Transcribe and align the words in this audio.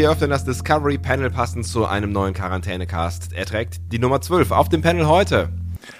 Wir 0.00 0.10
öffnen 0.10 0.30
das 0.30 0.46
Discovery 0.46 0.96
Panel 0.96 1.28
passend 1.28 1.66
zu 1.66 1.84
einem 1.84 2.10
neuen 2.10 2.32
Quarantänecast. 2.32 3.34
Er 3.34 3.44
trägt 3.44 3.92
die 3.92 3.98
Nummer 3.98 4.22
12. 4.22 4.50
Auf 4.50 4.70
dem 4.70 4.80
Panel 4.80 5.06
heute 5.06 5.50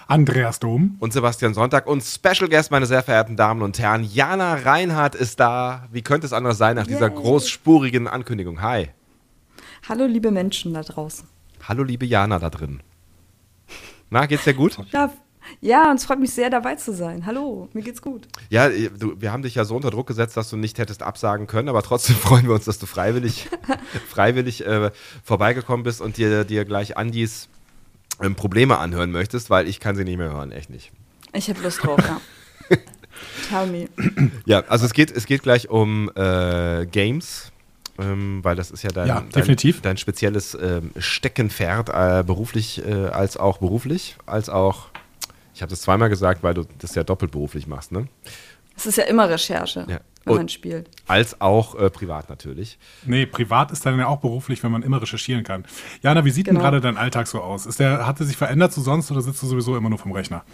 Andreas 0.07 0.59
Dom. 0.59 0.97
und 1.01 1.12
Sebastian 1.12 1.52
Sonntag 1.52 1.87
und 1.87 2.02
Special 2.02 2.48
Guest, 2.48 2.71
meine 2.71 2.87
sehr 2.87 3.02
verehrten 3.02 3.37
Damen 3.37 3.60
und 3.60 3.79
Herren. 3.79 4.02
Jana 4.02 4.55
Reinhardt 4.55 5.15
ist 5.15 5.38
da. 5.38 5.87
Wie 5.93 6.01
könnte 6.01 6.27
es 6.27 6.33
anders 6.33 6.57
sein 6.57 6.77
nach 6.77 6.87
dieser 6.87 7.09
Yay. 7.09 7.15
großspurigen 7.15 8.09
Ankündigung? 8.09 8.62
Hi. 8.62 8.88
Hallo, 9.87 10.07
liebe 10.07 10.30
Menschen 10.30 10.73
da 10.73 10.80
draußen. 10.80 11.29
Hallo, 11.69 11.82
liebe 11.82 12.07
Jana 12.07 12.38
da 12.38 12.48
drin. 12.48 12.80
Na, 14.09 14.24
geht's 14.24 14.45
dir 14.45 14.55
gut? 14.55 14.79
Ja, 14.93 15.12
ja, 15.61 15.91
und 15.91 15.97
es 15.97 16.05
freut 16.05 16.21
mich 16.21 16.33
sehr, 16.33 16.51
dabei 16.51 16.77
zu 16.77 16.93
sein. 16.93 17.27
Hallo, 17.27 17.69
mir 17.73 17.83
geht's 17.83 18.03
gut. 18.03 18.29
Ja, 18.49 18.69
du, 18.69 19.21
wir 19.21 19.33
haben 19.33 19.43
dich 19.43 19.55
ja 19.55 19.65
so 19.65 19.77
unter 19.77 19.91
Druck 19.91 20.07
gesetzt, 20.07 20.37
dass 20.37 20.51
du 20.51 20.57
nicht 20.57 20.79
hättest 20.79 21.03
absagen 21.03 21.47
können, 21.47 21.69
aber 21.69 21.83
trotzdem 21.83 22.16
freuen 22.21 22.47
wir 22.47 22.55
uns, 22.55 22.65
dass 22.65 22.79
du 22.79 22.87
freiwillig, 22.87 23.49
freiwillig 24.09 24.66
äh, 24.66 24.91
vorbeigekommen 25.25 25.85
bist 25.85 26.01
und 26.01 26.16
dir, 26.16 26.45
dir 26.45 26.65
gleich 26.65 26.97
Andis 26.97 27.49
ähm, 28.21 28.35
Probleme 28.35 28.79
anhören 28.79 29.10
möchtest, 29.10 29.51
weil 29.51 29.69
ich 29.69 29.80
kann 29.80 29.97
sie 29.97 30.05
nicht 30.05 30.19
mehr 30.19 30.30
hören, 30.30 30.52
echt 30.52 30.71
nicht. 30.71 30.93
Ich 31.32 31.49
habe 31.49 31.60
Lust 31.63 31.82
drauf, 31.82 32.01
ja. 32.01 32.21
Tell 33.49 33.66
me. 33.66 33.88
Ja, 34.47 34.60
also 34.69 34.87
es 34.87 34.93
geht, 34.93 35.10
es 35.10 35.27
geht 35.27 35.43
gleich 35.43 35.69
um 35.69 36.10
äh, 36.15 36.87
Games, 36.87 37.52
ähm, 37.99 38.41
weil 38.43 38.57
das 38.57 38.71
ist 38.71 38.82
ja 38.82 38.91
dein, 38.91 39.09
Ja, 39.09 39.25
dein, 39.30 39.57
dein 39.82 39.97
spezielles 39.97 40.57
ähm, 40.60 40.91
Steckenpferd, 40.97 41.88
äh, 41.91 42.25
beruflich 42.25 42.85
äh, 42.85 43.07
als 43.09 43.37
auch 43.37 43.59
beruflich, 43.59 44.16
als 44.27 44.49
auch, 44.49 44.88
ich 45.61 45.63
habe 45.63 45.71
das 45.73 45.83
zweimal 45.83 46.09
gesagt, 46.09 46.43
weil 46.43 46.55
du 46.55 46.65
das 46.79 46.95
ja 46.95 47.05
doppelt 47.05 47.33
beruflich 47.33 47.66
machst, 47.66 47.93
ne? 47.93 48.09
Es 48.79 48.87
ist 48.87 48.97
ja 48.97 49.05
immer 49.05 49.29
Recherche, 49.29 49.80
Ja. 49.91 50.01
wenn 50.25 50.33
Und- 50.33 50.37
man 50.39 50.49
spielt. 50.49 50.89
Als 51.07 51.39
auch 51.43 51.75
äh, 51.75 51.91
privat 51.91 52.30
natürlich. 52.30 52.79
Nee, 53.05 53.27
privat 53.27 53.71
ist 53.71 53.85
dann 53.85 53.99
ja 53.99 54.07
auch 54.07 54.21
beruflich, 54.21 54.63
wenn 54.63 54.73
man 54.73 54.83
immer 54.83 55.03
recherchieren 55.03 55.45
kann. 55.45 55.66
Jana, 56.01 56.25
wie 56.25 56.31
sieht 56.31 56.47
denn 56.47 56.55
Genau. 56.55 56.65
gerade 56.65 56.81
dein 56.81 56.97
Alltag 56.97 57.27
so 57.27 57.43
aus? 57.43 57.66
Ist 57.66 57.79
der, 57.79 58.07
hat 58.07 58.19
er 58.21 58.25
sich 58.25 58.38
verändert 58.38 58.73
zu 58.73 58.81
sonst 58.81 59.11
oder 59.11 59.21
sitzt 59.21 59.43
du 59.43 59.47
sowieso 59.49 59.77
immer 59.77 59.91
nur 59.91 59.99
vom 59.99 60.13
Rechner? 60.13 60.45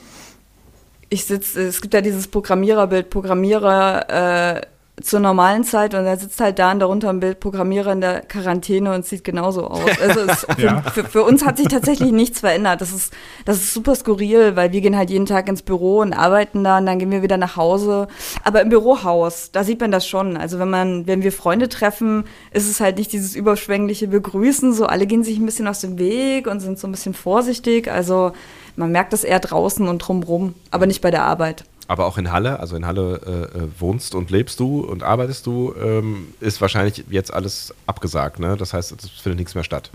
Ich 1.08 1.24
sitze, 1.24 1.62
es 1.68 1.80
gibt 1.80 1.94
ja 1.94 2.00
dieses 2.00 2.26
Programmiererbild, 2.26 3.08
Programmierer 3.08 4.56
äh, 4.56 4.60
zur 5.02 5.20
normalen 5.20 5.62
Zeit 5.62 5.92
und 5.94 6.06
er 6.06 6.16
sitzt 6.16 6.40
halt 6.40 6.58
da 6.58 6.72
und 6.72 6.78
darunter 6.78 7.10
ein 7.10 7.20
Bild 7.20 7.38
Programmierer 7.38 7.92
in 7.92 8.00
der 8.00 8.22
Quarantäne 8.22 8.94
und 8.94 9.04
sieht 9.04 9.24
genauso 9.24 9.66
aus. 9.66 9.82
Also 10.00 10.20
es, 10.20 10.46
für, 10.56 10.62
Ja. 10.62 10.80
für, 10.82 11.04
für 11.04 11.22
uns 11.22 11.44
hat 11.44 11.58
sich 11.58 11.68
tatsächlich 11.68 12.12
nichts 12.12 12.40
verändert. 12.40 12.80
Das 12.80 12.92
ist, 12.92 13.12
das 13.44 13.58
ist 13.58 13.74
super 13.74 13.94
skurril, 13.94 14.56
weil 14.56 14.72
wir 14.72 14.80
gehen 14.80 14.96
halt 14.96 15.10
jeden 15.10 15.26
Tag 15.26 15.48
ins 15.50 15.60
Büro 15.60 15.98
und 16.00 16.14
arbeiten 16.14 16.64
da 16.64 16.78
und 16.78 16.86
dann 16.86 16.98
gehen 16.98 17.10
wir 17.10 17.22
wieder 17.22 17.36
nach 17.36 17.56
Hause. 17.56 18.08
Aber 18.42 18.62
im 18.62 18.70
Bürohaus, 18.70 19.50
da 19.52 19.64
sieht 19.64 19.80
man 19.80 19.90
das 19.90 20.06
schon. 20.06 20.38
Also 20.38 20.58
wenn 20.58 20.70
man, 20.70 21.06
wenn 21.06 21.22
wir 21.22 21.32
Freunde 21.32 21.68
treffen, 21.68 22.24
ist 22.52 22.68
es 22.70 22.80
halt 22.80 22.96
nicht 22.96 23.12
dieses 23.12 23.36
überschwängliche 23.36 24.08
Begrüßen, 24.08 24.72
so 24.72 24.86
alle 24.86 25.06
gehen 25.06 25.24
sich 25.24 25.38
ein 25.38 25.44
bisschen 25.44 25.68
aus 25.68 25.80
dem 25.80 25.98
Weg 25.98 26.46
und 26.46 26.60
sind 26.60 26.78
so 26.78 26.88
ein 26.88 26.92
bisschen 26.92 27.12
vorsichtig. 27.12 27.90
Also 27.92 28.32
man 28.76 28.92
merkt 28.92 29.12
das 29.12 29.24
eher 29.24 29.40
draußen 29.40 29.86
und 29.88 29.98
drumrum, 29.98 30.54
aber 30.70 30.86
nicht 30.86 31.02
bei 31.02 31.10
der 31.10 31.24
Arbeit. 31.24 31.64
Aber 31.88 32.06
auch 32.06 32.18
in 32.18 32.32
Halle, 32.32 32.58
also 32.58 32.74
in 32.76 32.84
Halle 32.86 33.20
äh, 33.54 33.58
äh, 33.58 33.68
wohnst 33.78 34.14
und 34.14 34.30
lebst 34.30 34.58
du 34.58 34.80
und 34.80 35.02
arbeitest 35.02 35.46
du, 35.46 35.72
ähm, 35.80 36.34
ist 36.40 36.60
wahrscheinlich 36.60 37.04
jetzt 37.10 37.32
alles 37.32 37.72
abgesagt, 37.86 38.40
ne? 38.40 38.56
Das 38.56 38.72
heißt, 38.72 38.92
es 38.92 39.08
findet 39.08 39.38
nichts 39.38 39.54
mehr 39.54 39.64
statt. 39.64 39.90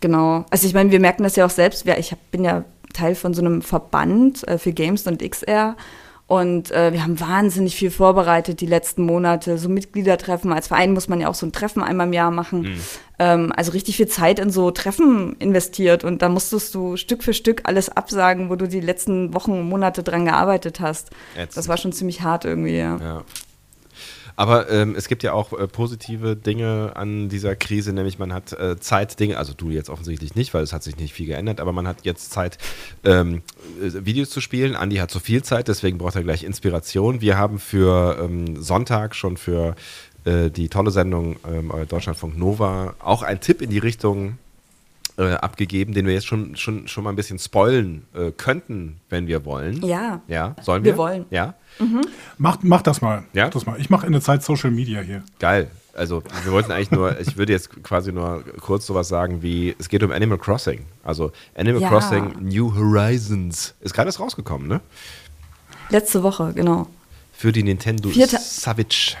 Genau. 0.00 0.46
Also 0.50 0.66
ich 0.66 0.74
meine, 0.74 0.90
wir 0.90 1.00
merken 1.00 1.22
das 1.22 1.36
ja 1.36 1.44
auch 1.44 1.50
selbst. 1.50 1.86
Ich 1.86 2.14
bin 2.30 2.44
ja 2.44 2.64
Teil 2.92 3.14
von 3.14 3.34
so 3.34 3.42
einem 3.42 3.62
Verband 3.62 4.46
äh, 4.48 4.58
für 4.58 4.72
Games 4.72 5.06
und 5.06 5.22
XR. 5.22 5.76
Und 6.28 6.72
äh, 6.72 6.92
wir 6.92 7.04
haben 7.04 7.20
wahnsinnig 7.20 7.76
viel 7.76 7.92
vorbereitet 7.92 8.60
die 8.60 8.66
letzten 8.66 9.04
Monate. 9.04 9.58
So 9.58 9.68
Mitgliedertreffen. 9.68 10.52
Als 10.52 10.66
Verein 10.66 10.92
muss 10.92 11.08
man 11.08 11.20
ja 11.20 11.28
auch 11.28 11.34
so 11.34 11.46
ein 11.46 11.52
Treffen 11.52 11.84
einmal 11.84 12.08
im 12.08 12.12
Jahr 12.12 12.32
machen. 12.32 12.80
Ähm, 13.20 13.52
also 13.54 13.70
richtig 13.70 13.96
viel 13.96 14.08
Zeit 14.08 14.40
in 14.40 14.50
so 14.50 14.72
Treffen 14.72 15.36
investiert. 15.38 16.02
Und 16.02 16.22
da 16.22 16.28
musstest 16.28 16.74
du 16.74 16.96
Stück 16.96 17.22
für 17.22 17.32
Stück 17.32 17.62
alles 17.64 17.88
absagen, 17.88 18.50
wo 18.50 18.56
du 18.56 18.66
die 18.66 18.80
letzten 18.80 19.34
Wochen 19.34 19.52
und 19.52 19.68
Monate 19.68 20.02
dran 20.02 20.24
gearbeitet 20.24 20.80
hast. 20.80 21.10
Ätzend. 21.36 21.56
Das 21.56 21.68
war 21.68 21.76
schon 21.76 21.92
ziemlich 21.92 22.22
hart 22.22 22.44
irgendwie, 22.44 22.76
ja. 22.76 22.96
Ja. 22.96 23.24
Aber 24.36 24.70
ähm, 24.70 24.94
es 24.96 25.08
gibt 25.08 25.22
ja 25.22 25.32
auch 25.32 25.52
äh, 25.52 25.66
positive 25.66 26.36
Dinge 26.36 26.92
an 26.94 27.30
dieser 27.30 27.56
Krise, 27.56 27.94
nämlich 27.94 28.18
man 28.18 28.34
hat 28.34 28.52
äh, 28.52 28.78
Zeit, 28.78 29.18
Dinge, 29.18 29.38
also 29.38 29.54
du 29.54 29.70
jetzt 29.70 29.88
offensichtlich 29.88 30.34
nicht, 30.34 30.52
weil 30.52 30.62
es 30.62 30.74
hat 30.74 30.82
sich 30.82 30.96
nicht 30.98 31.14
viel 31.14 31.26
geändert, 31.26 31.58
aber 31.58 31.72
man 31.72 31.88
hat 31.88 32.04
jetzt 32.04 32.32
Zeit, 32.32 32.58
ähm, 33.04 33.42
äh, 33.82 34.04
Videos 34.04 34.28
zu 34.28 34.42
spielen. 34.42 34.76
Andi 34.76 34.96
hat 34.96 35.10
so 35.10 35.20
viel 35.20 35.42
Zeit, 35.42 35.68
deswegen 35.68 35.96
braucht 35.96 36.16
er 36.16 36.22
gleich 36.22 36.44
Inspiration. 36.44 37.22
Wir 37.22 37.38
haben 37.38 37.58
für 37.58 38.18
ähm, 38.22 38.62
Sonntag 38.62 39.14
schon 39.14 39.38
für 39.38 39.74
äh, 40.24 40.50
die 40.50 40.68
tolle 40.68 40.90
Sendung 40.90 41.36
ähm, 41.48 41.72
äh, 41.74 41.86
Deutschlandfunk 41.86 42.36
Nova 42.36 42.94
auch 42.98 43.22
einen 43.22 43.40
Tipp 43.40 43.62
in 43.62 43.70
die 43.70 43.78
Richtung 43.78 44.38
äh, 45.18 45.32
abgegeben, 45.32 45.94
den 45.94 46.06
wir 46.06 46.12
jetzt 46.12 46.26
schon, 46.26 46.56
schon, 46.56 46.88
schon 46.88 47.04
mal 47.04 47.10
ein 47.10 47.16
bisschen 47.16 47.38
spoilen 47.38 48.04
äh, 48.14 48.32
könnten, 48.32 49.00
wenn 49.08 49.26
wir 49.26 49.46
wollen. 49.46 49.82
Ja. 49.82 50.20
Ja, 50.28 50.56
sollen 50.60 50.84
wir? 50.84 50.92
Wir 50.92 50.98
wollen. 50.98 51.24
Ja, 51.30 51.54
Mach, 52.38 52.58
mach 52.62 52.82
das 52.82 53.00
mal. 53.02 53.24
Ja? 53.32 53.44
Mach 53.46 53.52
Das 53.52 53.66
mal. 53.66 53.80
Ich 53.80 53.90
mache 53.90 54.06
in 54.06 54.12
der 54.12 54.20
Zeit 54.22 54.42
Social 54.42 54.70
Media 54.70 55.00
hier. 55.00 55.22
Geil. 55.38 55.70
Also 55.94 56.22
wir 56.44 56.52
wollten 56.52 56.72
eigentlich 56.72 56.90
nur, 56.90 57.18
ich 57.20 57.36
würde 57.38 57.52
jetzt 57.54 57.82
quasi 57.82 58.12
nur 58.12 58.44
kurz 58.60 58.86
sowas 58.86 59.08
sagen 59.08 59.40
wie, 59.42 59.74
es 59.78 59.88
geht 59.88 60.02
um 60.02 60.10
Animal 60.12 60.36
Crossing. 60.38 60.84
Also 61.02 61.32
Animal 61.56 61.80
Ja. 61.80 61.88
Crossing 61.88 62.34
New 62.40 62.74
Horizons. 62.74 63.74
Ist 63.80 63.94
gerade 63.94 64.08
erst 64.08 64.20
rausgekommen, 64.20 64.68
ne? 64.68 64.80
Letzte 65.88 66.22
Woche, 66.22 66.52
genau. 66.54 66.86
Für 67.32 67.52
die 67.52 67.62
Nintendo 67.62 68.10
Vierte- 68.10 68.38
Savage. 68.40 69.16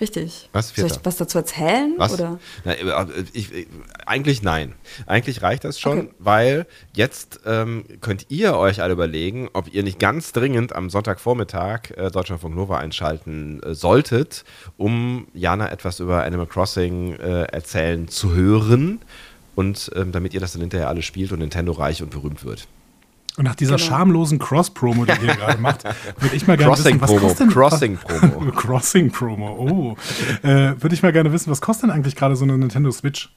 Richtig. 0.00 0.48
Was? 0.52 0.74
Soll 0.74 0.86
ich 0.86 0.98
was 1.04 1.16
dazu 1.16 1.38
erzählen? 1.38 1.94
Was? 1.98 2.12
Oder? 2.14 2.40
Na, 2.64 2.72
äh, 2.72 3.06
ich, 3.32 3.52
ich, 3.52 3.66
eigentlich 4.06 4.42
nein. 4.42 4.74
Eigentlich 5.06 5.42
reicht 5.42 5.62
das 5.64 5.78
schon, 5.78 5.98
Okay. 5.98 6.14
weil 6.18 6.66
jetzt 6.94 7.40
ähm, 7.46 7.84
könnt 8.00 8.26
ihr 8.28 8.56
euch 8.56 8.82
alle 8.82 8.92
überlegen, 8.92 9.48
ob 9.52 9.72
ihr 9.72 9.84
nicht 9.84 10.00
ganz 10.00 10.32
dringend 10.32 10.74
am 10.74 10.90
Sonntagvormittag 10.90 11.90
äh, 11.96 12.10
Deutschlandfunk 12.10 12.56
Nova 12.56 12.78
einschalten 12.78 13.62
äh, 13.62 13.74
solltet, 13.74 14.44
um 14.76 15.28
Jana 15.32 15.70
etwas 15.70 16.00
über 16.00 16.24
Animal 16.24 16.46
Crossing 16.46 17.14
äh, 17.14 17.42
erzählen 17.44 18.08
zu 18.08 18.34
hören 18.34 19.00
und 19.54 19.92
ähm, 19.94 20.10
damit 20.10 20.34
ihr 20.34 20.40
das 20.40 20.52
dann 20.52 20.60
hinterher 20.62 20.88
alle 20.88 21.02
spielt 21.02 21.30
und 21.30 21.38
Nintendo 21.38 21.70
reich 21.72 22.02
und 22.02 22.10
berühmt 22.10 22.44
wird. 22.44 22.66
Und 23.36 23.44
nach 23.44 23.56
dieser 23.56 23.76
Genau. 23.76 23.88
schamlosen 23.88 24.38
Cross-Promo, 24.38 25.04
die 25.06 25.10
ihr 25.10 25.18
hier 25.18 25.34
gerade 25.36 25.60
macht, 25.60 25.82
würde 26.20 26.36
ich 26.36 26.46
mal 26.46 26.56
gerne 26.56 26.72
wissen, 26.78 27.00
was 27.00 27.10
Crossing-Promo, 27.10 27.20
kostet 27.68 27.82
denn, 27.82 27.98
Crossing-Promo. 27.98 28.52
Crossing-Promo, 28.52 29.56
oh. 29.58 30.46
Äh, 30.46 30.80
würde 30.80 30.94
ich 30.94 31.02
mal 31.02 31.12
gerne 31.12 31.32
wissen, 31.32 31.50
was 31.50 31.60
kostet 31.60 31.84
denn 31.84 31.90
eigentlich 31.90 32.14
gerade 32.14 32.36
so 32.36 32.44
eine 32.44 32.56
Nintendo 32.56 32.92
Switch? 32.92 33.30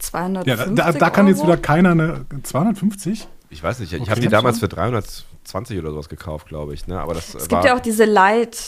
250 0.00 0.46
Ja, 0.48 0.66
da, 0.66 0.92
da, 0.92 0.98
da 0.98 1.10
kann 1.10 1.28
jetzt 1.28 1.38
Euro? 1.38 1.48
wieder 1.48 1.56
keiner 1.58 1.90
eine 1.92 2.26
250? 2.42 3.28
Ich 3.50 3.62
weiß 3.62 3.78
nicht, 3.80 3.92
ich 3.92 4.00
Okay. 4.00 4.10
habe 4.10 4.20
die 4.20 4.28
damals 4.28 4.58
für 4.58 4.68
320 4.68 5.78
oder 5.78 5.90
sowas 5.92 6.08
gekauft, 6.08 6.48
glaube 6.48 6.74
ich. 6.74 6.86
Ne? 6.88 6.98
Aber 6.98 7.14
das 7.14 7.28
Es 7.34 7.42
war, 7.50 7.60
gibt 7.60 7.64
ja 7.64 7.76
auch 7.76 7.80
diese 7.80 8.04
Lite 8.04 8.58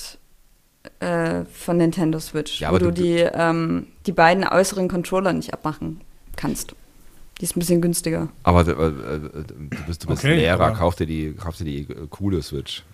äh, 1.00 1.44
von 1.46 1.78
Nintendo 1.78 2.20
Switch, 2.20 2.60
Ja, 2.60 2.70
wo 2.70 2.78
du 2.78 2.86
du- 2.86 2.92
die, 2.92 3.16
ähm, 3.18 3.86
die 4.06 4.12
beiden 4.12 4.46
äußeren 4.46 4.88
Controller 4.88 5.32
nicht 5.32 5.52
abmachen 5.54 6.02
kannst. 6.36 6.74
Die 7.40 7.44
ist 7.44 7.56
ein 7.56 7.60
bisschen 7.60 7.80
günstiger. 7.80 8.28
Aber 8.42 8.66
äh, 8.66 8.70
äh, 8.70 9.18
du 9.18 9.84
bist, 9.86 10.04
du 10.04 10.08
bist 10.08 10.24
Okay, 10.24 10.36
Lehrer, 10.36 10.72
kauf 10.72 10.94
dir 10.94 11.06
die, 11.06 11.32
kauf 11.32 11.56
dir 11.56 11.64
die 11.64 11.80
äh, 11.80 12.06
coole 12.10 12.42
Switch. 12.42 12.84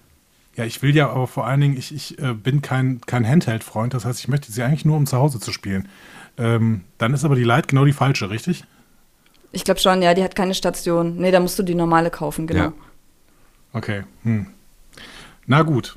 Ja, 0.56 0.64
ich 0.64 0.82
will 0.82 0.94
ja 0.94 1.10
aber 1.10 1.26
vor 1.26 1.46
allen 1.46 1.60
Dingen, 1.60 1.76
ich, 1.76 1.94
ich 1.94 2.18
äh, 2.18 2.34
bin 2.34 2.60
kein, 2.62 3.00
kein 3.02 3.26
Handheld-Freund, 3.26 3.94
das 3.94 4.04
heißt, 4.04 4.18
ich 4.18 4.28
möchte 4.28 4.50
sie 4.50 4.62
eigentlich 4.62 4.84
nur, 4.84 4.96
um 4.96 5.06
zu 5.06 5.16
Hause 5.16 5.40
zu 5.40 5.52
spielen. 5.52 5.88
Ähm, 6.38 6.82
dann 6.98 7.14
ist 7.14 7.24
aber 7.24 7.34
die 7.34 7.44
Lite 7.44 7.68
genau 7.68 7.84
die 7.84 7.92
falsche, 7.92 8.30
richtig? 8.30 8.64
Ich 9.52 9.64
glaube 9.64 9.80
schon, 9.80 10.02
ja, 10.02 10.14
die 10.14 10.22
hat 10.22 10.34
keine 10.34 10.54
Station. 10.54 11.16
Nee, 11.16 11.30
da 11.30 11.40
musst 11.40 11.58
du 11.58 11.62
die 11.62 11.74
normale 11.74 12.10
kaufen, 12.10 12.46
genau. 12.46 12.64
Ja. 12.64 12.72
Okay. 13.72 14.04
Hm. 14.22 14.46
Na 15.46 15.62
gut. 15.62 15.96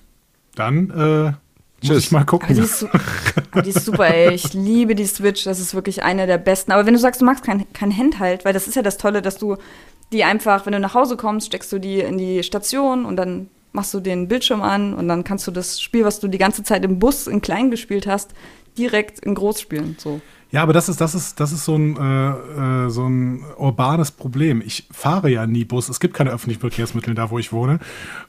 Dann 0.55 0.89
äh, 0.89 1.33
Tschüss. 1.87 2.05
ich 2.05 2.11
mal 2.11 2.19
Aber 2.19 2.25
gucken. 2.25 2.55
die 2.55 2.61
ist, 2.61 2.85
aber 3.51 3.61
die 3.61 3.69
ist 3.69 3.85
super, 3.85 4.07
ey. 4.13 4.33
Ich 4.33 4.53
liebe 4.53 4.95
die 4.95 5.05
Switch. 5.05 5.43
Das 5.43 5.59
ist 5.59 5.73
wirklich 5.73 6.03
eine 6.03 6.27
der 6.27 6.37
besten. 6.37 6.71
Aber 6.71 6.85
wenn 6.85 6.93
du 6.93 6.99
sagst, 6.99 7.21
du 7.21 7.25
magst 7.25 7.43
kein, 7.43 7.71
kein 7.73 7.95
Handheld, 7.95 8.45
weil 8.45 8.53
das 8.53 8.67
ist 8.67 8.75
ja 8.75 8.81
das 8.81 8.97
Tolle, 8.97 9.21
dass 9.21 9.37
du 9.37 9.57
die 10.11 10.23
einfach, 10.23 10.65
wenn 10.65 10.73
du 10.73 10.79
nach 10.79 10.93
Hause 10.93 11.17
kommst, 11.17 11.47
steckst 11.47 11.71
du 11.71 11.79
die 11.79 11.99
in 11.99 12.17
die 12.17 12.43
Station 12.43 13.05
und 13.05 13.15
dann 13.17 13.49
machst 13.71 13.93
du 13.93 13.99
den 13.99 14.27
Bildschirm 14.27 14.61
an 14.61 14.93
und 14.93 15.07
dann 15.07 15.23
kannst 15.23 15.47
du 15.47 15.51
das 15.51 15.81
Spiel, 15.81 16.05
was 16.05 16.19
du 16.19 16.27
die 16.27 16.37
ganze 16.37 16.63
Zeit 16.63 16.85
im 16.85 16.99
Bus 16.99 17.25
in 17.25 17.41
klein 17.41 17.71
gespielt 17.71 18.05
hast, 18.05 18.31
direkt 18.77 19.19
in 19.19 19.33
groß 19.33 19.59
spielen. 19.59 19.95
So. 19.97 20.21
Ja, 20.51 20.61
aber 20.61 20.73
das 20.73 20.87
ist, 20.87 21.01
das 21.01 21.15
ist, 21.15 21.39
das 21.39 21.51
ist 21.51 21.65
so 21.65 21.75
ein, 21.75 21.97
äh, 21.97 22.85
äh, 22.85 22.89
so 22.91 23.07
ein 23.07 23.43
urbanes 23.57 24.11
Problem. 24.11 24.61
Ich 24.63 24.87
fahre 24.91 25.29
ja 25.31 25.47
nie 25.47 25.65
Bus. 25.65 25.89
Es 25.89 25.99
gibt 25.99 26.13
keine 26.13 26.29
öffentlichen 26.29 26.61
Verkehrsmittel 26.61 27.15
da, 27.15 27.31
wo 27.31 27.39
ich 27.39 27.51
wohne. 27.51 27.79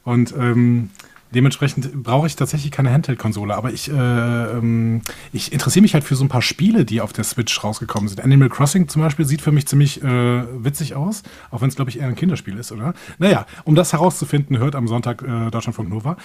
Und 0.04 0.32
ähm, 0.32 0.88
dementsprechend 1.34 2.02
brauche 2.02 2.26
ich 2.26 2.36
tatsächlich 2.36 2.70
keine 2.70 2.92
Handheld-Konsole. 2.92 3.54
Aber 3.54 3.72
ich, 3.72 3.90
äh, 3.90 3.92
ähm, 3.92 5.02
ich 5.32 5.52
interessiere 5.52 5.82
mich 5.82 5.94
halt 5.94 6.04
für 6.04 6.16
so 6.16 6.24
ein 6.24 6.28
paar 6.28 6.42
Spiele, 6.42 6.84
die 6.84 7.00
auf 7.00 7.12
der 7.12 7.24
Switch 7.24 7.62
rausgekommen 7.62 8.08
sind. 8.08 8.20
Animal 8.20 8.48
Crossing 8.48 8.88
zum 8.88 9.02
Beispiel 9.02 9.24
sieht 9.24 9.42
für 9.42 9.52
mich 9.52 9.66
ziemlich 9.66 10.02
äh, 10.02 10.64
witzig 10.64 10.94
aus, 10.94 11.22
auch 11.50 11.60
wenn 11.60 11.68
es, 11.68 11.76
glaube 11.76 11.90
ich, 11.90 11.98
eher 11.98 12.06
ein 12.06 12.14
Kinderspiel 12.14 12.56
ist, 12.58 12.72
oder? 12.72 12.94
Naja, 13.18 13.46
um 13.64 13.74
das 13.74 13.92
herauszufinden, 13.92 14.58
hört 14.58 14.74
am 14.74 14.88
Sonntag 14.88 15.22
äh, 15.22 15.50
Deutschlandfunk 15.50 15.88
Nova. 15.88 16.16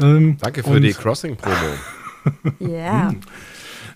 Ähm, 0.00 0.36
Danke 0.40 0.62
für 0.62 0.80
die 0.80 0.92
Crossing-Promo. 0.92 1.56
Ja. 2.60 2.66
yeah. 2.68 3.10
Hm. 3.10 3.20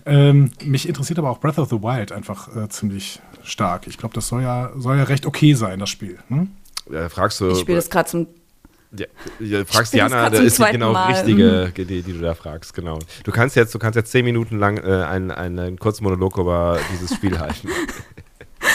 Ähm, 0.05 0.51
mich 0.63 0.87
interessiert 0.87 1.19
aber 1.19 1.29
auch 1.29 1.39
Breath 1.39 1.59
of 1.59 1.69
the 1.69 1.81
Wild 1.81 2.11
einfach 2.11 2.55
äh, 2.55 2.69
ziemlich 2.69 3.19
stark. 3.43 3.87
Ich 3.87 3.97
glaube, 3.97 4.15
das 4.15 4.27
soll 4.27 4.41
ja, 4.41 4.71
soll 4.75 4.97
ja 4.97 5.03
recht 5.03 5.25
okay 5.25 5.53
sein, 5.53 5.79
das 5.79 5.89
Spiel. 5.89 6.17
Ne? 6.29 6.47
Ja, 6.91 7.09
fragst 7.09 7.39
du. 7.41 7.49
Ich 7.49 7.59
spiele 7.59 7.77
das 7.77 7.89
gerade 7.89 8.09
zum. 8.09 8.27
Ja, 8.97 9.05
ja, 9.39 9.65
fragst 9.65 9.93
Jana, 9.93 10.31
da 10.31 10.39
ist 10.39 10.57
die 10.57 10.63
genau 10.71 10.93
Mal. 10.93 11.11
richtige, 11.11 11.71
die, 11.75 12.01
die, 12.01 12.13
du 12.13 12.19
da 12.19 12.33
fragst, 12.33 12.73
genau. 12.73 12.97
Du 13.23 13.31
kannst 13.31 13.55
jetzt, 13.55 13.73
du 13.75 13.79
kannst 13.79 13.95
jetzt 13.95 14.11
zehn 14.11 14.25
Minuten 14.25 14.57
lang 14.57 14.77
äh, 14.77 15.03
einen, 15.03 15.29
einen 15.29 15.77
kurzen 15.77 16.03
Monolog 16.03 16.37
über 16.37 16.79
dieses 16.91 17.13
Spiel 17.13 17.39
halten. 17.39 17.69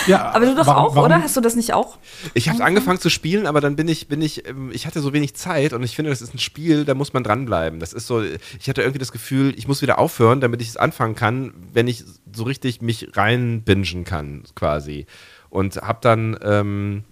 Ja, 0.07 0.33
aber 0.33 0.47
du 0.47 0.55
doch 0.55 0.67
warum, 0.67 0.85
auch, 0.85 0.97
warum? 0.97 1.07
oder? 1.07 1.23
Hast 1.23 1.37
du 1.37 1.41
das 1.41 1.57
nicht 1.57 1.73
auch? 1.73 1.99
Ich 2.33 2.49
habe 2.49 2.63
angefangen 2.65 2.99
zu 3.01 3.11
spielen, 3.11 3.47
aber 3.47 3.61
dann 3.61 3.77
bin 3.77 3.89
ich, 3.89 4.09
bin 4.09 4.23
ich, 4.23 4.47
ähm, 4.49 4.71
ich 4.73 4.87
hatte 4.87 5.01
so 5.01 5.13
wenig 5.13 5.35
Zeit 5.35 5.73
und 5.73 5.83
ich 5.83 5.95
finde, 5.95 6.11
das 6.11 6.23
ist 6.23 6.35
ein 6.35 6.39
Spiel, 6.39 6.85
da 6.85 6.95
muss 6.95 7.13
man 7.13 7.23
dranbleiben. 7.23 7.81
Das 7.81 7.93
ist 7.93 8.07
so, 8.07 8.23
ich 8.23 8.69
hatte 8.69 8.83
irgendwie 8.83 8.99
das 8.99 9.13
Gefühl, 9.13 9.55
ich 9.57 9.69
muss 9.69 9.83
wieder 9.83 9.99
aufhören, 9.99 10.41
damit 10.41 10.63
ich 10.63 10.69
es 10.69 10.77
anfangen 10.77 11.15
kann, 11.15 11.53
wenn 11.73 11.89
ich 11.89 12.05
so 12.33 12.45
richtig 12.45 12.83
mich 12.83 13.09
reinbingen 13.15 14.05
kann, 14.05 14.45
quasi. 14.55 15.07
Und 15.51 15.77
habe 15.77 15.99
dann, 16.01 16.39
ähm, 16.43 17.05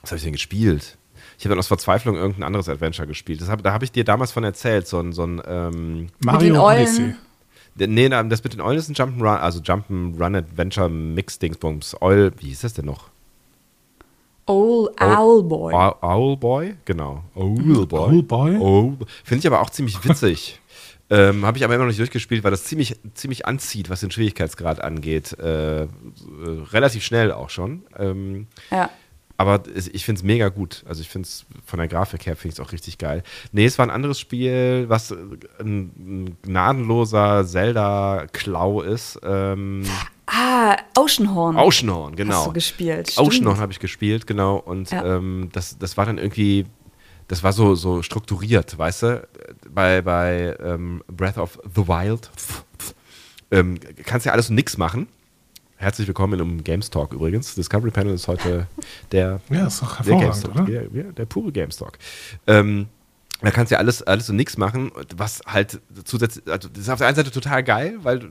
was 0.00 0.10
habe 0.10 0.18
ich 0.18 0.24
denn 0.24 0.32
gespielt? 0.32 0.98
Ich 1.40 1.46
habe 1.46 1.54
dann 1.54 1.58
aus 1.58 1.68
Verzweiflung 1.68 2.16
irgendein 2.16 2.42
anderes 2.42 2.68
Adventure 2.68 3.08
gespielt. 3.08 3.40
Das 3.40 3.48
hab, 3.48 3.62
da 3.62 3.72
habe 3.72 3.82
ich 3.82 3.90
dir 3.90 4.04
damals 4.04 4.30
von 4.30 4.44
erzählt, 4.44 4.86
so 4.86 5.00
ein, 5.00 5.14
so 5.14 5.24
ein 5.24 5.40
ähm 5.48 6.08
Mario 6.22 6.62
Odyssey. 6.62 7.14
Nee, 7.76 8.10
das 8.10 8.44
mit 8.44 8.52
den 8.52 8.60
Eulen 8.60 8.76
ist 8.76 8.90
ein 8.90 8.94
Jump'n'Run, 8.94 9.38
also 9.38 9.60
Jump'n'Run 9.60 10.36
Adventure 10.36 10.90
Mix 10.90 11.38
Dingsbums. 11.38 11.96
Eul, 12.02 12.32
wie 12.40 12.48
hieß 12.48 12.60
das 12.60 12.74
denn 12.74 12.84
noch? 12.84 13.08
Owl, 14.44 14.90
Owl 15.00 15.42
Boy. 15.44 15.72
Owl 15.72 16.36
Boy, 16.36 16.74
genau. 16.84 17.24
Owl 17.34 17.86
Boy. 17.86 17.98
Owl 18.00 18.22
Boy. 18.22 18.56
Owl. 18.58 18.98
Finde 19.24 19.38
ich 19.38 19.46
aber 19.46 19.62
auch 19.62 19.70
ziemlich 19.70 20.04
witzig. 20.04 20.60
ähm, 21.08 21.46
Habe 21.46 21.56
ich 21.56 21.64
aber 21.64 21.74
immer 21.74 21.84
noch 21.84 21.88
nicht 21.88 22.00
durchgespielt, 22.00 22.44
weil 22.44 22.50
das 22.50 22.64
ziemlich, 22.64 23.00
ziemlich 23.14 23.46
anzieht, 23.46 23.88
was 23.88 24.00
den 24.00 24.10
Schwierigkeitsgrad 24.10 24.82
angeht. 24.82 25.38
Äh, 25.38 25.84
äh, 25.84 25.88
relativ 26.70 27.02
schnell 27.02 27.32
auch 27.32 27.48
schon. 27.48 27.84
Ähm, 27.98 28.46
ja. 28.70 28.90
Aber 29.40 29.62
ich 29.74 30.04
finde 30.04 30.18
es 30.18 30.22
mega 30.22 30.50
gut. 30.50 30.84
Also 30.86 31.00
ich 31.00 31.08
finde 31.08 31.26
es 31.26 31.46
von 31.64 31.78
der 31.78 31.88
Grafik 31.88 32.26
her 32.26 32.36
finde 32.36 32.48
ich 32.52 32.58
es 32.58 32.60
auch 32.60 32.72
richtig 32.72 32.98
geil. 32.98 33.22
Nee, 33.52 33.64
es 33.64 33.78
war 33.78 33.86
ein 33.86 33.90
anderes 33.90 34.20
Spiel, 34.20 34.84
was 34.88 35.12
ein, 35.12 35.90
ein 35.98 36.36
gnadenloser 36.42 37.46
Zelda-Klau 37.46 38.82
ist. 38.82 39.18
Ähm, 39.22 39.84
ah, 40.26 40.76
Oceanhorn. 40.94 41.56
Oceanhorn, 41.56 42.16
genau. 42.16 42.34
Hast 42.34 42.46
du 42.48 42.52
gespielt. 42.52 43.14
Oceanhorn 43.16 43.56
habe 43.60 43.72
ich 43.72 43.78
gespielt, 43.78 44.26
genau. 44.26 44.56
Und 44.56 44.90
ja. 44.90 45.16
ähm, 45.16 45.48
das, 45.52 45.78
das 45.78 45.96
war 45.96 46.04
dann 46.04 46.18
irgendwie, 46.18 46.66
das 47.26 47.42
war 47.42 47.54
so, 47.54 47.74
so 47.76 48.02
strukturiert, 48.02 48.76
weißt 48.76 49.02
du? 49.04 49.28
Bei, 49.70 50.02
bei 50.02 50.54
ähm, 50.62 51.02
Breath 51.08 51.38
of 51.38 51.58
the 51.74 51.88
Wild 51.88 52.30
ähm, 53.50 53.80
kannst 54.04 54.26
ja 54.26 54.32
alles 54.32 54.50
und 54.50 54.56
nix 54.56 54.76
machen. 54.76 55.08
Herzlich 55.80 56.06
willkommen 56.06 56.38
im 56.38 56.62
Games 56.62 56.90
Talk 56.90 57.14
übrigens. 57.14 57.54
Discovery 57.54 57.90
Panel 57.90 58.12
ist 58.12 58.28
heute 58.28 58.66
der, 59.12 59.40
ja, 59.48 59.66
ist 59.66 59.80
doch 59.80 60.02
der 60.02 60.18
Games 60.18 60.42
Talk, 60.42 60.66
der, 60.66 60.82
der, 60.84 61.24
pure 61.24 61.50
Games 61.52 61.78
Talk. 61.78 61.96
Ähm, 62.46 62.88
da 63.40 63.50
kannst 63.50 63.70
du 63.70 63.76
ja 63.76 63.78
alles, 63.78 64.02
alles 64.02 64.28
und 64.28 64.36
nichts 64.36 64.58
machen, 64.58 64.92
was 65.16 65.40
halt 65.46 65.80
zusätzlich, 66.04 66.46
also 66.46 66.68
das 66.68 66.82
ist 66.82 66.90
auf 66.90 66.98
der 66.98 67.06
einen 67.06 67.16
Seite 67.16 67.30
total 67.30 67.64
geil, 67.64 67.98
weil 68.02 68.18
du, 68.18 68.28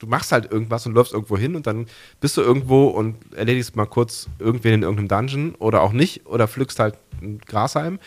du 0.00 0.06
machst 0.08 0.32
halt 0.32 0.50
irgendwas 0.50 0.86
und 0.86 0.94
läufst 0.94 1.12
irgendwo 1.12 1.38
hin 1.38 1.54
und 1.54 1.68
dann 1.68 1.86
bist 2.20 2.36
du 2.36 2.40
irgendwo 2.40 2.88
und 2.88 3.14
erledigst 3.32 3.76
mal 3.76 3.86
kurz 3.86 4.26
irgendwen 4.40 4.74
in 4.74 4.82
irgendeinem 4.82 5.06
Dungeon 5.06 5.54
oder 5.54 5.82
auch 5.82 5.92
nicht 5.92 6.26
oder 6.26 6.48
pflückst 6.48 6.80
halt 6.80 6.96
ein 7.22 7.38
Grashalm 7.38 8.00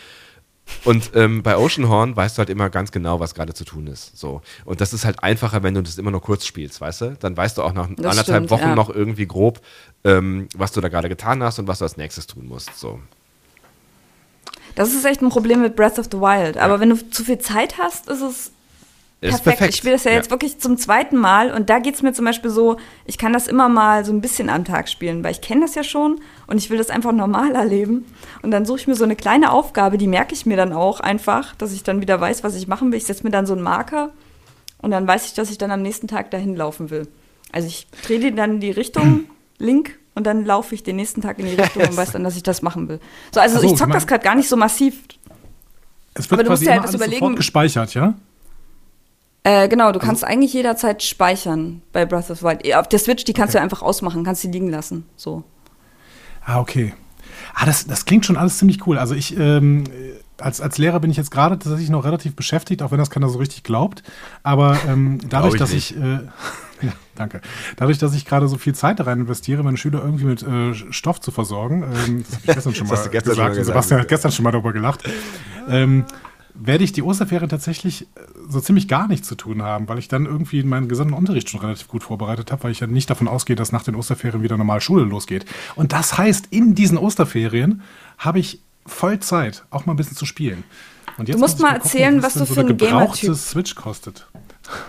und 0.84 1.12
ähm, 1.14 1.42
bei 1.42 1.56
Oceanhorn 1.56 2.16
weißt 2.16 2.36
du 2.36 2.40
halt 2.40 2.50
immer 2.50 2.70
ganz 2.70 2.90
genau, 2.92 3.20
was 3.20 3.34
gerade 3.34 3.54
zu 3.54 3.64
tun 3.64 3.86
ist. 3.86 4.16
So. 4.18 4.42
Und 4.64 4.80
das 4.80 4.92
ist 4.92 5.04
halt 5.04 5.22
einfacher, 5.22 5.62
wenn 5.62 5.74
du 5.74 5.82
das 5.82 5.98
immer 5.98 6.10
nur 6.10 6.20
kurz 6.20 6.44
spielst, 6.44 6.80
weißt 6.80 7.00
du? 7.02 7.16
Dann 7.20 7.36
weißt 7.36 7.58
du 7.58 7.62
auch 7.62 7.72
nach 7.72 7.88
das 7.96 8.18
anderthalb 8.18 8.44
stimmt, 8.46 8.50
Wochen 8.50 8.68
ja. 8.70 8.74
noch 8.74 8.90
irgendwie 8.90 9.26
grob, 9.26 9.60
ähm, 10.04 10.48
was 10.56 10.72
du 10.72 10.80
da 10.80 10.88
gerade 10.88 11.08
getan 11.08 11.42
hast 11.42 11.58
und 11.58 11.68
was 11.68 11.78
du 11.78 11.84
als 11.84 11.96
nächstes 11.96 12.26
tun 12.26 12.46
musst. 12.46 12.78
So. 12.78 13.00
Das 14.74 14.92
ist 14.92 15.04
echt 15.04 15.22
ein 15.22 15.28
Problem 15.28 15.62
mit 15.62 15.76
Breath 15.76 15.98
of 15.98 16.06
the 16.10 16.18
Wild. 16.18 16.56
Aber 16.56 16.74
ja. 16.74 16.80
wenn 16.80 16.90
du 16.90 17.10
zu 17.10 17.24
viel 17.24 17.38
Zeit 17.38 17.78
hast, 17.78 18.08
ist 18.08 18.22
es 18.22 18.52
Perfekt. 19.22 19.44
perfekt. 19.44 19.70
Ich 19.70 19.76
spiele 19.76 19.94
das 19.94 20.04
ja, 20.04 20.10
ja, 20.10 20.16
jetzt 20.16 20.30
wirklich 20.30 20.58
zum 20.58 20.76
zweiten 20.76 21.16
Mal 21.16 21.52
und 21.52 21.70
da 21.70 21.78
geht 21.78 21.94
es 21.94 22.02
mir 22.02 22.12
zum 22.12 22.24
Beispiel 22.24 22.50
so, 22.50 22.76
ich 23.04 23.18
kann 23.18 23.32
das 23.32 23.46
immer 23.46 23.68
mal 23.68 24.04
so 24.04 24.12
ein 24.12 24.20
bisschen 24.20 24.50
am 24.50 24.64
Tag 24.64 24.88
spielen, 24.88 25.22
weil 25.22 25.30
ich 25.30 25.40
kenne 25.40 25.60
das 25.60 25.76
ja 25.76 25.84
schon 25.84 26.20
und 26.52 26.58
ich 26.58 26.68
will 26.68 26.76
das 26.76 26.90
einfach 26.90 27.12
normal 27.12 27.54
erleben. 27.54 28.04
Und 28.42 28.50
dann 28.50 28.66
suche 28.66 28.80
ich 28.80 28.86
mir 28.86 28.94
so 28.94 29.04
eine 29.04 29.16
kleine 29.16 29.52
Aufgabe, 29.52 29.96
die 29.96 30.06
merke 30.06 30.34
ich 30.34 30.44
mir 30.44 30.58
dann 30.58 30.74
auch 30.74 31.00
einfach, 31.00 31.56
dass 31.56 31.72
ich 31.72 31.82
dann 31.82 32.02
wieder 32.02 32.20
weiß, 32.20 32.44
was 32.44 32.54
ich 32.56 32.68
machen 32.68 32.92
will. 32.92 32.98
Ich 32.98 33.06
setze 33.06 33.24
mir 33.24 33.30
dann 33.30 33.46
so 33.46 33.54
einen 33.54 33.62
Marker 33.62 34.10
und 34.82 34.90
dann 34.90 35.06
weiß 35.06 35.24
ich, 35.24 35.32
dass 35.32 35.50
ich 35.50 35.56
dann 35.56 35.70
am 35.70 35.80
nächsten 35.80 36.08
Tag 36.08 36.30
dahin 36.30 36.54
laufen 36.54 36.90
will. 36.90 37.08
Also 37.52 37.68
ich 37.68 37.86
drehe 38.06 38.32
dann 38.32 38.60
die 38.60 38.70
Richtung, 38.70 39.24
Link, 39.58 39.98
und 40.14 40.26
dann 40.26 40.44
laufe 40.44 40.74
ich 40.74 40.82
den 40.82 40.96
nächsten 40.96 41.22
Tag 41.22 41.38
in 41.38 41.46
die 41.46 41.54
Richtung 41.54 41.84
und 41.84 41.96
weiß 41.96 42.12
dann, 42.12 42.22
dass 42.22 42.36
ich 42.36 42.42
das 42.42 42.60
machen 42.60 42.86
will. 42.86 43.00
So, 43.32 43.40
also 43.40 43.58
so, 43.58 43.66
ich 43.66 43.74
zocke 43.76 43.92
das 43.92 44.06
gerade 44.06 44.22
gar 44.22 44.34
nicht 44.34 44.50
so 44.50 44.58
massiv. 44.58 45.00
Es 46.12 46.30
wird 46.30 46.38
aber 46.38 46.44
du 46.44 46.50
musst 46.50 46.64
ja 46.64 46.80
das 46.80 46.92
überlegen. 46.92 47.34
gespeichert, 47.34 47.94
ja? 47.94 48.12
Äh, 49.42 49.68
genau, 49.68 49.90
du 49.90 50.00
also, 50.00 50.06
kannst 50.06 50.22
eigentlich 50.22 50.52
jederzeit 50.52 51.02
speichern 51.02 51.80
bei 51.92 52.04
Breath 52.04 52.30
of 52.30 52.40
the 52.40 52.44
Wild. 52.44 52.74
Auf 52.74 52.88
der 52.88 52.98
Switch, 52.98 53.24
die 53.24 53.32
kannst 53.32 53.54
okay. 53.54 53.60
du 53.60 53.62
einfach 53.62 53.80
ausmachen, 53.80 54.22
kannst 54.22 54.42
sie 54.42 54.50
liegen 54.50 54.68
lassen. 54.68 55.06
So. 55.16 55.44
Ah, 56.44 56.60
okay. 56.60 56.94
Ah, 57.54 57.66
das, 57.66 57.86
das 57.86 58.04
klingt 58.04 58.26
schon 58.26 58.36
alles 58.36 58.58
ziemlich 58.58 58.86
cool. 58.86 58.98
Also 58.98 59.14
ich, 59.14 59.36
ähm, 59.36 59.84
als, 60.38 60.60
als 60.60 60.78
Lehrer 60.78 61.00
bin 61.00 61.10
ich 61.10 61.16
jetzt 61.16 61.30
gerade 61.30 61.58
tatsächlich 61.58 61.90
noch 61.90 62.04
relativ 62.04 62.34
beschäftigt, 62.34 62.82
auch 62.82 62.90
wenn 62.90 62.98
das 62.98 63.10
keiner 63.10 63.28
so 63.28 63.38
richtig 63.38 63.62
glaubt. 63.62 64.02
Aber 64.42 64.78
ähm, 64.88 65.18
dadurch, 65.28 65.54
ich 65.54 65.58
dass 65.58 65.72
nicht. 65.72 65.92
ich, 65.92 65.96
äh, 65.96 66.20
ja, 66.82 66.92
danke. 67.14 67.40
Dadurch, 67.76 67.98
dass 67.98 68.14
ich 68.14 68.24
gerade 68.24 68.48
so 68.48 68.58
viel 68.58 68.74
Zeit 68.74 69.00
da 69.00 69.04
rein 69.04 69.20
investiere, 69.20 69.62
meine 69.62 69.76
Schüler 69.76 70.02
irgendwie 70.02 70.24
mit 70.24 70.42
äh, 70.42 70.74
Stoff 70.92 71.20
zu 71.20 71.30
versorgen, 71.30 71.82
ähm, 71.82 72.24
das 72.24 72.36
habe 72.36 72.46
ich 72.46 72.54
gestern 72.54 72.74
schon 72.74 72.86
mal 72.88 73.08
gestern 73.10 73.30
gesagt. 73.30 73.54
Schon 73.56 73.64
Sebastian 73.64 74.00
hat 74.00 74.08
gestern 74.08 74.32
schon 74.32 74.44
mal 74.44 74.50
darüber 74.50 74.72
gelacht. 74.72 75.04
Ähm, 75.68 76.04
werde 76.54 76.84
ich 76.84 76.92
die 76.92 77.02
Osterferien 77.02 77.48
tatsächlich 77.48 78.02
äh, 78.02 78.06
so 78.48 78.60
ziemlich 78.60 78.88
gar 78.88 79.08
nichts 79.08 79.28
zu 79.28 79.34
tun 79.34 79.62
haben, 79.62 79.88
weil 79.88 79.98
ich 79.98 80.08
dann 80.08 80.26
irgendwie 80.26 80.62
meinen 80.62 80.88
gesamten 80.88 81.14
Unterricht 81.14 81.48
schon 81.48 81.60
relativ 81.60 81.88
gut 81.88 82.02
vorbereitet 82.02 82.52
habe, 82.52 82.64
weil 82.64 82.72
ich 82.72 82.80
ja 82.80 82.86
nicht 82.86 83.08
davon 83.08 83.28
ausgehe, 83.28 83.56
dass 83.56 83.72
nach 83.72 83.82
den 83.82 83.94
Osterferien 83.94 84.42
wieder 84.42 84.56
normal 84.56 84.80
Schule 84.80 85.04
losgeht. 85.04 85.44
Und 85.76 85.92
das 85.92 86.18
heißt, 86.18 86.48
in 86.50 86.74
diesen 86.74 86.98
Osterferien 86.98 87.82
habe 88.18 88.38
ich 88.38 88.60
voll 88.86 89.20
Zeit, 89.20 89.64
auch 89.70 89.86
mal 89.86 89.94
ein 89.94 89.96
bisschen 89.96 90.16
zu 90.16 90.26
spielen. 90.26 90.64
du 91.18 91.38
musst 91.38 91.60
mal, 91.60 91.74
gucken, 91.74 91.82
erzählen, 91.82 92.22
was 92.22 92.34
du 92.34 92.40
so 92.40 92.54
für 92.54 92.60
ein 92.60 92.76
Gamer-Typ 92.76 93.34
Switch 93.34 93.74
kostet. 93.74 94.26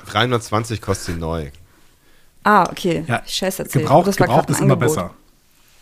320 0.07 0.81
kostet 0.81 1.15
sie 1.15 1.19
neu. 1.19 1.49
Ah, 2.43 2.63
okay. 2.69 3.05
Ja, 3.07 3.23
Scheiße. 3.25 3.65
Gebraucht, 3.65 4.17
gebraucht 4.17 4.49
ist 4.49 4.59
immer 4.59 4.75
besser. 4.75 5.11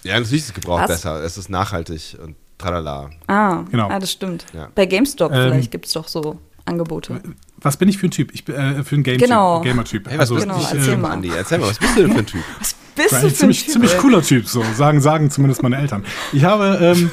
Ja, 0.04 0.20
natürlich 0.20 0.44
ist 0.44 0.50
es 0.50 0.54
gebraucht 0.54 0.84
was? 0.84 0.90
besser. 0.90 1.24
Es 1.24 1.38
ist 1.38 1.50
nachhaltig 1.50 2.18
und 2.24 2.36
tralala. 2.62 3.10
Ah, 3.28 3.64
genau. 3.70 3.90
Ah, 3.90 4.00
das 4.00 4.12
stimmt. 4.12 4.46
Ja. 4.54 4.70
Bei 4.76 4.86
GameStop 4.86 5.32
ähm, 5.32 5.50
vielleicht 5.52 5.72
gibt 5.72 5.86
es 5.88 5.94
doch 5.94 6.08
so 6.08 6.38
Angebote. 6.66 7.22
Was 7.62 7.78
bin 7.78 7.88
ich 7.88 7.98
für 8.00 8.08
ein 8.08 8.12
Typ? 8.12 8.32
Ich 8.34 8.44
bin 8.44 8.56
äh, 8.56 8.84
für 8.84 8.96
ein 8.96 9.04
Game 9.04 9.20
genau. 9.20 9.62
Gamer-Typ. 9.62 10.10
Hey, 10.10 10.18
was 10.18 10.32
also, 10.32 10.36
genau, 10.36 10.60
ich, 10.60 10.74
erzähl 10.74 10.94
äh, 10.94 10.98
mal. 10.98 11.12
Andi, 11.12 11.32
erzähl 11.36 11.60
mal, 11.60 11.70
was 11.70 11.78
bist 11.78 11.96
du 11.96 12.02
denn 12.02 12.12
für 12.12 12.20
ein 12.20 12.26
Typ? 12.26 12.42
Was 12.60 12.76
bist 12.96 13.12
du 13.12 13.16
für 13.16 13.26
ein 13.28 13.36
ziemlich, 13.36 13.64
Typ? 13.66 13.74
Ziemlich 13.74 13.98
cooler 13.98 14.24
Typ, 14.24 14.48
so 14.48 14.64
sagen, 14.76 15.00
sagen 15.00 15.30
zumindest 15.30 15.62
meine 15.62 15.78
Eltern. 15.78 16.04
Ich 16.34 16.44
habe, 16.44 16.80
ähm, 16.82 17.12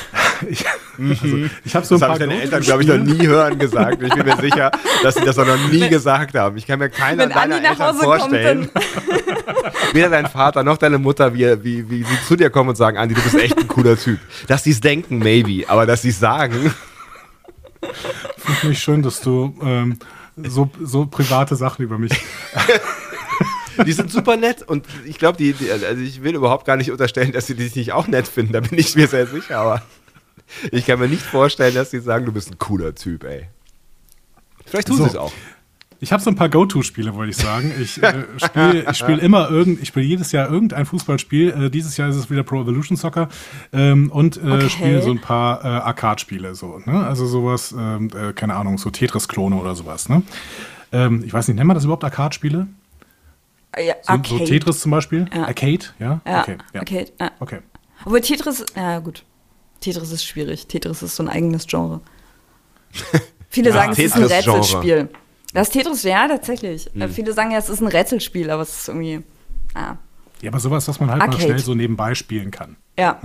ich, 0.48 0.64
also, 0.98 1.36
ich 1.64 1.76
habe 1.76 1.84
so 1.84 1.96
ein 1.96 2.00
das 2.00 2.08
paar. 2.08 2.18
Das 2.18 2.28
deine 2.28 2.40
Eltern, 2.40 2.62
glaube 2.62 2.82
ich, 2.82 2.88
noch 2.88 2.96
nie 2.96 3.26
hören 3.26 3.58
gesagt. 3.58 4.02
Ich 4.02 4.14
bin 4.14 4.24
mir 4.24 4.36
sicher, 4.38 4.70
dass 5.02 5.16
sie 5.16 5.24
das 5.24 5.36
noch 5.36 5.68
nie 5.70 5.88
gesagt 5.90 6.34
haben. 6.34 6.56
Ich 6.56 6.66
kann 6.66 6.78
mir 6.78 6.88
keiner 6.88 7.26
deiner 7.26 7.62
Eltern 7.62 7.96
vorstellen. 7.96 8.70
Weder 9.92 10.08
dein 10.08 10.26
Vater 10.28 10.62
noch 10.62 10.78
deine 10.78 10.96
Mutter, 10.96 11.34
wie, 11.34 11.62
wie, 11.62 11.90
wie 11.90 12.04
sie 12.04 12.18
zu 12.26 12.36
dir 12.36 12.48
kommen 12.48 12.70
und 12.70 12.76
sagen, 12.76 12.96
Andi, 12.96 13.14
du 13.14 13.20
bist 13.20 13.34
echt 13.34 13.58
ein 13.58 13.68
cooler 13.68 13.98
Typ. 13.98 14.18
Dass 14.46 14.64
sie 14.64 14.70
es 14.70 14.80
denken, 14.80 15.18
maybe, 15.18 15.68
aber 15.68 15.84
dass 15.84 16.02
sie 16.02 16.10
es 16.10 16.20
sagen. 16.20 16.72
Finde 18.54 18.72
ich 18.72 18.82
schön, 18.82 19.02
dass 19.02 19.20
du 19.20 19.54
ähm, 19.62 19.98
so, 20.36 20.70
so 20.82 21.06
private 21.06 21.56
Sachen 21.56 21.84
über 21.84 21.98
mich. 21.98 22.12
die 23.86 23.92
sind 23.92 24.10
super 24.10 24.36
nett 24.36 24.62
und 24.62 24.86
ich 25.04 25.18
glaube, 25.18 25.38
die, 25.38 25.52
die, 25.52 25.70
also 25.70 26.00
ich 26.00 26.22
will 26.22 26.34
überhaupt 26.34 26.66
gar 26.66 26.76
nicht 26.76 26.90
unterstellen, 26.90 27.32
dass 27.32 27.46
sie 27.46 27.54
dich 27.54 27.76
nicht 27.76 27.92
auch 27.92 28.06
nett 28.06 28.28
finden, 28.28 28.52
da 28.52 28.60
bin 28.60 28.78
ich 28.78 28.94
mir 28.96 29.08
sehr 29.08 29.26
sicher, 29.26 29.58
aber 29.58 29.82
Ich 30.70 30.86
kann 30.86 30.98
mir 30.98 31.08
nicht 31.08 31.22
vorstellen, 31.22 31.74
dass 31.74 31.90
sie 31.90 32.00
sagen, 32.00 32.26
du 32.26 32.32
bist 32.32 32.50
ein 32.50 32.58
cooler 32.58 32.94
Typ, 32.94 33.24
ey. 33.24 33.48
Vielleicht 34.66 34.88
tun 34.88 34.98
so. 34.98 35.04
sie 35.04 35.10
es 35.10 35.16
auch. 35.16 35.32
Ich 36.02 36.12
habe 36.12 36.22
so 36.22 36.30
ein 36.30 36.34
paar 36.34 36.48
Go-To-Spiele, 36.48 37.14
wollte 37.14 37.30
ich 37.30 37.36
sagen. 37.36 37.72
Ich 37.78 38.02
äh, 38.02 38.24
spiele 38.38 38.94
spiel 38.94 39.18
immer 39.18 39.50
irgend, 39.50 39.82
ich 39.82 39.88
spiele 39.88 40.06
jedes 40.06 40.32
Jahr 40.32 40.50
irgendein 40.50 40.86
Fußballspiel. 40.86 41.50
Äh, 41.50 41.70
dieses 41.70 41.98
Jahr 41.98 42.08
ist 42.08 42.16
es 42.16 42.30
wieder 42.30 42.42
Pro 42.42 42.62
Evolution 42.62 42.96
Soccer 42.96 43.28
ähm, 43.72 44.10
und 44.10 44.38
äh, 44.38 44.40
okay. 44.40 44.70
spiele 44.70 45.02
so 45.02 45.10
ein 45.10 45.20
paar 45.20 45.62
äh, 45.62 45.68
Arcade-Spiele 45.68 46.54
so. 46.54 46.80
Ne? 46.86 47.06
Also 47.06 47.26
sowas, 47.26 47.74
ähm, 47.78 48.10
äh, 48.16 48.32
keine 48.32 48.54
Ahnung, 48.54 48.78
so 48.78 48.88
Tetris-Klone 48.88 49.56
oder 49.56 49.74
sowas. 49.74 50.08
Ne? 50.08 50.22
Ähm, 50.90 51.22
ich 51.24 51.34
weiß 51.34 51.48
nicht, 51.48 51.56
nennt 51.56 51.66
man 51.66 51.74
das 51.74 51.84
überhaupt 51.84 52.04
Arcade-Spiele? 52.04 52.66
Ja, 53.78 53.94
so, 54.02 54.38
so, 54.38 54.44
Tetris 54.44 54.80
zum 54.80 54.90
Beispiel? 54.90 55.26
Ja. 55.32 55.44
Arcade, 55.44 55.86
ja? 55.98 56.20
Ja, 56.26 56.40
okay, 56.40 56.56
ja. 56.72 56.80
Arcade, 56.80 57.12
ja. 57.20 57.30
Okay. 57.38 57.58
Obwohl 58.04 58.20
Tetris, 58.22 58.64
ja 58.74 58.98
gut. 58.98 59.24
Tetris 59.80 60.10
ist 60.10 60.24
schwierig. 60.24 60.66
Tetris 60.66 61.02
ist 61.02 61.14
so 61.14 61.22
ein 61.22 61.28
eigenes 61.28 61.66
Genre. 61.66 62.00
Viele 63.50 63.72
sagen, 63.72 63.92
es 63.92 63.98
ist 63.98 64.16
ein 64.16 64.24
Rätselspiel. 64.24 65.08
Das 65.52 65.70
Tetris, 65.70 66.02
ja, 66.02 66.28
tatsächlich. 66.28 66.90
Mhm. 66.94 67.08
Viele 67.10 67.32
sagen 67.32 67.50
ja, 67.50 67.58
es 67.58 67.68
ist 67.68 67.80
ein 67.80 67.88
Rätselspiel, 67.88 68.50
aber 68.50 68.62
es 68.62 68.82
ist 68.82 68.88
irgendwie. 68.88 69.22
Ah. 69.74 69.96
Ja, 70.40 70.50
aber 70.50 70.60
sowas, 70.60 70.88
was 70.88 71.00
man 71.00 71.10
halt 71.10 71.22
Arcade. 71.22 71.38
mal 71.38 71.44
schnell 71.44 71.58
so 71.58 71.74
nebenbei 71.74 72.14
spielen 72.14 72.50
kann. 72.50 72.76
Ja. 72.98 73.20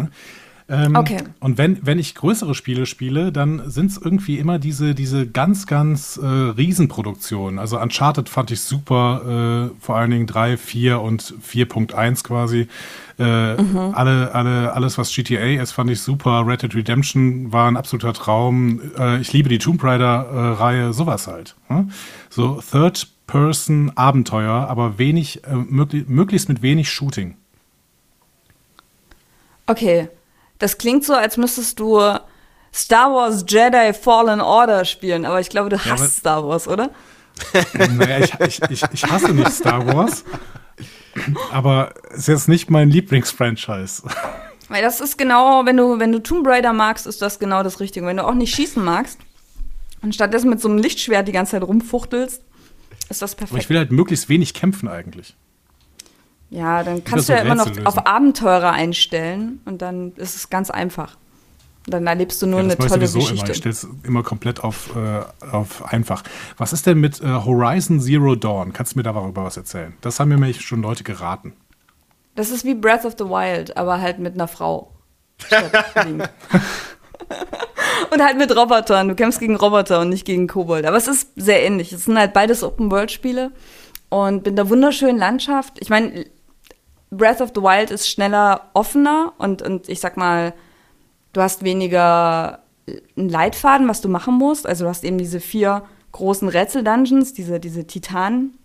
Ähm, 0.68 0.96
okay. 0.96 1.18
Und 1.40 1.60
wenn, 1.60 1.86
wenn 1.86 2.00
ich 2.00 2.16
größere 2.16 2.56
Spiele 2.56 2.88
spiele, 2.88 3.32
dann 3.32 3.70
sind 3.70 3.92
es 3.92 3.98
irgendwie 3.98 4.40
immer 4.40 4.58
diese, 4.58 4.96
diese 4.96 5.28
ganz, 5.28 5.68
ganz 5.68 6.18
äh, 6.18 6.26
Riesenproduktionen. 6.26 7.60
Also 7.60 7.80
Uncharted 7.80 8.30
fand 8.30 8.50
ich 8.50 8.62
super, 8.62 9.70
äh, 9.72 9.80
vor 9.80 9.96
allen 9.96 10.10
Dingen 10.10 10.26
3, 10.26 10.58
4 10.58 11.02
und 11.02 11.22
4.1 11.22 12.24
quasi. 12.24 12.68
Äh, 13.20 13.62
mhm. 13.62 13.94
alle, 13.94 14.34
alle, 14.34 14.74
alles, 14.74 14.98
was 14.98 15.14
GTA 15.14 15.62
ist, 15.62 15.72
fand 15.72 15.92
ich 15.92 16.02
super. 16.02 16.48
Red 16.48 16.64
Dead 16.64 16.74
Redemption 16.74 17.54
war 17.54 17.68
ein 17.68 17.78
absoluter 17.78 18.14
Traum. 18.14 18.82
Äh, 18.98 19.22
ich 19.22 19.32
liebe 19.34 19.50
die 19.50 19.60
Tomb 19.60 19.84
Raider-Reihe, 19.84 20.94
sowas 20.94 21.28
halt. 21.28 21.56
Ne? 21.70 21.90
So 22.32 22.60
Third-Person-Abenteuer, 22.72 24.68
aber 24.68 24.98
wenig, 24.98 25.44
äh, 25.44 25.56
möglich, 25.56 26.06
möglichst 26.08 26.50
mit 26.50 26.64
wenig 26.64 26.90
Shooting. 26.90 27.36
Okay, 29.68 30.10
das 30.60 30.78
klingt 30.78 31.04
so, 31.04 31.14
als 31.14 31.38
müsstest 31.38 31.80
du 31.80 32.00
Star 32.74 33.14
Wars 33.14 33.46
Jedi 33.48 33.94
Fallen 33.94 34.42
Order 34.42 34.86
spielen, 34.86 35.26
aber 35.26 35.40
ich 35.40 35.50
glaube, 35.50 35.70
du 35.70 35.78
hasst 35.78 36.04
ja, 36.04 36.08
Star 36.08 36.48
Wars, 36.48 36.68
oder? 36.68 36.92
naja, 37.74 38.20
ich, 38.20 38.34
ich, 38.40 38.62
ich, 38.70 38.84
ich 38.92 39.04
hasse 39.06 39.34
nicht 39.34 39.52
Star 39.52 39.86
Wars, 39.88 40.24
aber 41.52 41.94
es 42.12 42.20
ist 42.20 42.28
jetzt 42.28 42.48
nicht 42.50 42.70
mein 42.70 42.90
Lieblingsfranchise. 42.90 44.04
Weil 44.68 44.82
das 44.82 45.00
ist 45.00 45.18
genau, 45.18 45.66
wenn 45.66 45.78
du, 45.78 46.00
wenn 46.00 46.12
du 46.12 46.20
Tomb 46.20 46.48
Raider 46.48 46.74
magst, 46.74 47.06
ist 47.06 47.22
das 47.22 47.40
genau 47.40 47.62
das 47.64 47.80
Richtige. 47.80 48.06
Wenn 48.06 48.18
du 48.18 48.26
auch 48.26 48.34
nicht 48.34 48.56
schießen 48.56 48.84
magst 48.84 49.20
und 50.02 50.16
stattdessen 50.16 50.50
mit 50.50 50.60
so 50.60 50.68
einem 50.68 50.80
Lichtschwert 50.80 51.28
die 51.28 51.32
ganze 51.32 51.52
Zeit 51.52 51.64
rumfuchtelst, 51.64 52.42
ist 53.10 53.22
das 53.22 53.36
perfekt. 53.36 53.54
Aber 53.54 53.62
ich 53.62 53.70
will 53.70 53.78
halt 53.78 53.92
möglichst 53.92 54.28
wenig 54.30 54.54
kämpfen 54.54 54.88
eigentlich. 54.88 55.36
Ja, 56.50 56.84
dann 56.84 57.04
kannst 57.04 57.30
du 57.30 57.34
ja 57.34 57.40
immer 57.40 57.56
noch 57.56 57.68
lösen. 57.68 57.86
auf 57.86 58.06
Abenteurer 58.06 58.72
einstellen 58.72 59.62
und 59.66 59.82
dann 59.82 60.14
ist 60.16 60.36
es 60.36 60.50
ganz 60.50 60.70
einfach. 60.70 61.18
Dann 61.88 62.08
erlebst 62.08 62.42
du 62.42 62.48
nur 62.48 62.60
ja, 62.62 62.66
eine 62.66 62.78
tolle 62.78 63.00
Geschichte. 63.00 63.34
Immer. 63.34 63.50
Ich 63.50 63.58
stelle 63.58 63.74
es 63.74 63.88
immer 64.04 64.24
komplett 64.24 64.64
auf, 64.64 64.96
äh, 64.96 65.22
auf 65.52 65.86
einfach. 65.94 66.24
Was 66.58 66.74
ist 66.74 66.88
denn 66.88 67.00
mit 67.00 67.22
äh, 67.22 67.28
Horizon 67.28 68.00
Zero 68.00 68.36
Dawn? 68.36 68.74
Kannst 68.74 68.94
du 68.94 69.00
mir 69.00 69.04
darüber 69.04 69.44
was 69.44 69.58
erzählen? 69.58 69.94
Das 70.02 70.20
haben 70.20 70.30
mir 70.30 70.36
nämlich 70.36 70.62
schon 70.62 70.82
Leute 70.82 71.04
geraten. 71.04 71.54
Das 72.34 72.50
ist 72.50 72.66
wie 72.66 72.74
Breath 72.74 73.06
of 73.06 73.14
the 73.18 73.26
Wild, 73.26 73.78
aber 73.78 74.02
halt 74.02 74.20
mit 74.20 74.34
einer 74.34 74.48
Frau. 74.48 74.92
und 78.12 78.24
halt 78.24 78.38
mit 78.38 78.56
Robotern. 78.56 79.08
Du 79.10 79.16
kämpfst 79.16 79.40
gegen 79.40 79.56
Roboter 79.56 80.00
und 80.02 80.10
nicht 80.10 80.26
gegen 80.26 80.48
Kobold. 80.48 80.86
Aber 80.86 80.98
es 80.98 81.08
ist 81.08 81.30
sehr 81.36 81.64
ähnlich. 81.64 81.92
Es 81.92 82.06
sind 82.06 82.18
halt 82.18 82.34
beides 82.34 82.64
Open-World-Spiele. 82.64 83.52
Und 84.10 84.46
mit 84.46 84.60
einer 84.60 84.70
wunderschönen 84.70 85.18
Landschaft. 85.18 85.74
Ich 85.80 85.90
meine, 85.90 86.26
Breath 87.18 87.42
of 87.42 87.52
the 87.56 87.62
Wild 87.62 87.92
ist 87.92 88.10
schneller 88.10 88.70
offener 88.74 89.34
und, 89.38 89.62
und 89.62 89.90
ich 89.90 90.00
sag 90.00 90.18
mal, 90.18 90.54
du 91.34 91.42
hast 91.42 91.64
weniger 91.64 92.60
einen 93.18 93.30
Leitfaden, 93.30 93.88
was 93.88 94.02
du 94.02 94.10
machen 94.10 94.36
musst. 94.36 94.68
Also 94.68 94.86
du 94.86 94.90
hast 94.90 95.04
eben 95.04 95.18
diese 95.18 95.40
vier 95.40 95.84
großen 96.12 96.48
Rätsel-Dungeons, 96.48 97.34
diese, 97.34 97.60
diese 97.60 97.86
Titanen, 97.86 98.58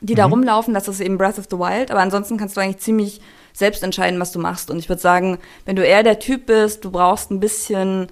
die 0.00 0.14
mhm. 0.14 0.16
da 0.16 0.26
rumlaufen. 0.26 0.74
Das 0.74 0.88
ist 0.88 1.00
eben 1.00 1.18
Breath 1.18 1.38
of 1.38 1.46
the 1.50 1.58
Wild. 1.58 1.90
Aber 1.90 2.00
ansonsten 2.00 2.36
kannst 2.36 2.56
du 2.56 2.60
eigentlich 2.60 2.78
ziemlich 2.78 3.20
selbst 3.52 3.82
entscheiden, 3.82 4.20
was 4.20 4.32
du 4.32 4.38
machst. 4.38 4.70
Und 4.70 4.78
ich 4.78 4.88
würde 4.88 5.02
sagen, 5.02 5.38
wenn 5.64 5.76
du 5.76 5.84
eher 5.84 6.02
der 6.02 6.18
Typ 6.18 6.46
bist, 6.46 6.84
du 6.84 6.90
brauchst 6.90 7.30
ein 7.30 7.40
bisschen 7.40 8.08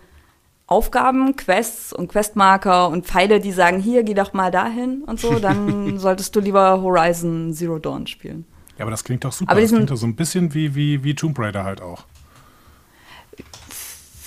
Aufgaben, 0.67 1.37
Quests 1.37 1.93
und 1.93 2.09
Questmarker 2.09 2.89
und 2.89 3.07
Pfeile, 3.07 3.39
die 3.39 3.53
sagen, 3.53 3.81
hier, 3.81 4.03
geh 4.03 4.15
doch 4.15 4.33
mal 4.33 4.51
dahin 4.51 5.03
und 5.03 5.21
so, 5.21 5.39
dann 5.39 5.99
solltest 5.99 6.35
du 6.35 6.41
lieber 6.41 6.81
Horizon 6.81 7.53
Zero 7.53 7.79
Dawn 7.79 8.07
spielen. 8.07 8.47
Ja, 8.79 8.85
aber 8.85 8.91
das 8.91 9.05
klingt 9.05 9.25
doch 9.25 9.33
super. 9.33 9.53
Aber 9.53 9.61
das 9.61 9.71
klingt 9.71 9.91
doch 9.91 9.97
so 9.97 10.07
ein 10.07 10.17
bisschen 10.17 10.55
wie, 10.55 10.75
wie, 10.75 11.05
wie 11.05 11.15
Tomb 11.15 11.39
Raider 11.39 11.65
halt 11.65 11.81
auch. 11.81 12.05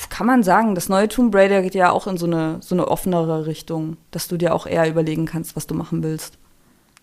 Kann 0.09 0.25
man 0.25 0.41
sagen, 0.41 0.73
das 0.73 0.89
neue 0.89 1.09
Tomb 1.09 1.35
Raider 1.35 1.61
geht 1.61 1.75
ja 1.75 1.91
auch 1.91 2.07
in 2.07 2.17
so 2.17 2.25
eine, 2.25 2.57
so 2.61 2.73
eine 2.73 2.87
offenere 2.87 3.45
Richtung, 3.45 3.97
dass 4.09 4.27
du 4.27 4.37
dir 4.37 4.55
auch 4.55 4.65
eher 4.65 4.89
überlegen 4.89 5.25
kannst, 5.25 5.55
was 5.55 5.67
du 5.67 5.75
machen 5.75 6.01
willst. 6.01 6.37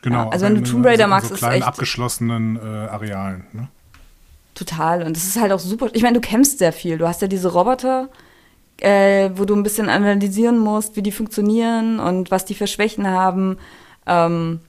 Genau. 0.03 0.25
Ja, 0.25 0.29
also 0.31 0.47
wenn 0.47 0.57
du 0.57 0.63
Tomb 0.63 0.85
Raider 0.85 1.07
magst, 1.07 1.29
so 1.29 1.35
ist 1.35 1.41
kleinen, 1.41 1.57
echt 1.57 1.67
abgeschlossenen 1.67 2.57
äh, 2.57 2.61
Arealen. 2.61 3.45
Ne? 3.53 3.69
Total. 4.55 5.03
Und 5.03 5.17
das 5.17 5.25
ist 5.25 5.41
halt 5.41 5.53
auch 5.53 5.59
super. 5.59 5.89
Ich 5.93 6.03
meine, 6.03 6.21
du 6.21 6.27
kämpfst 6.27 6.59
sehr 6.59 6.73
viel. 6.73 6.99
Du 6.99 7.07
hast 7.07 7.23
ja 7.23 7.29
diese 7.29 7.53
Roboter, 7.53 8.09
äh, 8.79 9.31
wo 9.35 9.45
du 9.45 9.55
ein 9.55 9.63
bisschen 9.63 9.89
analysieren 9.89 10.59
musst, 10.59 10.97
wie 10.97 11.03
die 11.03 11.13
funktionieren 11.13 12.01
und 12.01 12.31
was 12.31 12.45
die 12.45 12.55
für 12.55 12.67
Schwächen 12.67 13.07
haben. 13.07 13.59
Ähm, 14.07 14.61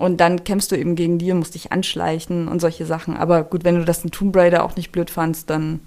und 0.00 0.16
dann 0.16 0.44
kämpfst 0.44 0.72
du 0.72 0.76
eben 0.76 0.96
gegen 0.96 1.18
die 1.18 1.30
und 1.30 1.40
musst 1.40 1.54
dich 1.54 1.72
anschleichen 1.72 2.48
und 2.48 2.58
solche 2.60 2.86
Sachen. 2.86 3.18
Aber 3.18 3.44
gut, 3.44 3.64
wenn 3.64 3.78
du 3.78 3.84
das 3.84 4.02
in 4.02 4.10
Tomb 4.10 4.34
Raider 4.34 4.64
auch 4.64 4.74
nicht 4.74 4.92
blöd 4.92 5.10
fandst, 5.10 5.50
dann 5.50 5.80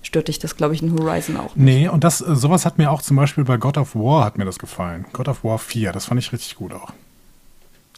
stört 0.00 0.28
dich 0.28 0.38
das, 0.38 0.56
glaube 0.56 0.74
ich, 0.74 0.82
in 0.82 0.98
Horizon 0.98 1.36
auch 1.36 1.54
nicht. 1.54 1.58
Nee, 1.58 1.88
und 1.88 2.02
das, 2.02 2.22
äh, 2.22 2.34
sowas 2.34 2.64
hat 2.64 2.78
mir 2.78 2.90
auch 2.90 3.02
zum 3.02 3.18
Beispiel 3.18 3.44
bei 3.44 3.58
God 3.58 3.76
of 3.76 3.94
War 3.94 4.24
hat 4.24 4.38
mir 4.38 4.46
das 4.46 4.58
gefallen. 4.58 5.04
God 5.12 5.28
of 5.28 5.44
War 5.44 5.58
4, 5.58 5.92
das 5.92 6.06
fand 6.06 6.18
ich 6.18 6.32
richtig 6.32 6.56
gut 6.56 6.72
auch. 6.72 6.94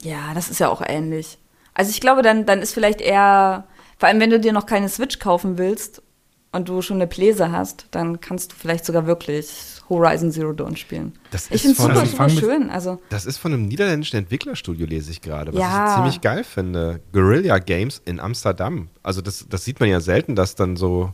Ja, 0.02 0.34
das 0.34 0.50
ist 0.50 0.58
ja 0.58 0.68
auch 0.68 0.82
ähnlich. 0.84 1.38
Also 1.72 1.90
ich 1.90 2.00
glaube, 2.00 2.22
dann, 2.22 2.46
dann 2.46 2.62
ist 2.62 2.74
vielleicht 2.74 3.00
eher, 3.00 3.62
vor 3.96 4.08
allem 4.08 4.18
wenn 4.18 4.30
du 4.30 4.40
dir 4.40 4.52
noch 4.52 4.66
keine 4.66 4.88
Switch 4.88 5.20
kaufen 5.20 5.56
willst 5.56 6.02
und 6.50 6.68
du 6.68 6.82
schon 6.82 6.96
eine 6.96 7.06
Pläse 7.06 7.52
hast, 7.52 7.86
dann 7.92 8.20
kannst 8.20 8.50
du 8.50 8.56
vielleicht 8.56 8.84
sogar 8.84 9.06
wirklich 9.06 9.79
Horizon 9.90 10.30
Zero 10.30 10.52
Dawn 10.52 10.76
spielen. 10.76 11.12
ich 11.32 11.62
finde 11.62 11.72
es 11.72 11.78
super, 11.78 12.06
super 12.06 12.28
schön. 12.30 12.70
Also, 12.70 13.00
das 13.10 13.26
ist 13.26 13.38
von 13.38 13.52
einem 13.52 13.66
niederländischen 13.66 14.16
Entwicklerstudio, 14.16 14.86
lese 14.86 15.10
ich 15.10 15.20
gerade, 15.20 15.52
was 15.52 15.60
ja. 15.60 15.88
ich 15.88 15.94
ziemlich 15.96 16.20
geil 16.20 16.44
finde. 16.44 17.00
Guerilla 17.12 17.58
Games 17.58 18.00
in 18.04 18.20
Amsterdam. 18.20 18.88
Also 19.02 19.20
das, 19.20 19.46
das 19.48 19.64
sieht 19.64 19.80
man 19.80 19.88
ja 19.88 20.00
selten, 20.00 20.36
dass 20.36 20.54
dann 20.54 20.76
so 20.76 21.12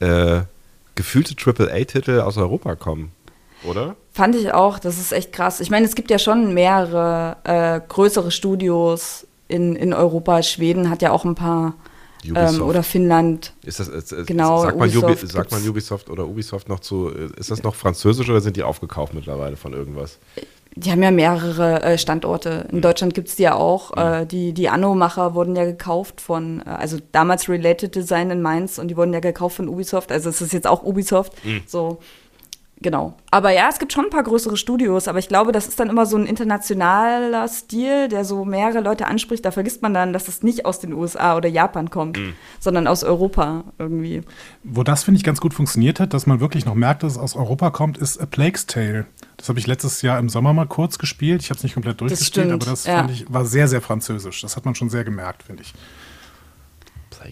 äh, 0.00 0.40
gefühlte 0.94 1.34
AAA-Titel 1.38 2.20
aus 2.20 2.38
Europa 2.38 2.74
kommen, 2.74 3.12
oder? 3.64 3.96
Fand 4.12 4.34
ich 4.34 4.52
auch, 4.52 4.78
das 4.78 4.98
ist 4.98 5.12
echt 5.12 5.32
krass. 5.32 5.60
Ich 5.60 5.70
meine, 5.70 5.84
es 5.84 5.94
gibt 5.94 6.10
ja 6.10 6.18
schon 6.18 6.54
mehrere 6.54 7.36
äh, 7.44 7.80
größere 7.86 8.30
Studios 8.30 9.26
in, 9.46 9.76
in 9.76 9.92
Europa. 9.92 10.42
Schweden 10.42 10.88
hat 10.88 11.02
ja 11.02 11.10
auch 11.10 11.24
ein 11.24 11.34
paar 11.34 11.74
ähm, 12.24 12.62
oder 12.62 12.82
Finnland. 12.82 13.52
Ist 13.64 13.80
das, 13.80 13.88
ist, 13.88 14.26
genau, 14.26 14.62
sagt, 14.62 14.78
man 14.78 14.88
Ubisoft 14.88 15.22
Ubi, 15.22 15.32
sagt 15.32 15.52
man 15.52 15.68
Ubisoft 15.68 16.10
oder 16.10 16.26
Ubisoft 16.26 16.68
noch 16.68 16.80
zu, 16.80 17.08
ist 17.08 17.50
das 17.50 17.62
noch 17.62 17.74
französisch 17.74 18.28
oder 18.28 18.40
sind 18.40 18.56
die 18.56 18.62
aufgekauft 18.62 19.14
mittlerweile 19.14 19.56
von 19.56 19.72
irgendwas? 19.72 20.18
Die 20.78 20.90
haben 20.90 21.02
ja 21.02 21.10
mehrere 21.10 21.82
äh, 21.82 21.96
Standorte. 21.96 22.66
In 22.70 22.78
mhm. 22.78 22.82
Deutschland 22.82 23.14
gibt 23.14 23.28
es 23.28 23.36
die 23.36 23.44
ja 23.44 23.54
auch. 23.54 23.96
Mhm. 23.96 24.02
Äh, 24.02 24.26
die 24.26 24.52
die 24.52 24.68
Anno-Macher 24.68 25.34
wurden 25.34 25.56
ja 25.56 25.64
gekauft 25.64 26.20
von, 26.20 26.62
äh, 26.66 26.68
also 26.68 26.98
damals 27.12 27.48
Related 27.48 27.94
Design 27.94 28.30
in 28.30 28.42
Mainz 28.42 28.78
und 28.78 28.88
die 28.88 28.96
wurden 28.96 29.14
ja 29.14 29.20
gekauft 29.20 29.56
von 29.56 29.68
Ubisoft. 29.68 30.12
Also 30.12 30.28
es 30.28 30.42
ist 30.42 30.52
jetzt 30.52 30.66
auch 30.66 30.82
Ubisoft. 30.82 31.32
Mhm. 31.44 31.62
So 31.66 31.98
Genau. 32.82 33.14
Aber 33.30 33.52
ja, 33.52 33.68
es 33.70 33.78
gibt 33.78 33.94
schon 33.94 34.04
ein 34.04 34.10
paar 34.10 34.22
größere 34.22 34.58
Studios, 34.58 35.08
aber 35.08 35.18
ich 35.18 35.28
glaube, 35.28 35.50
das 35.50 35.66
ist 35.66 35.80
dann 35.80 35.88
immer 35.88 36.04
so 36.04 36.18
ein 36.18 36.26
internationaler 36.26 37.48
Stil, 37.48 38.08
der 38.08 38.24
so 38.24 38.44
mehrere 38.44 38.80
Leute 38.80 39.06
anspricht. 39.06 39.46
Da 39.46 39.50
vergisst 39.50 39.80
man 39.80 39.94
dann, 39.94 40.12
dass 40.12 40.28
es 40.28 40.42
nicht 40.42 40.66
aus 40.66 40.78
den 40.78 40.92
USA 40.92 41.36
oder 41.36 41.48
Japan 41.48 41.88
kommt, 41.88 42.18
mhm. 42.18 42.34
sondern 42.60 42.86
aus 42.86 43.02
Europa 43.02 43.64
irgendwie. 43.78 44.20
Wo 44.62 44.82
das, 44.82 45.04
finde 45.04 45.16
ich, 45.16 45.24
ganz 45.24 45.40
gut 45.40 45.54
funktioniert 45.54 46.00
hat, 46.00 46.12
dass 46.12 46.26
man 46.26 46.40
wirklich 46.40 46.66
noch 46.66 46.74
merkt, 46.74 47.02
dass 47.02 47.12
es 47.12 47.18
aus 47.18 47.34
Europa 47.34 47.70
kommt, 47.70 47.96
ist 47.96 48.20
A 48.20 48.26
Plague's 48.26 48.66
Tale. 48.66 49.06
Das 49.38 49.48
habe 49.48 49.58
ich 49.58 49.66
letztes 49.66 50.02
Jahr 50.02 50.18
im 50.18 50.28
Sommer 50.28 50.52
mal 50.52 50.66
kurz 50.66 50.98
gespielt. 50.98 51.42
Ich 51.42 51.48
habe 51.48 51.56
es 51.56 51.62
nicht 51.62 51.74
komplett 51.74 52.00
durchgespielt, 52.02 52.46
das 52.46 52.52
aber 52.52 52.66
das 52.66 52.84
ja. 52.84 52.98
fand 52.98 53.10
ich, 53.10 53.32
war 53.32 53.46
sehr, 53.46 53.68
sehr 53.68 53.80
französisch. 53.80 54.42
Das 54.42 54.54
hat 54.54 54.66
man 54.66 54.74
schon 54.74 54.90
sehr 54.90 55.04
gemerkt, 55.04 55.44
finde 55.44 55.62
ich. 55.62 55.72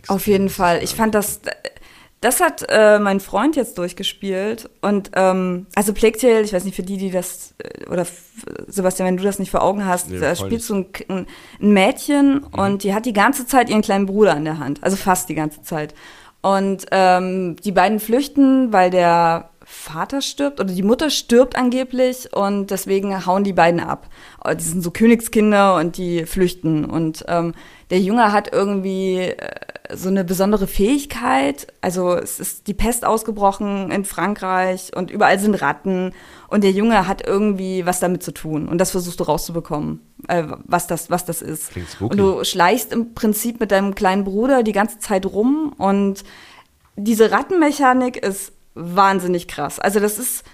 Auf 0.09 0.27
jeden 0.27 0.49
Fall. 0.49 0.83
Ich 0.83 0.95
fand 0.95 1.15
das 1.15 1.41
das 2.25 2.41
hat 2.41 2.65
äh, 2.71 2.99
mein 2.99 3.21
Freund 3.21 3.55
jetzt 3.55 3.77
durchgespielt. 3.77 4.71
Und 4.81 5.11
ähm, 5.15 5.67
also 5.75 5.93
Plague 5.93 6.19
Tale, 6.19 6.41
ich 6.41 6.55
weiß 6.55 6.65
nicht, 6.65 6.75
für 6.75 6.83
die, 6.83 6.97
die 6.97 7.11
das, 7.11 7.55
äh, 7.59 7.87
oder 7.91 8.07
Sebastian, 8.67 9.09
wenn 9.09 9.17
du 9.19 9.23
das 9.23 9.39
nicht 9.39 9.51
vor 9.51 9.63
Augen 9.63 9.85
hast, 9.85 10.09
nee, 10.09 10.19
da 10.19 10.35
spielt 10.35 10.63
so 10.63 10.75
ein, 10.75 10.87
ein, 11.09 11.27
Mädchen 11.59 12.37
mhm. 12.37 12.59
und 12.59 12.83
die 12.83 12.95
hat 12.95 13.05
die 13.05 13.13
ganze 13.13 13.47
Zeit 13.47 13.69
ihren 13.69 13.83
kleinen 13.83 14.07
Bruder 14.07 14.35
an 14.35 14.47
der 14.47 14.59
Hand. 14.59 14.83
Also 14.83 14.97
fast 14.97 15.29
die 15.29 15.35
ganze 15.35 15.63
Zeit. 15.63 15.95
Und 16.41 16.87
ähm, 16.93 17.57
die 17.63 17.73
beiden 17.73 18.01
flüchten, 18.01 18.73
weil 18.73 18.91
der 18.91 19.51
Vater 19.63 20.23
stirbt 20.23 20.61
oder 20.61 20.73
die 20.73 20.83
Mutter 20.83 21.11
stirbt 21.11 21.57
angeblich 21.57 22.35
und 22.35 22.71
deswegen 22.71 23.27
hauen 23.27 23.45
die 23.45 23.53
beiden 23.53 23.81
ab. 23.81 24.09
Oh, 24.43 24.55
die 24.55 24.65
sind 24.65 24.83
so 24.83 24.91
Königskinder 24.91 25.77
und 25.77 25.99
die 25.99 26.25
flüchten. 26.25 26.87
Und 26.87 27.25
ähm, 27.29 27.53
der 27.91 28.01
Junge 28.01 28.33
hat 28.33 28.51
irgendwie 28.51 29.19
äh, 29.19 29.37
so 29.93 30.09
eine 30.09 30.25
besondere 30.25 30.67
Fähigkeit. 30.67 31.67
Also 31.81 32.17
es 32.17 32.41
ist 32.41 32.67
die 32.67 32.75
Pest 32.75 33.05
ausgebrochen 33.05 33.91
in 33.91 34.05
Frankreich 34.05 34.93
und 34.97 35.11
überall 35.11 35.39
sind 35.39 35.55
Ratten. 35.55 36.13
Und 36.49 36.65
der 36.65 36.71
Junge 36.71 37.07
hat 37.07 37.27
irgendwie 37.27 37.85
was 37.85 38.01
damit 38.01 38.23
zu 38.23 38.33
tun. 38.33 38.69
Und 38.69 38.79
das 38.79 38.93
versuchst 38.93 39.21
du 39.21 39.25
rauszubekommen, 39.25 40.01
äh, 40.29 40.45
was, 40.65 40.87
das, 40.87 41.11
was 41.11 41.25
das 41.25 41.43
ist. 41.43 41.73
Und 42.01 42.17
du 42.17 42.45
schleichst 42.45 42.93
im 42.93 43.15
Prinzip 43.15 43.61
mit 43.61 43.73
deinem 43.73 43.95
kleinen 43.95 44.25
Bruder 44.25 44.63
die 44.63 44.73
ganze 44.73 44.99
Zeit 44.99 45.27
rum 45.27 45.75
und 45.77 46.25
diese 46.97 47.31
Rattenmechanik 47.31 48.17
ist 48.17 48.53
wahnsinnig 48.75 49.49
krass. 49.49 49.81
Also 49.81 50.01
das 50.01 50.19
ist, 50.19 50.45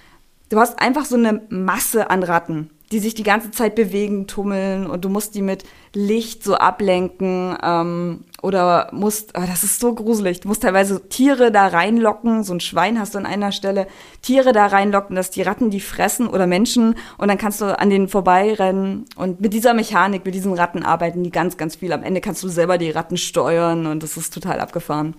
du 0.48 0.58
hast 0.58 0.80
einfach 0.80 1.04
so 1.04 1.16
eine 1.16 1.42
Masse 1.50 2.10
an 2.10 2.22
Ratten, 2.22 2.70
die 2.92 2.98
sich 2.98 3.14
die 3.14 3.22
ganze 3.22 3.52
Zeit 3.52 3.76
bewegen, 3.76 4.26
tummeln 4.26 4.86
und 4.86 5.04
du 5.04 5.08
musst 5.08 5.36
die 5.36 5.42
mit 5.42 5.64
Licht 5.94 6.42
so 6.42 6.56
ablenken 6.56 7.56
ähm, 7.62 8.24
oder 8.42 8.88
musst, 8.92 9.32
oh, 9.38 9.42
das 9.46 9.62
ist 9.62 9.78
so 9.78 9.94
gruselig, 9.94 10.40
du 10.40 10.48
musst 10.48 10.62
teilweise 10.62 11.08
Tiere 11.08 11.52
da 11.52 11.68
reinlocken, 11.68 12.42
so 12.42 12.52
ein 12.52 12.60
Schwein 12.60 12.98
hast 12.98 13.14
du 13.14 13.18
an 13.18 13.26
einer 13.26 13.52
Stelle, 13.52 13.86
Tiere 14.22 14.52
da 14.52 14.66
reinlocken, 14.66 15.14
dass 15.14 15.30
die 15.30 15.42
Ratten 15.42 15.70
die 15.70 15.80
fressen 15.80 16.26
oder 16.26 16.48
Menschen 16.48 16.96
und 17.16 17.28
dann 17.28 17.38
kannst 17.38 17.60
du 17.60 17.78
an 17.78 17.90
denen 17.90 18.08
vorbeirennen 18.08 19.04
und 19.14 19.40
mit 19.40 19.52
dieser 19.52 19.72
Mechanik, 19.72 20.24
mit 20.24 20.34
diesen 20.34 20.54
Ratten 20.54 20.82
arbeiten 20.82 21.22
die 21.22 21.30
ganz, 21.30 21.56
ganz 21.56 21.76
viel. 21.76 21.92
Am 21.92 22.02
Ende 22.02 22.20
kannst 22.20 22.42
du 22.42 22.48
selber 22.48 22.76
die 22.76 22.90
Ratten 22.90 23.16
steuern 23.16 23.86
und 23.86 24.02
das 24.02 24.16
ist 24.16 24.34
total 24.34 24.58
abgefahren. 24.58 25.14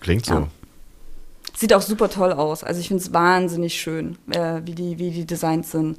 Klingt 0.00 0.24
so. 0.24 0.34
Ja. 0.34 0.48
Sieht 1.54 1.74
auch 1.74 1.82
super 1.82 2.08
toll 2.08 2.32
aus. 2.32 2.64
Also 2.64 2.80
ich 2.80 2.88
finde 2.88 3.02
es 3.02 3.12
wahnsinnig 3.12 3.78
schön, 3.78 4.16
äh, 4.30 4.62
wie, 4.64 4.74
die, 4.74 4.98
wie 4.98 5.10
die 5.10 5.26
Designs 5.26 5.70
sind. 5.70 5.98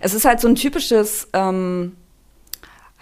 Es 0.00 0.14
ist 0.14 0.24
halt 0.24 0.40
so 0.40 0.48
ein 0.48 0.54
typisches, 0.54 1.28
ähm, 1.32 1.96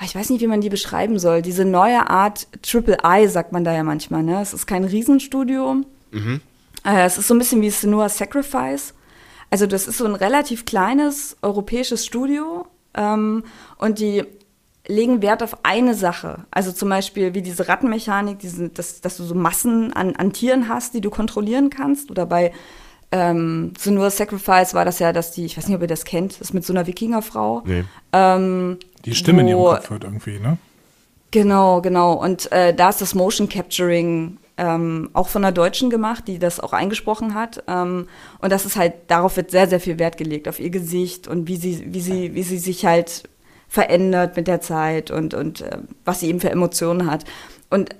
ich 0.03 0.15
weiß 0.15 0.31
nicht, 0.31 0.41
wie 0.41 0.47
man 0.47 0.61
die 0.61 0.69
beschreiben 0.69 1.19
soll, 1.19 1.43
diese 1.43 1.65
neue 1.65 2.09
Art 2.09 2.47
Triple 2.63 2.99
I, 3.05 3.29
sagt 3.29 3.53
man 3.53 3.65
da 3.65 3.73
ja 3.73 3.83
manchmal. 3.83 4.23
Ne? 4.23 4.41
Es 4.41 4.53
ist 4.53 4.67
kein 4.67 4.85
Riesenstudio. 4.85 5.83
Mhm. 6.11 6.41
Äh, 6.85 7.05
es 7.05 7.19
ist 7.19 7.29
so 7.29 7.35
ein 7.35 7.39
bisschen 7.39 7.63
wie 7.63 7.71
Senua 7.71 8.09
Sacrifice. 8.09 8.95
Also 9.51 9.67
das 9.67 9.87
ist 9.89 9.99
so 9.99 10.05
ein 10.05 10.15
relativ 10.15 10.65
kleines 10.65 11.37
europäisches 11.43 12.05
Studio. 12.05 12.67
Ähm, 12.95 13.45
und 13.79 13.99
die 13.99 14.25
legen 14.89 15.23
Wert 15.23 15.43
auf 15.43 15.65
eine 15.65 15.95
Sache. 15.95 16.47
Also 16.51 16.73
zum 16.73 16.89
Beispiel 16.89 17.35
wie 17.35 17.43
diese 17.43 17.69
Rattenmechanik, 17.69 18.39
diese, 18.39 18.69
dass, 18.69 19.01
dass 19.01 19.17
du 19.17 19.25
so 19.25 19.35
Massen 19.35 19.93
an, 19.93 20.15
an 20.17 20.33
Tieren 20.33 20.69
hast, 20.69 20.95
die 20.95 21.01
du 21.01 21.11
kontrollieren 21.11 21.71
kannst. 21.71 22.11
Oder 22.11 22.27
bei 22.27 22.53
ähm, 23.17 23.73
so 23.79 23.91
nur 23.91 24.11
Sacrifice 24.11 24.75
war 24.75 24.85
das 24.85 24.99
ja, 24.99 25.13
dass 25.13 25.33
die, 25.33 25.47
ich 25.47 25.57
weiß 25.57 25.67
nicht, 25.67 25.77
ob 25.77 25.83
ihr 25.83 25.89
das 25.89 26.05
kennt, 26.05 26.41
das 26.41 26.53
mit 26.53 26.65
so 26.65 26.73
einer 26.73 26.87
Wikingerfrau. 26.87 27.63
Nee. 27.65 27.85
Ähm, 28.13 28.79
die 29.05 29.15
Stimme 29.15 29.39
wo, 29.39 29.41
in 29.43 29.49
ihrem 29.49 29.65
Kopf 29.65 29.91
hört 29.91 30.05
irgendwie, 30.05 30.39
ne? 30.39 30.59
Genau, 31.31 31.81
genau. 31.81 32.13
Und 32.13 32.51
äh, 32.53 32.75
da 32.75 32.91
ist 32.91 33.01
das 33.01 33.15
Motion 33.15 33.49
Capturing 33.49 34.39
ähm, 34.57 35.11
auch 35.13 35.29
von 35.29 35.45
einer 35.45 35.53
Deutschen 35.53 35.91
gemacht, 35.91 36.25
die 36.29 36.39
das 36.39 36.61
auch 36.61 36.73
eingesprochen 36.73 37.35
hat. 37.35 37.63
Ähm, 37.69 38.09
und 38.41 38.53
das 38.53 38.65
ist 38.65 38.77
halt, 38.77 38.95
darauf 39.09 39.37
wird 39.37 39.51
sehr, 39.51 39.69
sehr 39.69 39.81
viel 39.81 39.99
Wert 39.99 40.17
gelegt, 40.17 40.49
auf 40.49 40.61
ihr 40.61 40.71
Gesicht 40.71 41.29
und 41.29 41.49
wie 41.49 41.57
sie, 41.57 41.93
wie 41.93 42.01
sie, 42.01 42.35
wie 42.35 42.43
sie 42.43 42.59
sich 42.59 42.87
halt 42.87 43.29
verändert 43.69 44.37
mit 44.37 44.47
der 44.47 44.61
Zeit 44.61 45.11
und, 45.11 45.35
und 45.35 45.63
äh, 45.63 45.79
was 46.05 46.21
sie 46.21 46.29
eben 46.29 46.41
für 46.41 46.51
Emotionen 46.51 47.11
hat. 47.11 47.25
Und 47.69 47.95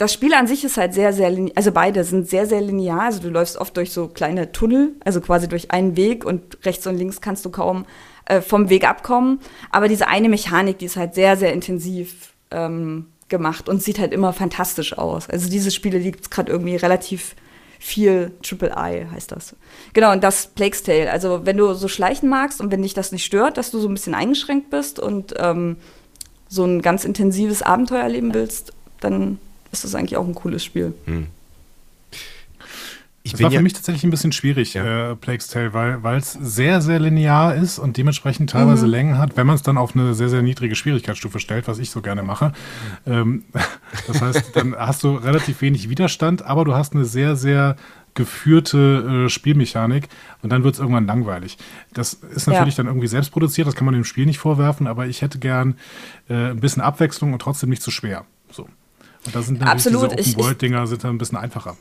das 0.00 0.14
Spiel 0.14 0.32
an 0.32 0.46
sich 0.46 0.64
ist 0.64 0.78
halt 0.78 0.94
sehr, 0.94 1.12
sehr 1.12 1.30
also 1.54 1.72
beide 1.72 2.04
sind 2.04 2.26
sehr, 2.26 2.46
sehr 2.46 2.62
linear. 2.62 3.02
Also 3.02 3.20
du 3.20 3.28
läufst 3.28 3.58
oft 3.58 3.76
durch 3.76 3.92
so 3.92 4.08
kleine 4.08 4.50
Tunnel, 4.50 4.94
also 5.04 5.20
quasi 5.20 5.46
durch 5.46 5.72
einen 5.72 5.94
Weg 5.94 6.24
und 6.24 6.56
rechts 6.64 6.86
und 6.86 6.96
links 6.96 7.20
kannst 7.20 7.44
du 7.44 7.50
kaum 7.50 7.84
äh, 8.24 8.40
vom 8.40 8.70
Weg 8.70 8.88
abkommen. 8.88 9.40
Aber 9.70 9.88
diese 9.88 10.08
eine 10.08 10.30
Mechanik, 10.30 10.78
die 10.78 10.86
ist 10.86 10.96
halt 10.96 11.14
sehr, 11.14 11.36
sehr 11.36 11.52
intensiv 11.52 12.32
ähm, 12.50 13.08
gemacht 13.28 13.68
und 13.68 13.82
sieht 13.82 13.98
halt 13.98 14.14
immer 14.14 14.32
fantastisch 14.32 14.96
aus. 14.96 15.28
Also 15.28 15.50
diese 15.50 15.70
Spiele 15.70 15.98
liegt 15.98 16.30
gerade 16.30 16.50
irgendwie 16.50 16.76
relativ 16.76 17.36
viel 17.78 18.32
Triple 18.42 18.70
I 18.70 19.06
heißt 19.12 19.32
das. 19.32 19.54
Genau, 19.92 20.12
und 20.12 20.24
das 20.24 20.46
Plague's 20.46 20.82
Tale. 20.82 21.10
Also 21.10 21.44
wenn 21.44 21.58
du 21.58 21.74
so 21.74 21.88
schleichen 21.88 22.30
magst 22.30 22.62
und 22.62 22.72
wenn 22.72 22.80
dich 22.80 22.94
das 22.94 23.12
nicht 23.12 23.26
stört, 23.26 23.58
dass 23.58 23.70
du 23.70 23.78
so 23.78 23.86
ein 23.86 23.92
bisschen 23.94 24.14
eingeschränkt 24.14 24.70
bist 24.70 24.98
und 24.98 25.34
ähm, 25.36 25.76
so 26.48 26.64
ein 26.64 26.80
ganz 26.80 27.04
intensives 27.04 27.60
Abenteuer 27.60 28.02
erleben 28.02 28.32
willst, 28.32 28.72
dann 29.00 29.38
ist 29.72 29.84
das 29.84 29.94
eigentlich 29.94 30.16
auch 30.16 30.26
ein 30.26 30.34
cooles 30.34 30.64
Spiel. 30.64 30.94
Hm. 31.06 31.26
Ich 33.22 33.32
das 33.32 33.42
war 33.42 33.50
für 33.50 33.56
ja 33.56 33.62
mich 33.62 33.74
tatsächlich 33.74 34.02
ein 34.04 34.10
bisschen 34.10 34.32
schwierig, 34.32 34.72
ja. 34.72 35.10
äh, 35.12 35.16
Plague's 35.16 35.48
Tale, 35.48 35.74
weil 35.74 36.16
es 36.16 36.32
sehr, 36.32 36.80
sehr 36.80 36.98
linear 36.98 37.54
ist 37.54 37.78
und 37.78 37.98
dementsprechend 37.98 38.48
teilweise 38.48 38.86
mhm. 38.86 38.92
Längen 38.92 39.18
hat, 39.18 39.36
wenn 39.36 39.46
man 39.46 39.56
es 39.56 39.62
dann 39.62 39.76
auf 39.76 39.94
eine 39.94 40.14
sehr, 40.14 40.30
sehr 40.30 40.40
niedrige 40.40 40.74
Schwierigkeitsstufe 40.74 41.38
stellt, 41.38 41.68
was 41.68 41.78
ich 41.78 41.90
so 41.90 42.00
gerne 42.00 42.22
mache. 42.22 42.52
Ähm, 43.06 43.44
das 44.06 44.22
heißt, 44.22 44.56
dann 44.56 44.74
hast 44.74 45.02
du 45.02 45.16
relativ 45.16 45.60
wenig 45.60 45.90
Widerstand, 45.90 46.42
aber 46.42 46.64
du 46.64 46.74
hast 46.74 46.94
eine 46.94 47.04
sehr, 47.04 47.36
sehr 47.36 47.76
geführte 48.14 49.26
äh, 49.26 49.28
Spielmechanik 49.28 50.08
und 50.42 50.50
dann 50.50 50.64
wird 50.64 50.74
es 50.74 50.80
irgendwann 50.80 51.06
langweilig. 51.06 51.58
Das 51.92 52.14
ist 52.14 52.48
natürlich 52.48 52.74
ja. 52.74 52.78
dann 52.78 52.86
irgendwie 52.86 53.06
selbst 53.06 53.32
produziert, 53.32 53.68
das 53.68 53.74
kann 53.74 53.84
man 53.84 53.94
dem 53.94 54.04
Spiel 54.04 54.24
nicht 54.24 54.38
vorwerfen, 54.38 54.86
aber 54.86 55.06
ich 55.06 55.20
hätte 55.20 55.38
gern 55.38 55.76
äh, 56.30 56.50
ein 56.50 56.60
bisschen 56.60 56.82
Abwechslung 56.82 57.34
und 57.34 57.42
trotzdem 57.42 57.68
nicht 57.68 57.82
zu 57.82 57.90
schwer. 57.90 58.24
So. 58.50 58.66
Und 59.26 59.34
da 59.34 59.42
sind 59.42 59.60
natürlich 59.60 59.86
Absolut. 59.86 60.18
diese 60.18 60.36
Open-World-Dinger 60.36 60.86
sind 60.86 61.04
dann 61.04 61.14
ein 61.14 61.18
bisschen 61.18 61.38
einfacher. 61.38 61.76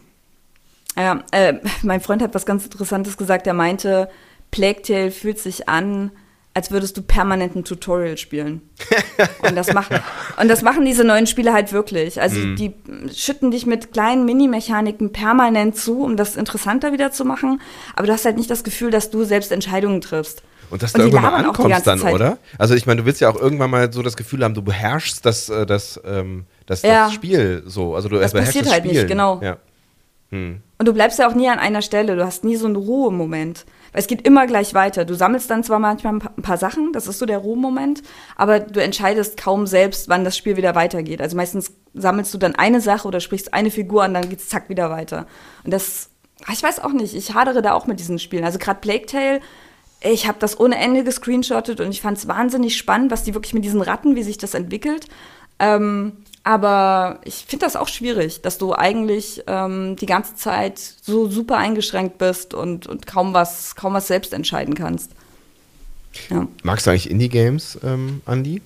Ja, 0.97 1.23
äh, 1.31 1.55
mein 1.83 2.01
Freund 2.01 2.21
hat 2.21 2.33
was 2.35 2.45
ganz 2.45 2.65
Interessantes 2.65 3.17
gesagt. 3.17 3.47
Er 3.47 3.53
meinte, 3.53 4.09
Plague 4.51 4.81
Tale 4.81 5.11
fühlt 5.11 5.39
sich 5.39 5.69
an, 5.69 6.11
als 6.53 6.71
würdest 6.71 6.97
du 6.97 7.01
permanent 7.01 7.55
ein 7.55 7.63
Tutorial 7.63 8.17
spielen. 8.17 8.61
und, 9.43 9.55
das 9.55 9.71
macht, 9.73 9.91
und 10.41 10.47
das 10.49 10.61
machen 10.61 10.83
diese 10.83 11.03
neuen 11.03 11.27
Spiele 11.27 11.53
halt 11.53 11.71
wirklich. 11.71 12.19
Also 12.19 12.39
mm. 12.39 12.55
die 12.55 12.73
schütten 13.15 13.51
dich 13.51 13.65
mit 13.65 13.93
kleinen 13.93 14.25
Mini-Mechaniken 14.25 15.13
permanent 15.13 15.77
zu, 15.77 16.03
um 16.03 16.17
das 16.17 16.35
interessanter 16.35 16.91
wieder 16.91 17.11
zu 17.11 17.23
machen. 17.23 17.61
Aber 17.95 18.07
du 18.07 18.13
hast 18.13 18.25
halt 18.25 18.37
nicht 18.37 18.49
das 18.49 18.63
Gefühl, 18.63 18.91
dass 18.91 19.11
du 19.11 19.23
selbst 19.23 19.51
Entscheidungen 19.51 20.01
triffst. 20.01 20.43
Und 20.69 20.83
dass 20.83 20.93
du 20.93 21.01
irgendwann 21.01 21.23
mal 21.23 21.33
ankommst 21.33 21.87
dann, 21.87 21.99
Zeit. 21.99 22.13
oder? 22.13 22.37
Also 22.57 22.75
ich 22.75 22.85
meine, 22.85 23.01
du 23.01 23.05
willst 23.05 23.21
ja 23.21 23.29
auch 23.29 23.39
irgendwann 23.39 23.71
mal 23.71 23.91
so 23.91 24.03
das 24.03 24.17
Gefühl 24.17 24.43
haben, 24.43 24.53
du 24.53 24.61
beherrschst 24.61 25.25
das, 25.25 25.49
äh, 25.49 25.65
das, 25.65 25.99
ähm, 26.05 26.45
das, 26.69 26.83
ja. 26.83 27.05
das 27.05 27.13
Spiel 27.13 27.63
so. 27.65 27.95
Also 27.95 28.09
du 28.09 28.19
das 28.19 28.31
passiert 28.31 28.65
das 28.65 28.73
halt 28.73 28.83
Spielen. 28.83 28.95
nicht, 28.95 29.07
genau. 29.07 29.41
Ja. 29.41 29.57
Hm. 30.29 30.61
Und 30.77 30.87
du 30.87 30.93
bleibst 30.93 31.17
ja 31.17 31.27
auch 31.27 31.33
nie 31.33 31.49
an 31.49 31.57
einer 31.57 31.81
Stelle, 31.81 32.15
du 32.15 32.23
hast 32.23 32.43
nie 32.43 32.55
so 32.55 32.67
einen 32.67 32.75
Ruhemoment. 32.75 33.65
Weil 33.91 34.01
es 34.01 34.07
geht 34.07 34.27
immer 34.27 34.45
gleich 34.45 34.75
weiter. 34.75 35.03
Du 35.03 35.15
sammelst 35.15 35.49
dann 35.49 35.63
zwar 35.63 35.79
manchmal 35.79 36.13
ein 36.13 36.43
paar 36.43 36.57
Sachen, 36.57 36.93
das 36.93 37.07
ist 37.07 37.17
so 37.17 37.25
der 37.25 37.39
Ruhemoment, 37.39 38.03
aber 38.35 38.59
du 38.59 38.83
entscheidest 38.83 39.35
kaum 39.35 39.65
selbst, 39.65 40.09
wann 40.09 40.23
das 40.23 40.37
Spiel 40.37 40.57
wieder 40.57 40.75
weitergeht. 40.75 41.21
Also 41.21 41.35
meistens 41.35 41.73
sammelst 41.95 42.31
du 42.31 42.37
dann 42.37 42.53
eine 42.53 42.81
Sache 42.81 43.07
oder 43.07 43.19
sprichst 43.19 43.55
eine 43.55 43.71
Figur 43.71 44.03
an, 44.03 44.13
dann 44.13 44.29
geht's 44.29 44.47
zack 44.47 44.69
wieder 44.69 44.91
weiter. 44.91 45.25
Und 45.63 45.73
das, 45.73 46.11
ich 46.51 46.61
weiß 46.61 46.81
auch 46.81 46.93
nicht, 46.93 47.15
ich 47.15 47.33
hadere 47.33 47.63
da 47.63 47.73
auch 47.73 47.87
mit 47.87 47.99
diesen 47.99 48.19
Spielen. 48.19 48.43
Also 48.43 48.59
gerade 48.59 48.79
Plague 48.79 49.07
Tale, 49.07 49.39
ich 50.01 50.27
habe 50.27 50.37
das 50.39 50.59
ohne 50.59 50.77
Ende 50.77 51.03
gescreenshottet 51.03 51.81
und 51.81 51.89
ich 51.89 52.01
fand 52.01 52.19
es 52.19 52.27
wahnsinnig 52.27 52.77
spannend, 52.77 53.09
was 53.09 53.23
die 53.23 53.33
wirklich 53.33 53.55
mit 53.55 53.65
diesen 53.65 53.81
Ratten, 53.81 54.15
wie 54.15 54.23
sich 54.23 54.37
das 54.37 54.53
entwickelt. 54.53 55.07
Ähm, 55.57 56.13
aber 56.43 57.19
ich 57.25 57.45
finde 57.47 57.65
das 57.65 57.75
auch 57.75 57.87
schwierig, 57.87 58.41
dass 58.41 58.57
du 58.57 58.73
eigentlich 58.73 59.43
ähm, 59.47 59.95
die 59.97 60.05
ganze 60.05 60.35
Zeit 60.35 60.79
so 60.79 61.29
super 61.29 61.57
eingeschränkt 61.57 62.17
bist 62.17 62.53
und, 62.53 62.87
und 62.87 63.05
kaum, 63.05 63.33
was, 63.33 63.75
kaum 63.75 63.93
was 63.93 64.07
selbst 64.07 64.33
entscheiden 64.33 64.73
kannst. 64.73 65.11
Ja. 66.29 66.47
Magst 66.63 66.87
du 66.87 66.91
eigentlich 66.91 67.09
Indie-Games, 67.09 67.79
ähm, 67.83 68.21
Andi? 68.25 68.61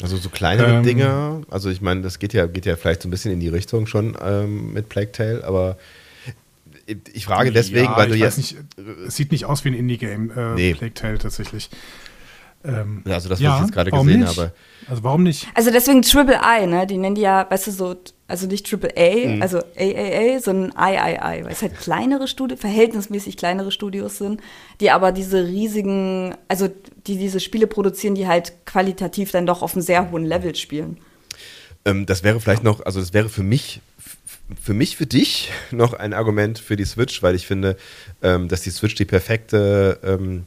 Also 0.00 0.16
so 0.16 0.28
kleinere 0.28 0.76
ähm, 0.76 0.82
Dinge. 0.82 1.42
Also 1.50 1.70
ich 1.70 1.80
meine, 1.80 2.02
das 2.02 2.18
geht 2.18 2.32
ja, 2.32 2.46
geht 2.46 2.66
ja 2.66 2.76
vielleicht 2.76 3.02
so 3.02 3.08
ein 3.08 3.10
bisschen 3.10 3.32
in 3.32 3.40
die 3.40 3.48
Richtung 3.48 3.86
schon 3.86 4.16
ähm, 4.20 4.72
mit 4.72 4.88
Plague 4.88 5.12
Tale, 5.12 5.44
aber 5.44 5.76
ich 7.12 7.26
frage 7.26 7.52
deswegen, 7.52 7.84
ja, 7.84 7.96
weil 7.96 8.08
du 8.08 8.16
jetzt. 8.16 8.38
Nicht, 8.38 8.56
es 9.06 9.16
sieht 9.16 9.30
nicht 9.30 9.44
aus 9.44 9.64
wie 9.64 9.68
ein 9.68 9.74
Indie-Game, 9.74 10.30
äh, 10.36 10.54
nee. 10.54 10.74
Plague 10.74 10.94
Tale 10.94 11.18
tatsächlich. 11.18 11.70
Ähm, 12.64 13.02
also 13.06 13.28
das, 13.28 13.38
was 13.38 13.40
ja, 13.40 13.56
ich 13.56 13.62
jetzt 13.62 13.72
gerade 13.72 13.90
gesehen 13.90 14.20
nicht? 14.20 14.38
habe. 14.38 14.52
Also 14.88 15.02
warum 15.02 15.22
nicht? 15.22 15.48
Also 15.54 15.70
deswegen 15.70 16.02
Triple 16.02 16.40
I, 16.42 16.66
ne? 16.66 16.86
Die 16.86 16.96
nennen 16.96 17.14
die 17.14 17.22
ja, 17.22 17.46
weißt 17.48 17.68
du, 17.68 17.70
so, 17.70 17.96
also 18.28 18.46
nicht 18.46 18.66
Triple 18.68 18.92
A, 18.96 19.28
mhm. 19.28 19.42
also 19.42 19.58
AAA, 19.58 20.40
sondern 20.40 20.72
III, 20.76 21.44
weil 21.44 21.52
es 21.52 21.62
halt 21.62 21.78
kleinere 21.78 22.28
Studios, 22.28 22.60
verhältnismäßig 22.60 23.36
kleinere 23.36 23.72
Studios 23.72 24.18
sind, 24.18 24.40
die 24.80 24.90
aber 24.90 25.12
diese 25.12 25.44
riesigen, 25.44 26.34
also 26.48 26.68
die 27.06 27.16
diese 27.16 27.40
Spiele 27.40 27.66
produzieren, 27.66 28.14
die 28.14 28.26
halt 28.26 28.52
qualitativ 28.64 29.32
dann 29.32 29.46
doch 29.46 29.62
auf 29.62 29.74
einem 29.74 29.82
sehr 29.82 30.10
hohen 30.10 30.24
Level 30.24 30.54
spielen. 30.54 30.98
Ähm, 31.84 32.06
das 32.06 32.22
wäre 32.22 32.40
vielleicht 32.40 32.64
noch, 32.64 32.84
also 32.84 33.00
das 33.00 33.12
wäre 33.12 33.28
für 33.28 33.42
mich 33.42 33.80
für 34.60 34.74
mich, 34.74 34.96
für 34.96 35.06
dich 35.06 35.50
noch 35.70 35.94
ein 35.94 36.12
Argument 36.12 36.58
für 36.58 36.76
die 36.76 36.84
Switch, 36.84 37.22
weil 37.22 37.34
ich 37.34 37.46
finde, 37.46 37.76
ähm, 38.22 38.48
dass 38.48 38.60
die 38.60 38.70
Switch 38.70 38.94
die 38.94 39.06
perfekte 39.06 39.98
ähm, 40.04 40.46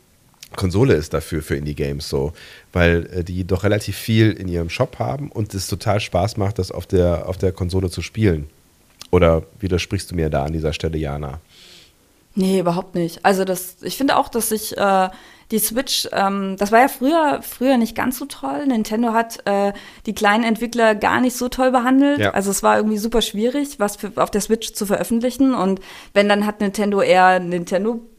Konsole 0.55 0.93
ist 0.93 1.13
dafür 1.13 1.41
für 1.41 1.55
Indie-Games 1.55 2.07
so, 2.07 2.33
weil 2.73 3.09
äh, 3.11 3.23
die 3.23 3.45
doch 3.45 3.63
relativ 3.63 3.97
viel 3.97 4.31
in 4.31 4.47
ihrem 4.47 4.69
Shop 4.69 4.99
haben 4.99 5.31
und 5.31 5.53
es 5.53 5.67
total 5.67 5.99
Spaß 5.99 6.37
macht, 6.37 6.59
das 6.59 6.71
auf 6.71 6.85
der, 6.85 7.27
auf 7.27 7.37
der 7.37 7.51
Konsole 7.51 7.89
zu 7.89 8.01
spielen. 8.01 8.49
Oder 9.11 9.43
widersprichst 9.59 10.11
du 10.11 10.15
mir 10.15 10.29
da 10.29 10.43
an 10.43 10.53
dieser 10.53 10.73
Stelle, 10.73 10.97
Jana? 10.97 11.39
Nee, 12.35 12.59
überhaupt 12.59 12.95
nicht. 12.95 13.23
Also 13.23 13.45
das, 13.45 13.77
ich 13.81 13.97
finde 13.97 14.17
auch, 14.17 14.27
dass 14.27 14.49
sich 14.49 14.77
äh, 14.77 15.09
die 15.51 15.59
Switch, 15.59 16.07
ähm, 16.11 16.55
das 16.57 16.71
war 16.71 16.81
ja 16.81 16.87
früher, 16.87 17.39
früher 17.41 17.77
nicht 17.77 17.95
ganz 17.95 18.17
so 18.17 18.25
toll. 18.25 18.65
Nintendo 18.67 19.13
hat 19.13 19.45
äh, 19.45 19.71
die 20.05 20.13
kleinen 20.13 20.43
Entwickler 20.43 20.95
gar 20.95 21.21
nicht 21.21 21.37
so 21.37 21.47
toll 21.47 21.71
behandelt. 21.71 22.19
Ja. 22.19 22.31
Also 22.31 22.51
es 22.51 22.61
war 22.61 22.77
irgendwie 22.77 22.97
super 22.97 23.21
schwierig, 23.21 23.79
was 23.79 23.95
für, 23.95 24.11
auf 24.15 24.31
der 24.31 24.41
Switch 24.41 24.73
zu 24.73 24.85
veröffentlichen. 24.85 25.53
Und 25.53 25.79
wenn, 26.13 26.27
dann 26.27 26.45
hat 26.45 26.59
Nintendo 26.59 27.01
eher 27.01 27.39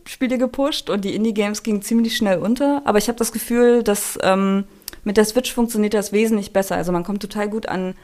Nintendo-Spiele 0.07 0.39
gepusht 0.39 0.89
und 0.89 1.05
die 1.05 1.15
Indie-Games 1.15 1.63
gingen 1.63 1.83
ziemlich 1.83 2.17
schnell 2.17 2.39
unter. 2.39 2.83
Aber 2.85 2.99
ich 2.99 3.09
habe 3.09 3.19
das 3.19 3.33
Gefühl, 3.33 3.83
dass 3.83 4.19
ähm, 4.23 4.65
mit 5.05 5.17
der 5.17 5.25
Switch 5.25 5.53
funktioniert 5.53 5.95
das 5.95 6.13
wesentlich 6.13 6.53
besser. 6.53 6.77
Also 6.77 6.93
man 6.93 7.05
kommt 7.05 7.23
total 7.23 7.49
gut 7.49 7.69
an 7.69 7.95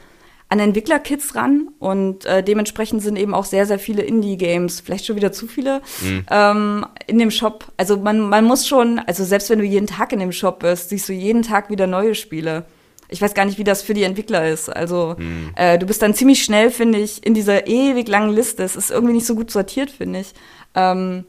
an 0.49 0.59
Entwicklerkits 0.59 1.33
ran 1.33 1.69
und 1.79 2.25
äh, 2.25 2.43
dementsprechend 2.43 3.01
sind 3.01 3.15
eben 3.15 3.33
auch 3.33 3.45
sehr, 3.45 3.65
sehr 3.65 3.79
viele 3.79 4.03
Indie-Games, 4.03 4.81
vielleicht 4.81 5.05
schon 5.05 5.15
wieder 5.15 5.31
zu 5.31 5.47
viele, 5.47 5.81
mhm. 6.01 6.25
ähm, 6.29 6.85
in 7.07 7.17
dem 7.17 7.31
Shop. 7.31 7.65
Also 7.75 7.97
man, 7.97 8.19
man 8.19 8.45
muss 8.45 8.67
schon, 8.67 8.99
also 8.99 9.23
selbst 9.23 9.49
wenn 9.49 9.57
du 9.57 9.65
jeden 9.65 9.87
Tag 9.87 10.11
in 10.11 10.19
dem 10.19 10.31
Shop 10.31 10.59
bist, 10.59 10.89
siehst 10.89 11.09
du 11.09 11.13
jeden 11.13 11.41
Tag 11.41 11.71
wieder 11.71 11.87
neue 11.87 12.13
Spiele. 12.13 12.65
Ich 13.09 13.19
weiß 13.19 13.33
gar 13.33 13.45
nicht, 13.45 13.57
wie 13.57 13.63
das 13.63 13.81
für 13.81 13.95
die 13.95 14.03
Entwickler 14.03 14.47
ist. 14.47 14.69
Also 14.69 15.15
mhm. 15.17 15.53
äh, 15.55 15.79
du 15.79 15.87
bist 15.87 16.03
dann 16.03 16.13
ziemlich 16.13 16.43
schnell, 16.43 16.69
finde 16.69 16.99
ich, 16.99 17.25
in 17.25 17.33
dieser 17.33 17.65
ewig 17.65 18.07
langen 18.07 18.35
Liste. 18.35 18.61
Es 18.61 18.75
ist 18.75 18.91
irgendwie 18.91 19.13
nicht 19.13 19.25
so 19.25 19.33
gut 19.33 19.49
sortiert, 19.49 19.89
finde 19.89 20.19
ich. 20.19 20.33
Ähm, 20.75 21.23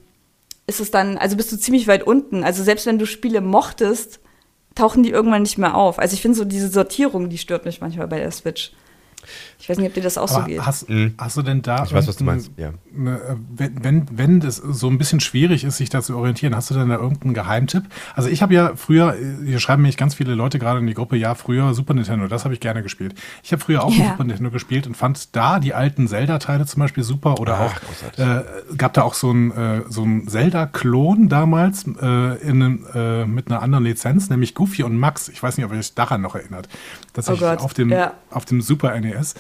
ist 0.67 0.81
es 0.81 0.91
dann, 0.91 1.19
also 1.19 1.37
bist 1.37 1.53
du 1.53 1.57
ziemlich 1.57 1.87
weit 1.87 2.05
unten. 2.05 2.45
Also 2.45 2.63
selbst 2.63 2.87
wenn 2.87 2.99
du 2.99 3.07
Spiele 3.07 3.41
mochtest, 3.41 4.21
tauchen 4.75 5.03
die 5.03 5.11
irgendwann 5.11 5.43
nicht 5.43 5.59
mehr 5.59 5.75
auf. 5.77 5.99
Also 5.99 6.15
ich 6.15 6.23
finde 6.23 6.37
so 6.37 6.45
diese 6.45 6.69
Sortierung, 6.69 7.29
die 7.29 7.39
stört 7.39 7.65
mich 7.65 7.81
manchmal 7.81 8.09
bei 8.09 8.19
der 8.19 8.31
Switch. 8.31 8.73
Ich 9.65 9.71
weiß 9.71 9.79
nicht, 9.79 9.89
ob 9.89 9.95
dir 9.95 10.03
das 10.03 10.19
auch 10.19 10.31
Aber 10.31 10.43
so 10.43 10.47
geht. 10.47 10.61
Hast, 10.61 10.91
mhm. 10.91 11.15
hast, 11.17 11.39
du 11.39 11.43
denn 11.43 11.63
da. 11.63 11.85
Ich 11.85 11.95
weiß, 11.95 12.07
was 12.07 12.17
du 12.17 12.25
meinst, 12.25 12.51
ja. 12.59 12.73
Eine, 12.95 13.17
äh, 13.17 13.37
wenn, 13.49 13.83
wenn, 13.83 14.07
wenn 14.13 14.41
das 14.41 14.57
so 14.59 14.89
ein 14.89 14.99
bisschen 14.99 15.21
schwierig 15.21 15.65
ist, 15.65 15.79
sich 15.79 15.89
da 15.89 16.03
zu 16.03 16.19
orientieren, 16.19 16.55
hast 16.55 16.71
du 16.71 16.75
denn 16.75 16.91
da 16.91 16.97
irgendeinen 16.97 17.33
Geheimtipp? 17.33 17.85
Also, 18.15 18.29
ich 18.29 18.43
habe 18.43 18.53
ja 18.53 18.77
früher, 18.77 19.17
hier 19.43 19.59
schreiben 19.61 19.81
mich 19.81 19.97
ganz 19.97 20.17
viele 20.17 20.35
Leute 20.35 20.59
gerade 20.59 20.81
in 20.81 20.87
die 20.87 20.93
Gruppe, 20.93 21.17
ja, 21.17 21.35
früher 21.35 21.73
Super 21.73 21.95
Nintendo, 21.95 22.29
das 22.29 22.45
habe 22.45 22.53
ich 22.53 22.61
gerne 22.61 22.83
gespielt. 22.83 23.15
Ich 23.43 23.53
habe 23.53 23.63
früher 23.65 23.85
auch 23.85 23.95
ja. 23.95 24.11
Super 24.11 24.25
Nintendo 24.25 24.51
gespielt 24.51 24.87
und 24.87 24.99
fand 24.99 25.35
da 25.35 25.59
die 25.61 25.73
alten 25.73 26.09
Zelda-Teile 26.09 26.67
zum 26.67 26.81
Beispiel 26.81 27.03
super 27.03 27.41
oder 27.41 27.59
Ach, 27.59 27.81
auch, 28.19 28.19
äh, 28.19 28.43
gab 28.77 28.93
da 28.93 29.01
auch 29.01 29.15
so 29.15 29.31
ein, 29.31 29.51
äh, 29.51 29.83
so 29.89 30.03
ein 30.03 30.29
Zelda-Klon 30.29 31.31
damals 31.31 31.87
äh, 31.87 32.37
in, 32.47 32.85
äh, 32.95 33.25
mit 33.25 33.49
einer 33.49 33.63
anderen 33.63 33.85
Lizenz, 33.85 34.29
nämlich 34.29 34.55
Goofy 34.55 34.83
und 34.83 34.99
Max. 34.99 35.31
Ich 35.31 35.43
weiß 35.43 35.57
nicht, 35.57 35.65
ob 35.65 35.73
ihr 35.73 35.79
euch 35.79 35.95
daran 35.95 36.21
noch 36.21 36.35
erinnert. 36.35 36.69
Dass 37.15 37.31
oh 37.31 37.33
ich 37.33 37.43
auf 37.43 37.73
dem, 37.73 37.89
ja. 37.89 38.13
auf 38.31 38.45
dem 38.45 38.61
Super 38.61 39.01
NES 39.01 39.35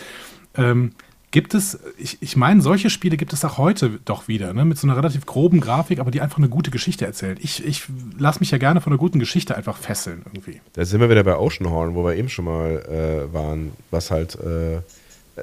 ähm, 0.56 0.92
gibt 1.34 1.52
es, 1.52 1.80
ich, 1.98 2.18
ich 2.20 2.36
meine, 2.36 2.62
solche 2.62 2.90
Spiele 2.90 3.16
gibt 3.16 3.32
es 3.32 3.44
auch 3.44 3.58
heute 3.58 3.98
doch 4.04 4.28
wieder, 4.28 4.52
ne? 4.52 4.64
mit 4.64 4.78
so 4.78 4.86
einer 4.86 4.96
relativ 4.96 5.26
groben 5.26 5.60
Grafik, 5.60 5.98
aber 5.98 6.12
die 6.12 6.20
einfach 6.20 6.38
eine 6.38 6.48
gute 6.48 6.70
Geschichte 6.70 7.04
erzählt. 7.06 7.40
Ich, 7.42 7.66
ich 7.66 7.82
lasse 8.16 8.38
mich 8.38 8.52
ja 8.52 8.58
gerne 8.58 8.80
von 8.80 8.92
einer 8.92 9.00
guten 9.00 9.18
Geschichte 9.18 9.56
einfach 9.56 9.76
fesseln 9.76 10.22
irgendwie. 10.26 10.60
Da 10.74 10.84
sind 10.84 11.00
wir 11.00 11.10
wieder 11.10 11.24
bei 11.24 11.36
Oceanhorn, 11.36 11.96
wo 11.96 12.04
wir 12.04 12.14
eben 12.14 12.28
schon 12.28 12.44
mal 12.44 12.76
äh, 12.88 13.34
waren, 13.34 13.72
was 13.90 14.12
halt 14.12 14.36
äh, 14.36 14.78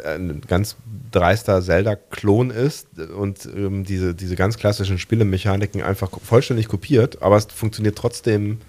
ein 0.08 0.42
ganz 0.48 0.78
dreister 1.12 1.62
Zelda-Klon 1.62 2.52
ist 2.52 2.88
und 2.98 3.46
ähm, 3.54 3.84
diese, 3.84 4.16
diese 4.16 4.38
ganz 4.38 4.58
klassischen 4.58 4.98
Spielemechaniken 4.98 5.82
einfach 5.82 6.10
vollständig 6.24 6.70
kopiert, 6.70 7.22
aber 7.22 7.36
es 7.36 7.46
funktioniert 7.46 7.98
trotzdem 7.98 8.62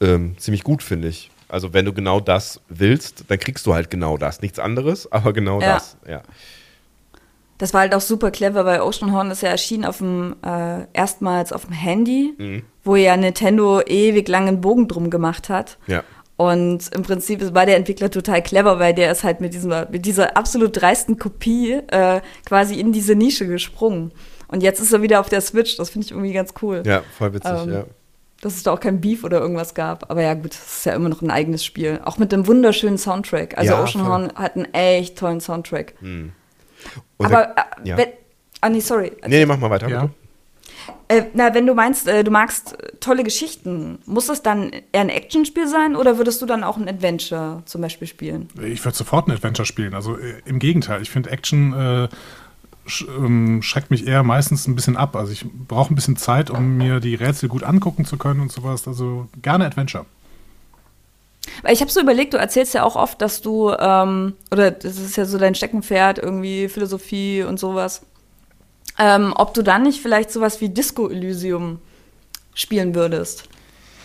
ähm, 0.00 0.36
ziemlich 0.38 0.62
gut, 0.62 0.84
finde 0.84 1.08
ich. 1.08 1.30
Also 1.48 1.72
wenn 1.72 1.84
du 1.84 1.92
genau 1.92 2.20
das 2.20 2.60
willst, 2.68 3.24
dann 3.28 3.38
kriegst 3.38 3.66
du 3.66 3.74
halt 3.74 3.90
genau 3.90 4.16
das. 4.16 4.42
Nichts 4.42 4.58
anderes, 4.58 5.10
aber 5.12 5.32
genau 5.32 5.60
ja. 5.60 5.74
das. 5.74 5.96
Ja. 6.08 6.22
Das 7.58 7.72
war 7.72 7.82
halt 7.82 7.94
auch 7.94 8.00
super 8.02 8.30
clever, 8.30 8.66
weil 8.66 8.80
Ocean 8.80 9.12
Horn 9.12 9.30
ist 9.30 9.42
ja 9.42 9.48
erschienen 9.48 9.86
auf 9.86 9.98
dem, 9.98 10.36
äh, 10.44 10.86
erstmals 10.92 11.52
auf 11.52 11.64
dem 11.64 11.72
Handy, 11.72 12.34
mhm. 12.36 12.62
wo 12.84 12.96
ja 12.96 13.16
Nintendo 13.16 13.80
ewig 13.80 14.28
langen 14.28 14.60
Bogen 14.60 14.88
drum 14.88 15.08
gemacht 15.08 15.48
hat. 15.48 15.78
Ja. 15.86 16.04
Und 16.36 16.94
im 16.94 17.02
Prinzip 17.02 17.54
war 17.54 17.64
der 17.64 17.76
Entwickler 17.76 18.10
total 18.10 18.42
clever, 18.42 18.78
weil 18.78 18.92
der 18.92 19.10
ist 19.10 19.24
halt 19.24 19.40
mit, 19.40 19.54
diesem, 19.54 19.72
mit 19.90 20.04
dieser 20.04 20.36
absolut 20.36 20.78
dreisten 20.78 21.18
Kopie 21.18 21.80
äh, 21.86 22.20
quasi 22.44 22.78
in 22.78 22.92
diese 22.92 23.14
Nische 23.14 23.46
gesprungen. 23.46 24.12
Und 24.48 24.62
jetzt 24.62 24.80
ist 24.80 24.92
er 24.92 25.00
wieder 25.00 25.20
auf 25.20 25.30
der 25.30 25.40
Switch. 25.40 25.78
Das 25.78 25.88
finde 25.88 26.04
ich 26.04 26.10
irgendwie 26.10 26.34
ganz 26.34 26.52
cool. 26.60 26.82
Ja, 26.84 27.02
voll 27.16 27.32
witzig, 27.32 27.52
ähm, 27.52 27.72
ja 27.72 27.84
dass 28.40 28.56
es 28.56 28.62
da 28.62 28.72
auch 28.72 28.80
kein 28.80 29.00
Beef 29.00 29.24
oder 29.24 29.40
irgendwas 29.40 29.74
gab. 29.74 30.10
Aber 30.10 30.22
ja, 30.22 30.34
gut, 30.34 30.52
es 30.52 30.78
ist 30.78 30.86
ja 30.86 30.94
immer 30.94 31.08
noch 31.08 31.22
ein 31.22 31.30
eigenes 31.30 31.64
Spiel. 31.64 32.00
Auch 32.04 32.18
mit 32.18 32.32
einem 32.32 32.46
wunderschönen 32.46 32.98
Soundtrack. 32.98 33.56
Also 33.56 33.72
ja, 33.72 33.82
Oceanhorn 33.82 34.32
hat 34.34 34.56
einen 34.56 34.72
echt 34.74 35.18
tollen 35.18 35.40
Soundtrack. 35.40 35.94
Hm. 36.00 36.32
Aber, 37.18 37.56
äh, 37.56 37.88
ja. 37.88 37.96
wenn, 37.96 38.08
ah, 38.60 38.68
nee, 38.68 38.80
sorry. 38.80 39.12
Nee, 39.22 39.38
nee, 39.38 39.46
mach 39.46 39.58
mal 39.58 39.70
weiter. 39.70 39.88
Ja. 39.88 40.10
Äh, 41.08 41.24
na, 41.34 41.54
wenn 41.54 41.66
du 41.66 41.74
meinst, 41.74 42.08
äh, 42.08 42.24
du 42.24 42.30
magst 42.30 42.76
tolle 43.00 43.22
Geschichten, 43.22 43.98
muss 44.06 44.26
das 44.26 44.42
dann 44.42 44.72
eher 44.92 45.00
ein 45.00 45.08
Actionspiel 45.08 45.68
sein 45.68 45.94
oder 45.94 46.18
würdest 46.18 46.42
du 46.42 46.46
dann 46.46 46.64
auch 46.64 46.76
ein 46.76 46.88
Adventure 46.88 47.62
zum 47.64 47.80
Beispiel 47.80 48.08
spielen? 48.08 48.48
Ich 48.62 48.84
würde 48.84 48.96
sofort 48.96 49.28
ein 49.28 49.32
Adventure 49.32 49.66
spielen. 49.66 49.94
Also 49.94 50.16
äh, 50.16 50.34
im 50.44 50.58
Gegenteil, 50.58 51.02
ich 51.02 51.10
finde 51.10 51.30
Action 51.30 51.72
äh, 51.72 52.08
schreckt 52.86 53.90
mich 53.90 54.06
eher 54.06 54.22
meistens 54.22 54.66
ein 54.66 54.74
bisschen 54.74 54.96
ab. 54.96 55.16
Also 55.16 55.32
ich 55.32 55.44
brauche 55.44 55.92
ein 55.92 55.96
bisschen 55.96 56.16
Zeit, 56.16 56.50
um 56.50 56.76
mir 56.76 57.00
die 57.00 57.14
Rätsel 57.14 57.48
gut 57.48 57.62
angucken 57.62 58.04
zu 58.04 58.16
können 58.16 58.40
und 58.40 58.52
sowas. 58.52 58.86
Also 58.86 59.28
gerne 59.42 59.66
Adventure. 59.66 60.06
Ich 61.68 61.80
habe 61.80 61.90
so 61.90 62.00
überlegt, 62.00 62.34
du 62.34 62.38
erzählst 62.38 62.74
ja 62.74 62.82
auch 62.82 62.96
oft, 62.96 63.20
dass 63.20 63.40
du, 63.40 63.72
ähm, 63.72 64.34
oder 64.50 64.70
das 64.70 64.98
ist 64.98 65.16
ja 65.16 65.24
so 65.24 65.38
dein 65.38 65.54
Steckenpferd, 65.54 66.18
irgendwie 66.18 66.68
Philosophie 66.68 67.42
und 67.42 67.58
sowas, 67.58 68.02
ähm, 68.98 69.32
ob 69.36 69.54
du 69.54 69.62
dann 69.62 69.82
nicht 69.82 70.00
vielleicht 70.00 70.30
sowas 70.30 70.60
wie 70.60 70.68
Disco 70.68 71.08
Elysium 71.08 71.78
spielen 72.54 72.94
würdest. 72.94 73.48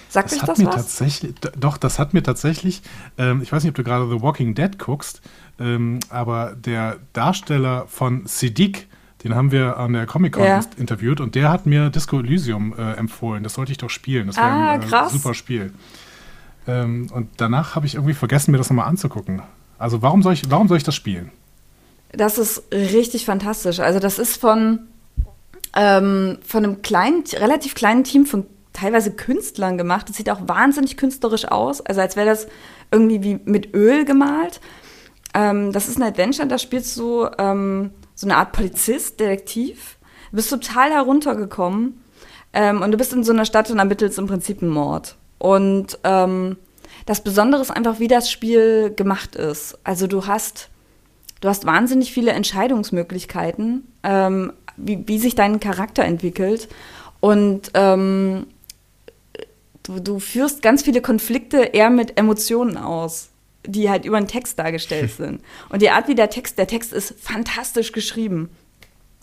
Sagt 0.09 0.31
das 0.31 0.39
euch 0.39 0.45
das 0.45 0.57
mir 0.57 0.65
was? 0.65 0.75
Tatsächlich, 0.75 1.35
doch, 1.57 1.77
das 1.77 1.97
hat 1.97 2.13
mir 2.13 2.21
tatsächlich, 2.21 2.81
ähm, 3.17 3.41
ich 3.41 3.51
weiß 3.51 3.63
nicht, 3.63 3.69
ob 3.69 3.75
du 3.75 3.83
gerade 3.83 4.09
The 4.09 4.21
Walking 4.21 4.55
Dead 4.55 4.77
guckst, 4.77 5.21
ähm, 5.59 5.99
aber 6.09 6.55
der 6.55 6.97
Darsteller 7.13 7.85
von 7.87 8.25
Siddiq, 8.25 8.87
den 9.23 9.35
haben 9.35 9.51
wir 9.51 9.77
an 9.77 9.93
der 9.93 10.05
Comic-Con 10.05 10.43
ja. 10.43 10.61
interviewt 10.77 11.21
und 11.21 11.35
der 11.35 11.51
hat 11.51 11.65
mir 11.65 11.89
Disco 11.89 12.19
Elysium 12.19 12.73
äh, 12.77 12.93
empfohlen. 12.93 13.43
Das 13.43 13.53
sollte 13.53 13.71
ich 13.71 13.77
doch 13.77 13.89
spielen. 13.89 14.27
Das 14.27 14.37
wäre 14.37 14.47
ah, 14.47 14.71
ein 14.71 14.81
äh, 14.81 15.09
super 15.09 15.33
Spiel. 15.33 15.71
Ähm, 16.67 17.09
und 17.13 17.29
danach 17.37 17.75
habe 17.75 17.85
ich 17.85 17.95
irgendwie 17.95 18.13
vergessen, 18.13 18.51
mir 18.51 18.57
das 18.57 18.69
nochmal 18.69 18.87
anzugucken. 18.87 19.41
Also 19.77 20.01
warum 20.01 20.23
soll 20.23 20.33
ich, 20.33 20.49
warum 20.49 20.67
soll 20.67 20.77
ich 20.77 20.83
das 20.83 20.95
spielen? 20.95 21.31
Das 22.11 22.37
ist 22.37 22.63
richtig 22.71 23.25
fantastisch. 23.25 23.79
Also 23.79 23.99
das 23.99 24.19
ist 24.19 24.37
von, 24.37 24.79
ähm, 25.75 26.39
von 26.45 26.65
einem 26.65 26.81
kleinen, 26.81 27.23
relativ 27.33 27.75
kleinen 27.75 28.03
Team 28.03 28.25
von 28.25 28.45
teilweise 28.73 29.11
Künstlern 29.11 29.77
gemacht. 29.77 30.09
Das 30.09 30.17
sieht 30.17 30.29
auch 30.29 30.47
wahnsinnig 30.47 30.97
künstlerisch 30.97 31.45
aus. 31.45 31.81
Also 31.81 32.01
als 32.01 32.15
wäre 32.15 32.27
das 32.27 32.47
irgendwie 32.91 33.23
wie 33.23 33.39
mit 33.45 33.73
Öl 33.73 34.05
gemalt. 34.05 34.59
Ähm, 35.33 35.71
das 35.71 35.87
ist 35.87 35.97
ein 35.97 36.03
Adventure, 36.03 36.47
da 36.47 36.57
spielst 36.57 36.97
du 36.97 37.27
ähm, 37.37 37.91
so 38.15 38.27
eine 38.27 38.37
Art 38.37 38.51
Polizist, 38.51 39.19
Detektiv. 39.19 39.97
Du 40.31 40.37
bist 40.37 40.49
total 40.49 40.91
heruntergekommen 40.91 42.01
ähm, 42.53 42.81
und 42.81 42.91
du 42.91 42.97
bist 42.97 43.13
in 43.13 43.23
so 43.23 43.31
einer 43.31 43.45
Stadt 43.45 43.69
und 43.71 43.79
ermittelst 43.79 44.19
im 44.19 44.27
Prinzip 44.27 44.61
einen 44.61 44.71
Mord. 44.71 45.15
Und 45.37 45.99
ähm, 46.03 46.57
das 47.05 47.23
Besondere 47.23 47.61
ist 47.61 47.71
einfach, 47.71 47.99
wie 47.99 48.07
das 48.07 48.29
Spiel 48.29 48.93
gemacht 48.95 49.35
ist. 49.35 49.77
Also 49.83 50.07
du 50.07 50.27
hast, 50.27 50.69
du 51.39 51.49
hast 51.49 51.65
wahnsinnig 51.65 52.13
viele 52.13 52.31
Entscheidungsmöglichkeiten, 52.31 53.87
ähm, 54.03 54.53
wie, 54.77 55.07
wie 55.07 55.19
sich 55.19 55.35
dein 55.35 55.59
Charakter 55.59 56.03
entwickelt. 56.03 56.67
Und 57.19 57.71
ähm, 57.73 58.47
du, 59.83 59.99
du 59.99 60.19
führst 60.19 60.61
ganz 60.61 60.83
viele 60.83 61.01
Konflikte 61.01 61.57
eher 61.57 61.89
mit 61.89 62.17
Emotionen 62.19 62.77
aus 62.77 63.30
die 63.65 63.89
halt 63.89 64.05
über 64.05 64.19
den 64.19 64.27
Text 64.27 64.59
dargestellt 64.59 65.11
sind. 65.17 65.41
Und 65.69 65.81
die 65.81 65.89
Art, 65.89 66.07
wie 66.07 66.15
der 66.15 66.29
Text, 66.29 66.57
der 66.57 66.67
Text 66.67 66.93
ist 66.93 67.15
fantastisch 67.19 67.91
geschrieben. 67.91 68.49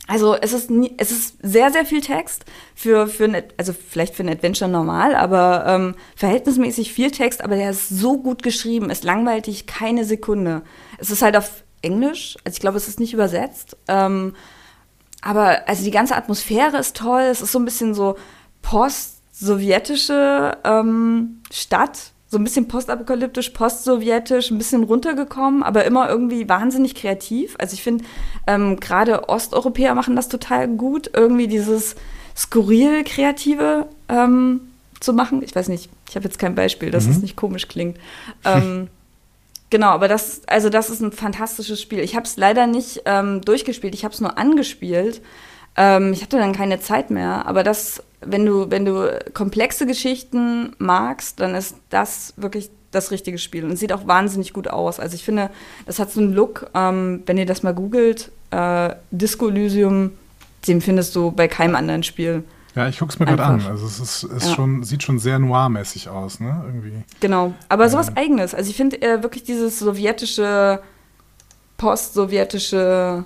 Also 0.08 0.34
es 0.34 0.54
ist, 0.54 0.70
nie, 0.70 0.94
es 0.96 1.10
ist 1.10 1.36
sehr, 1.42 1.70
sehr 1.70 1.84
viel 1.84 2.00
Text 2.00 2.46
für, 2.74 3.08
für 3.08 3.24
ein, 3.24 3.42
also 3.58 3.74
vielleicht 3.74 4.14
für 4.14 4.22
ein 4.22 4.30
Adventure 4.30 4.70
normal, 4.70 5.14
aber 5.14 5.66
ähm, 5.66 5.94
verhältnismäßig 6.16 6.94
viel 6.94 7.10
Text, 7.10 7.44
aber 7.44 7.56
der 7.56 7.70
ist 7.70 7.90
so 7.90 8.16
gut 8.16 8.42
geschrieben, 8.42 8.88
es 8.88 9.02
langweilt 9.02 9.48
dich 9.48 9.66
keine 9.66 10.06
Sekunde. 10.06 10.62
Es 10.96 11.10
ist 11.10 11.20
halt 11.20 11.36
auf 11.36 11.62
Englisch, 11.82 12.38
also 12.42 12.56
ich 12.56 12.60
glaube, 12.60 12.78
es 12.78 12.88
ist 12.88 13.00
nicht 13.00 13.12
übersetzt. 13.12 13.76
Ähm, 13.86 14.34
aber 15.20 15.68
also 15.68 15.84
die 15.84 15.90
ganze 15.90 16.16
Atmosphäre 16.16 16.78
ist 16.78 16.96
toll, 16.96 17.22
es 17.22 17.42
ist 17.42 17.52
so 17.52 17.58
ein 17.58 17.66
bisschen 17.66 17.92
so 17.92 18.16
post-sowjetische 18.62 20.56
ähm, 20.64 21.42
Stadt, 21.50 22.12
so 22.30 22.36
ein 22.36 22.44
bisschen 22.44 22.68
postapokalyptisch, 22.68 23.50
postsowjetisch, 23.50 24.50
ein 24.50 24.58
bisschen 24.58 24.84
runtergekommen, 24.84 25.62
aber 25.62 25.84
immer 25.84 26.08
irgendwie 26.08 26.48
wahnsinnig 26.48 26.94
kreativ. 26.94 27.56
Also 27.58 27.74
ich 27.74 27.82
finde, 27.82 28.04
ähm, 28.46 28.78
gerade 28.78 29.28
Osteuropäer 29.28 29.94
machen 29.94 30.14
das 30.14 30.28
total 30.28 30.68
gut, 30.68 31.10
irgendwie 31.14 31.48
dieses 31.48 31.96
skurril 32.36 33.02
Kreative 33.04 33.86
ähm, 34.10 34.60
zu 35.00 35.14
machen. 35.14 35.42
Ich 35.42 35.56
weiß 35.56 35.68
nicht, 35.68 35.88
ich 36.08 36.16
habe 36.16 36.24
jetzt 36.24 36.38
kein 36.38 36.54
Beispiel, 36.54 36.90
dass 36.90 37.06
mhm. 37.06 37.12
es 37.12 37.22
nicht 37.22 37.36
komisch 37.36 37.66
klingt. 37.66 37.96
Ähm, 38.44 38.88
genau, 39.70 39.88
aber 39.88 40.08
das, 40.08 40.42
also 40.46 40.68
das 40.68 40.90
ist 40.90 41.00
ein 41.00 41.12
fantastisches 41.12 41.80
Spiel. 41.80 42.00
Ich 42.00 42.14
habe 42.14 42.26
es 42.26 42.36
leider 42.36 42.66
nicht 42.66 43.02
ähm, 43.06 43.40
durchgespielt, 43.40 43.94
ich 43.94 44.04
habe 44.04 44.12
es 44.12 44.20
nur 44.20 44.36
angespielt. 44.36 45.22
Ähm, 45.76 46.12
ich 46.12 46.22
hatte 46.22 46.36
dann 46.36 46.52
keine 46.52 46.78
Zeit 46.80 47.10
mehr, 47.10 47.46
aber 47.46 47.62
das, 47.62 48.02
wenn 48.20 48.44
du, 48.44 48.70
wenn 48.70 48.84
du 48.84 49.18
komplexe 49.34 49.86
Geschichten 49.86 50.74
magst, 50.78 51.40
dann 51.40 51.54
ist 51.54 51.76
das 51.90 52.34
wirklich 52.36 52.70
das 52.90 53.10
richtige 53.10 53.38
Spiel 53.38 53.64
und 53.64 53.72
es 53.72 53.80
sieht 53.80 53.92
auch 53.92 54.06
wahnsinnig 54.06 54.52
gut 54.52 54.68
aus. 54.68 54.98
Also 54.98 55.14
ich 55.14 55.24
finde, 55.24 55.50
das 55.86 55.98
hat 55.98 56.10
so 56.10 56.20
einen 56.20 56.32
Look, 56.32 56.70
ähm, 56.74 57.22
wenn 57.26 57.36
ihr 57.36 57.46
das 57.46 57.62
mal 57.62 57.74
googelt, 57.74 58.30
äh, 58.50 58.94
Disco 59.10 59.48
Elysium, 59.48 60.12
den 60.66 60.80
findest 60.80 61.14
du 61.14 61.30
bei 61.30 61.48
keinem 61.48 61.76
anderen 61.76 62.02
Spiel. 62.02 62.44
Ja, 62.74 62.88
ich 62.88 62.98
gucke 62.98 63.12
es 63.12 63.18
mir 63.18 63.26
gerade 63.26 63.44
an. 63.44 63.66
Also 63.66 63.86
es 63.86 63.98
ist, 63.98 64.22
ist 64.22 64.48
ja. 64.48 64.54
schon, 64.54 64.84
sieht 64.84 65.02
schon 65.02 65.18
sehr 65.18 65.38
noir-mäßig 65.38 66.08
aus, 66.08 66.40
ne? 66.40 66.62
Irgendwie. 66.64 66.92
Genau, 67.20 67.52
aber 67.68 67.88
sowas 67.88 68.16
Eigenes. 68.16 68.54
Also 68.54 68.70
ich 68.70 68.76
finde 68.76 69.02
äh, 69.02 69.22
wirklich 69.22 69.42
dieses 69.42 69.78
sowjetische, 69.78 70.80
post-sowjetische 71.76 73.24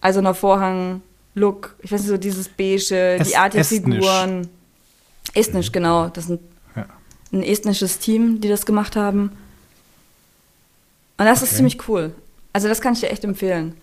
Eiserner 0.00 0.34
Vorhang-Look, 1.34 1.76
ich 1.80 1.92
weiß 1.92 2.00
nicht, 2.00 2.10
so 2.10 2.16
dieses 2.16 2.48
beige, 2.48 3.16
es, 3.18 3.28
die 3.28 3.36
Art 3.36 3.54
der 3.54 3.64
Figuren. 3.64 4.48
Estnisch, 5.34 5.72
genau. 5.72 6.08
Das 6.08 6.26
sind 6.26 6.40
ja. 6.76 6.86
ein 7.32 7.42
estnisches 7.42 7.98
Team, 7.98 8.40
die 8.40 8.48
das 8.48 8.66
gemacht 8.66 8.96
haben. 8.96 9.32
Und 11.18 11.26
das 11.26 11.38
okay. 11.38 11.50
ist 11.50 11.56
ziemlich 11.56 11.88
cool. 11.88 12.14
Also 12.52 12.68
das 12.68 12.80
kann 12.80 12.94
ich 12.94 13.00
dir 13.00 13.10
echt 13.10 13.24
empfehlen. 13.24 13.74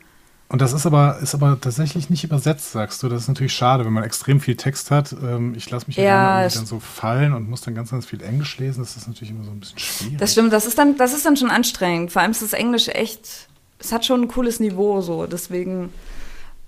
Und 0.51 0.61
das 0.63 0.73
ist 0.73 0.87
aber, 0.87 1.19
ist 1.21 1.35
aber 1.35 1.61
tatsächlich 1.61 2.09
nicht 2.09 2.23
übersetzt, 2.23 2.71
sagst 2.71 3.03
du. 3.03 3.09
Das 3.09 3.21
ist 3.21 3.27
natürlich 3.27 3.53
schade, 3.53 3.85
wenn 3.85 3.93
man 3.93 4.03
extrem 4.03 4.39
viel 4.39 4.55
Text 4.55 4.89
hat. 4.89 5.13
Ähm, 5.13 5.53
ich 5.55 5.69
lasse 5.69 5.85
mich 5.85 5.95
ja, 5.95 6.41
dann 6.41 6.65
so 6.65 6.79
fallen 6.79 7.33
und 7.33 7.47
muss 7.47 7.61
dann 7.61 7.75
ganz, 7.75 7.91
ganz 7.91 8.07
viel 8.07 8.21
Englisch 8.23 8.57
lesen. 8.57 8.81
Das 8.81 8.97
ist 8.97 9.07
natürlich 9.07 9.29
immer 9.29 9.43
so 9.43 9.51
ein 9.51 9.59
bisschen 9.59 9.77
schwierig. 9.77 10.17
Das 10.17 10.31
stimmt, 10.31 10.51
das 10.51 10.65
ist 10.65 10.77
dann, 10.79 10.97
das 10.97 11.13
ist 11.13 11.23
dann 11.25 11.37
schon 11.37 11.51
anstrengend. 11.51 12.11
Vor 12.11 12.23
allem 12.23 12.31
ist 12.31 12.41
das 12.41 12.53
Englisch 12.53 12.87
echt, 12.87 13.47
es 13.77 13.91
hat 13.91 14.05
schon 14.05 14.23
ein 14.23 14.27
cooles 14.27 14.59
Niveau 14.59 15.01
so. 15.01 15.27
Deswegen, 15.27 15.93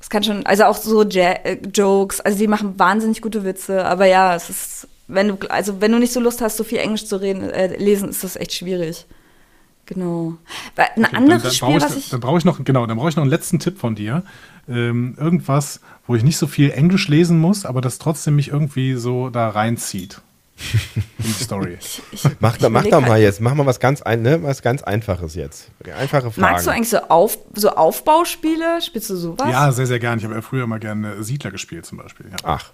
es 0.02 0.10
kann 0.10 0.24
schon, 0.24 0.46
also 0.46 0.64
auch 0.64 0.76
so 0.76 1.04
ja 1.04 1.32
äh, 1.32 1.58
Jokes, 1.74 2.20
also 2.20 2.38
die 2.38 2.48
machen 2.48 2.78
wahnsinnig 2.78 3.22
gute 3.22 3.44
Witze. 3.46 3.86
Aber 3.86 4.06
ja, 4.06 4.36
es 4.36 4.50
ist, 4.50 4.88
wenn 5.08 5.28
du, 5.28 5.38
also 5.50 5.80
wenn 5.80 5.92
du 5.92 6.00
nicht 6.00 6.12
so 6.12 6.20
Lust 6.20 6.42
hast, 6.42 6.58
so 6.58 6.64
viel 6.64 6.80
Englisch 6.80 7.06
zu 7.06 7.22
reden, 7.22 7.50
äh, 7.50 7.78
lesen, 7.78 8.10
ist 8.10 8.24
das 8.24 8.36
echt 8.36 8.54
schwierig. 8.54 9.06
Genau. 9.86 10.38
Ein 10.76 11.06
okay, 11.06 11.16
anderes 11.16 11.42
dann, 11.42 11.42
dann 11.42 11.52
Spiel, 11.52 11.78
ich, 11.78 11.84
was 11.84 11.98
ich. 11.98 12.10
Dann 12.10 12.20
brauche 12.20 12.38
ich 12.38 12.46
noch, 12.46 12.64
genau, 12.64 12.86
dann 12.86 12.98
brauche 12.98 13.10
ich 13.10 13.16
noch 13.16 13.24
einen 13.24 13.30
letzten 13.30 13.60
Tipp 13.60 13.78
von 13.78 13.94
dir. 13.94 14.24
Ähm, 14.68 15.16
irgendwas, 15.20 15.82
wo 16.08 16.16
ich 16.16 16.24
nicht 16.24 16.38
so 16.38 16.48
viel 16.48 16.72
Englisch 16.72 17.08
lesen 17.08 17.40
muss, 17.40 17.66
aber 17.66 17.82
das 17.82 18.00
trotzdem 18.00 18.36
mich 18.36 18.50
irgendwie 18.50 18.96
so 18.96 19.30
da 19.30 19.50
reinzieht. 19.50 20.22
In 20.94 21.04
die 21.24 21.44
Story. 21.44 21.78
Ich, 21.80 22.02
ich, 22.12 22.24
mach, 22.40 22.58
ich 22.58 22.70
mach 22.70 22.84
doch 22.84 23.02
mal 23.02 23.12
halt. 23.12 23.24
jetzt, 23.24 23.42
mach 23.42 23.54
mal 23.54 23.66
was 23.66 23.80
ganz, 23.80 24.02
ein, 24.02 24.22
ne, 24.22 24.42
was 24.44 24.62
ganz 24.62 24.84
Einfaches 24.84 25.36
jetzt. 25.36 25.70
Einfache 25.98 26.32
Fragen. 26.32 26.42
Magst 26.42 26.68
du 26.68 26.72
eigentlich 26.72 26.90
so, 26.90 26.98
Auf, 27.10 27.38
so 27.54 27.70
Aufbauspiele? 27.70 28.82
Spielst 28.82 29.10
du 29.10 29.16
sowas? 29.16 29.50
Ja, 29.52 29.72
sehr, 29.72 29.88
sehr 29.88 30.00
gerne. 30.00 30.18
Ich 30.18 30.24
habe 30.24 30.36
ja 30.36 30.42
früher 30.42 30.68
mal 30.68 30.80
gerne 30.80 31.24
Siedler 31.24 31.52
gespielt 31.52 31.86
zum 31.86 31.98
Beispiel. 31.98 32.28
Ja. 32.30 32.38
Ach. 32.44 32.72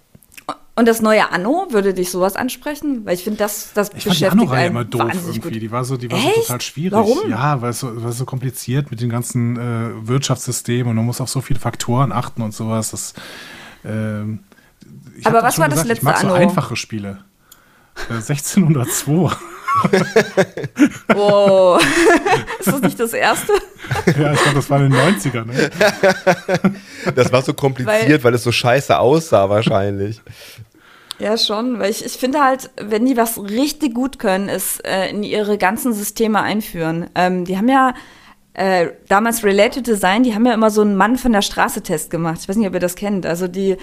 Und 0.78 0.86
das 0.86 1.02
neue 1.02 1.32
Anno, 1.32 1.66
würde 1.70 1.92
dich 1.92 2.08
sowas 2.08 2.36
ansprechen? 2.36 3.04
Weil 3.04 3.14
ich 3.14 3.24
finde, 3.24 3.38
das, 3.38 3.72
das 3.74 3.88
ich 3.88 3.94
beschäftigt 4.04 4.28
fand 4.28 4.42
die 4.42 4.44
Anno-Reihe 4.44 4.66
immer 4.68 4.84
doof 4.84 5.10
irgendwie. 5.12 5.40
Gut. 5.40 5.54
Die 5.56 5.70
war 5.72 5.84
so, 5.84 5.96
die 5.96 6.08
war 6.08 6.20
so 6.20 6.30
total 6.30 6.60
schwierig. 6.60 6.92
Warum? 6.92 7.28
Ja, 7.28 7.60
weil 7.60 7.70
es 7.70 7.80
so, 7.80 8.00
weil 8.00 8.10
es 8.10 8.18
so 8.18 8.24
kompliziert 8.24 8.88
mit 8.92 9.00
den 9.00 9.10
ganzen 9.10 9.56
äh, 9.56 10.06
Wirtschaftssystemen 10.06 10.90
und 10.90 10.94
man 10.94 11.04
muss 11.04 11.20
auf 11.20 11.28
so 11.28 11.40
viele 11.40 11.58
Faktoren 11.58 12.12
achten 12.12 12.42
und 12.42 12.54
sowas. 12.54 12.92
Das, 12.92 13.14
äh, 13.82 13.88
Aber 15.24 15.42
was 15.42 15.58
war 15.58 15.68
gesagt, 15.68 15.72
das 15.72 15.84
letzte 15.84 15.92
ich 15.94 16.02
mag 16.02 16.20
Anno? 16.20 16.28
so 16.28 16.34
einfache 16.36 16.76
Spiele. 16.76 17.24
Äh, 18.10 18.14
1602. 18.14 19.36
wow. 21.08 21.80
ist 22.58 22.68
das 22.68 22.80
nicht 22.80 22.98
das 22.98 23.12
erste? 23.12 23.52
ja, 24.06 24.32
ich 24.32 24.42
glaube, 24.42 24.56
das 24.56 24.70
war 24.70 24.80
in 24.80 24.90
den 24.90 25.00
90ern. 25.00 25.44
Ne? 25.44 25.70
Das 27.14 27.32
war 27.32 27.42
so 27.42 27.54
kompliziert, 27.54 28.08
weil, 28.08 28.24
weil 28.24 28.34
es 28.34 28.42
so 28.42 28.52
scheiße 28.52 28.98
aussah 28.98 29.48
wahrscheinlich. 29.48 30.20
Ja, 31.18 31.36
schon, 31.36 31.78
weil 31.78 31.90
ich, 31.90 32.04
ich 32.04 32.12
finde 32.12 32.40
halt, 32.44 32.70
wenn 32.80 33.06
die 33.06 33.16
was 33.16 33.38
richtig 33.38 33.94
gut 33.94 34.18
können, 34.18 34.48
ist 34.48 34.84
äh, 34.86 35.08
in 35.08 35.22
ihre 35.22 35.58
ganzen 35.58 35.92
Systeme 35.92 36.42
einführen. 36.42 37.08
Ähm, 37.14 37.44
die 37.44 37.56
haben 37.56 37.68
ja 37.68 37.94
äh, 38.54 38.88
damals 39.08 39.42
Related 39.42 39.86
Design, 39.86 40.22
die 40.22 40.34
haben 40.34 40.46
ja 40.46 40.54
immer 40.54 40.70
so 40.70 40.82
einen 40.82 40.96
Mann 40.96 41.16
von 41.16 41.32
der 41.32 41.42
Straße 41.42 41.82
Test 41.82 42.10
gemacht. 42.10 42.38
Ich 42.42 42.48
weiß 42.48 42.56
nicht, 42.56 42.68
ob 42.68 42.74
ihr 42.74 42.80
das 42.80 42.94
kennt. 42.94 43.26
Also 43.26 43.48
die, 43.48 43.76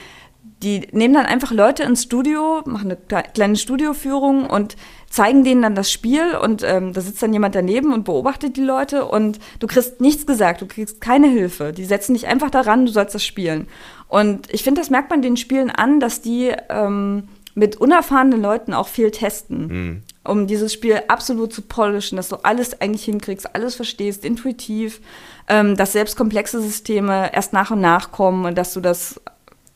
die 0.63 0.87
nehmen 0.91 1.13
dann 1.13 1.25
einfach 1.25 1.51
Leute 1.51 1.83
ins 1.83 2.03
Studio, 2.03 2.61
machen 2.65 2.91
eine 2.91 3.23
kleine 3.33 3.55
Studioführung 3.55 4.49
und 4.49 4.75
zeigen 5.09 5.43
denen 5.43 5.61
dann 5.61 5.75
das 5.75 5.91
Spiel 5.91 6.35
und 6.35 6.63
ähm, 6.63 6.91
da 6.91 7.01
sitzt 7.01 7.21
dann 7.21 7.33
jemand 7.33 7.55
daneben 7.55 7.93
und 7.93 8.03
beobachtet 8.03 8.57
die 8.57 8.63
Leute 8.63 9.05
und 9.05 9.39
du 9.59 9.67
kriegst 9.67 10.01
nichts 10.01 10.25
gesagt, 10.25 10.61
du 10.61 10.65
kriegst 10.65 11.01
keine 11.01 11.27
Hilfe. 11.27 11.71
Die 11.71 11.85
setzen 11.85 12.13
dich 12.13 12.27
einfach 12.27 12.49
daran, 12.49 12.85
du 12.85 12.91
sollst 12.91 13.15
das 13.15 13.23
spielen. 13.23 13.67
Und 14.07 14.51
ich 14.53 14.63
finde, 14.63 14.81
das 14.81 14.89
merkt 14.89 15.09
man 15.09 15.21
den 15.21 15.37
Spielen 15.37 15.69
an, 15.69 15.99
dass 15.99 16.21
die 16.21 16.51
ähm, 16.69 17.29
mit 17.53 17.77
unerfahrenen 17.77 18.41
Leuten 18.41 18.73
auch 18.73 18.87
viel 18.87 19.11
testen. 19.11 19.67
Mhm. 19.67 20.03
Um 20.25 20.47
dieses 20.47 20.73
Spiel 20.73 21.01
absolut 21.07 21.53
zu 21.53 21.61
polischen, 21.61 22.17
dass 22.17 22.29
du 22.29 22.37
alles 22.37 22.81
eigentlich 22.81 23.05
hinkriegst, 23.05 23.55
alles 23.55 23.75
verstehst, 23.75 24.25
intuitiv, 24.25 24.99
ähm, 25.47 25.77
dass 25.77 25.93
selbst 25.93 26.17
komplexe 26.17 26.59
Systeme 26.61 27.33
erst 27.33 27.53
nach 27.53 27.71
und 27.71 27.79
nach 27.79 28.11
kommen 28.11 28.45
und 28.45 28.57
dass 28.57 28.73
du 28.73 28.81
das 28.81 29.21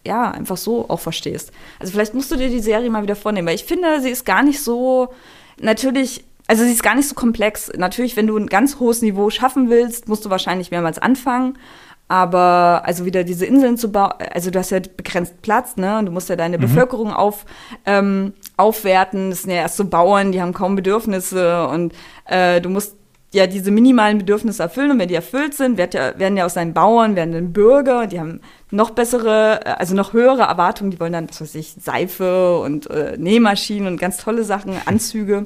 ja 0.10 0.32
einfach 0.32 0.58
so 0.58 0.90
auch 0.90 1.00
verstehst. 1.00 1.52
Also 1.80 1.94
vielleicht 1.94 2.14
musst 2.14 2.32
du 2.32 2.36
dir 2.36 2.50
die 2.50 2.60
Serie 2.60 2.90
mal 2.90 3.04
wieder 3.04 3.16
vornehmen, 3.16 3.48
weil 3.48 3.56
ich 3.56 3.64
finde, 3.64 4.02
sie 4.02 4.10
ist 4.10 4.26
gar 4.26 4.44
nicht 4.44 4.62
so 4.62 5.14
natürlich 5.62 6.26
also 6.48 6.64
sie 6.64 6.72
ist 6.72 6.82
gar 6.82 6.96
nicht 6.96 7.08
so 7.08 7.14
komplex. 7.14 7.72
Natürlich, 7.78 8.18
wenn 8.18 8.26
du 8.26 8.36
ein 8.36 8.48
ganz 8.48 8.80
hohes 8.80 9.04
Niveau 9.04 9.30
schaffen 9.30 9.70
willst, 9.70 10.08
musst 10.08 10.26
du 10.26 10.32
wahrscheinlich 10.32 10.72
mehrmals 10.72 10.98
anfangen. 10.98 11.60
Aber 12.08 12.82
also 12.86 13.06
wieder 13.06 13.24
diese 13.24 13.46
Inseln 13.46 13.78
zu 13.78 13.92
bauen, 13.92 14.14
also 14.34 14.50
du 14.50 14.58
hast 14.58 14.72
ja 14.72 14.80
begrenzt 14.80 15.44
Platz, 15.44 15.78
ne? 15.78 16.00
Und 16.00 16.08
du 16.08 16.12
musst 16.12 16.28
ja 16.28 16.36
deine 16.36 16.58
mhm. 16.58 16.62
Bevölkerung 16.62 17.14
auf, 17.14 17.46
ähm, 17.86 18.34
aufwerten. 18.58 19.30
Das 19.30 19.44
sind 19.44 19.52
ja 19.52 19.58
erst 19.58 19.78
so 19.78 19.86
Bauern, 19.86 20.32
die 20.32 20.42
haben 20.42 20.54
kaum 20.54 20.76
Bedürfnisse 20.76 21.68
und 21.68 21.94
äh, 22.26 22.60
du 22.62 22.70
musst 22.70 22.96
ja 23.32 23.46
diese 23.48 23.72
minimalen 23.72 24.18
Bedürfnisse 24.18 24.64
erfüllen 24.64 24.92
und 24.92 25.00
wenn 25.00 25.08
die 25.08 25.16
erfüllt 25.16 25.54
sind, 25.54 25.78
werden 25.78 25.92
ja, 25.94 26.18
werden 26.18 26.38
ja 26.38 26.46
aus 26.46 26.56
seinen 26.56 26.74
Bauern, 26.74 27.16
werden 27.16 27.32
dann 27.32 27.54
Bürger, 27.54 28.08
die 28.08 28.20
haben 28.20 28.42
noch 28.72 28.92
bessere, 28.92 29.62
äh, 29.66 29.70
also 29.72 29.96
noch 29.96 30.14
höhere 30.14 30.44
Erwartungen, 30.44 30.92
die 30.92 31.00
wollen 31.00 31.14
dann, 31.14 31.30
was 31.30 31.42
weiß 31.42 31.56
ich, 31.56 31.76
Seife 31.80 32.60
und 32.60 32.90
äh, 32.90 33.18
Nähmaschinen 33.18 33.88
und 33.88 34.00
ganz 34.00 34.18
tolle 34.18 34.44
Sachen, 34.44 34.74
Anzüge. 34.86 35.46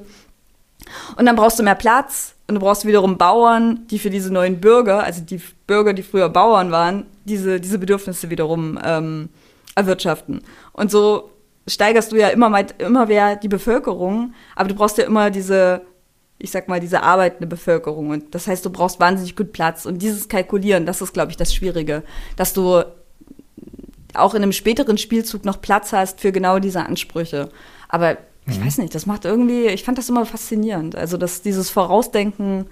Und 1.18 1.26
dann 1.26 1.36
brauchst 1.36 1.60
du 1.60 1.64
mehr 1.64 1.76
Platz 1.76 2.36
und 2.48 2.56
du 2.56 2.62
brauchst 2.62 2.86
wiederum 2.86 3.18
Bauern, 3.18 3.86
die 3.90 4.00
für 4.00 4.10
diese 4.10 4.32
neuen 4.32 4.60
Bürger, 4.60 5.04
also 5.04 5.22
die 5.22 5.42
Bürger, 5.68 5.94
die 5.94 6.04
früher 6.04 6.30
Bauern 6.30 6.72
waren, 6.72 7.06
diese, 7.26 7.60
diese 7.60 7.80
Bedürfnisse 7.80 8.30
wiederum 8.30 8.80
ähm, 8.84 9.30
erwirtschaften. 9.76 10.42
Und 10.74 10.92
so 10.92 11.32
steigerst 11.68 12.12
du 12.12 12.18
ja 12.18 12.30
immer, 12.30 12.66
immer 12.80 13.06
mehr 13.06 13.38
die 13.38 13.48
Bevölkerung, 13.48 14.34
aber 14.56 14.70
du 14.70 14.76
brauchst 14.76 14.98
ja 14.98 15.06
immer 15.06 15.30
diese, 15.30 15.82
ich 16.44 16.52
sag 16.52 16.68
mal, 16.68 16.82
diese 16.82 17.04
arbeitende 17.04 17.48
Bevölkerung. 17.48 18.10
Und 18.10 18.36
das 18.36 18.48
heißt, 18.48 18.66
du 18.66 18.70
brauchst 18.70 19.00
wahnsinnig 19.00 19.38
gut 19.38 19.54
Platz. 19.54 19.86
Und 19.86 20.02
dieses 20.02 20.28
Kalkulieren, 20.28 20.86
das 20.86 21.02
ist, 21.02 21.14
glaube 21.14 21.32
ich, 21.32 21.38
das 21.38 21.56
Schwierige, 21.56 22.04
dass 22.36 22.52
du 22.52 22.84
auch 24.14 24.34
in 24.36 24.44
einem 24.44 24.52
späteren 24.52 24.98
Spielzug 24.98 25.46
noch 25.46 25.62
Platz 25.62 25.94
hast 25.94 26.20
für 26.20 26.34
genau 26.34 26.60
diese 26.60 26.86
Ansprüche. 26.86 27.50
Aber 27.88 28.18
ich 28.46 28.60
mhm. 28.60 28.66
weiß 28.66 28.80
nicht, 28.80 28.94
das 28.94 29.06
macht 29.06 29.24
irgendwie, 29.24 29.68
ich 29.68 29.86
fand 29.86 29.98
das 29.98 30.10
immer 30.10 30.26
faszinierend. 30.26 30.98
Also 30.98 31.16
das, 31.16 31.42
dieses 31.42 31.70
Vorausdenken 31.70 32.66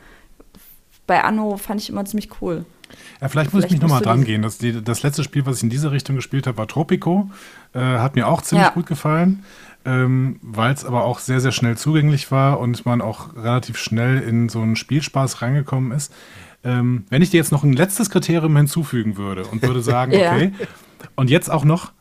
bei 1.08 1.24
Anno 1.24 1.56
fand 1.56 1.80
ich 1.80 1.90
immer 1.90 2.04
ziemlich 2.04 2.42
cool. 2.42 2.66
Ja, 3.22 3.30
vielleicht 3.30 3.54
muss 3.54 3.62
vielleicht 3.62 3.76
ich 3.76 3.82
mich 3.82 3.82
nochmal 3.82 4.02
dran 4.02 4.26
gehen. 4.26 4.42
Das, 4.42 4.58
die, 4.58 4.84
das 4.84 5.02
letzte 5.02 5.24
Spiel, 5.24 5.46
was 5.46 5.58
ich 5.58 5.64
in 5.64 5.70
diese 5.70 5.92
Richtung 5.92 6.18
gespielt 6.18 6.46
habe, 6.46 6.58
war 6.58 6.68
Tropico. 6.68 7.30
Äh, 7.74 7.80
hat 7.80 8.16
mir 8.16 8.28
auch 8.28 8.42
ziemlich 8.42 8.68
ja. 8.68 8.74
gut 8.74 8.86
gefallen, 8.86 9.46
ähm, 9.86 10.40
weil 10.42 10.74
es 10.74 10.86
aber 10.86 11.04
auch 11.04 11.20
sehr, 11.20 11.40
sehr 11.40 11.52
schnell 11.52 11.78
zugänglich 11.78 12.32
war 12.32 12.60
und 12.60 12.86
man 12.86 13.02
auch 13.02 13.36
relativ 13.36 13.78
schnell 13.78 14.20
in 14.20 14.50
so 14.50 14.62
einen 14.62 14.76
Spielspaß 14.76 15.42
reingekommen 15.42 15.92
ist. 15.92 16.14
Ähm, 16.64 17.06
wenn 17.10 17.22
ich 17.22 17.32
dir 17.32 17.38
jetzt 17.38 17.52
noch 17.52 17.64
ein 17.64 17.74
letztes 17.74 18.10
Kriterium 18.10 18.56
hinzufügen 18.56 19.18
würde 19.18 19.46
und 19.46 19.62
würde 19.64 19.82
sagen, 19.82 20.12
ja. 20.18 20.34
okay, 20.34 20.54
und 21.16 21.30
jetzt 21.30 21.50
auch 21.50 21.64
noch, 21.64 21.92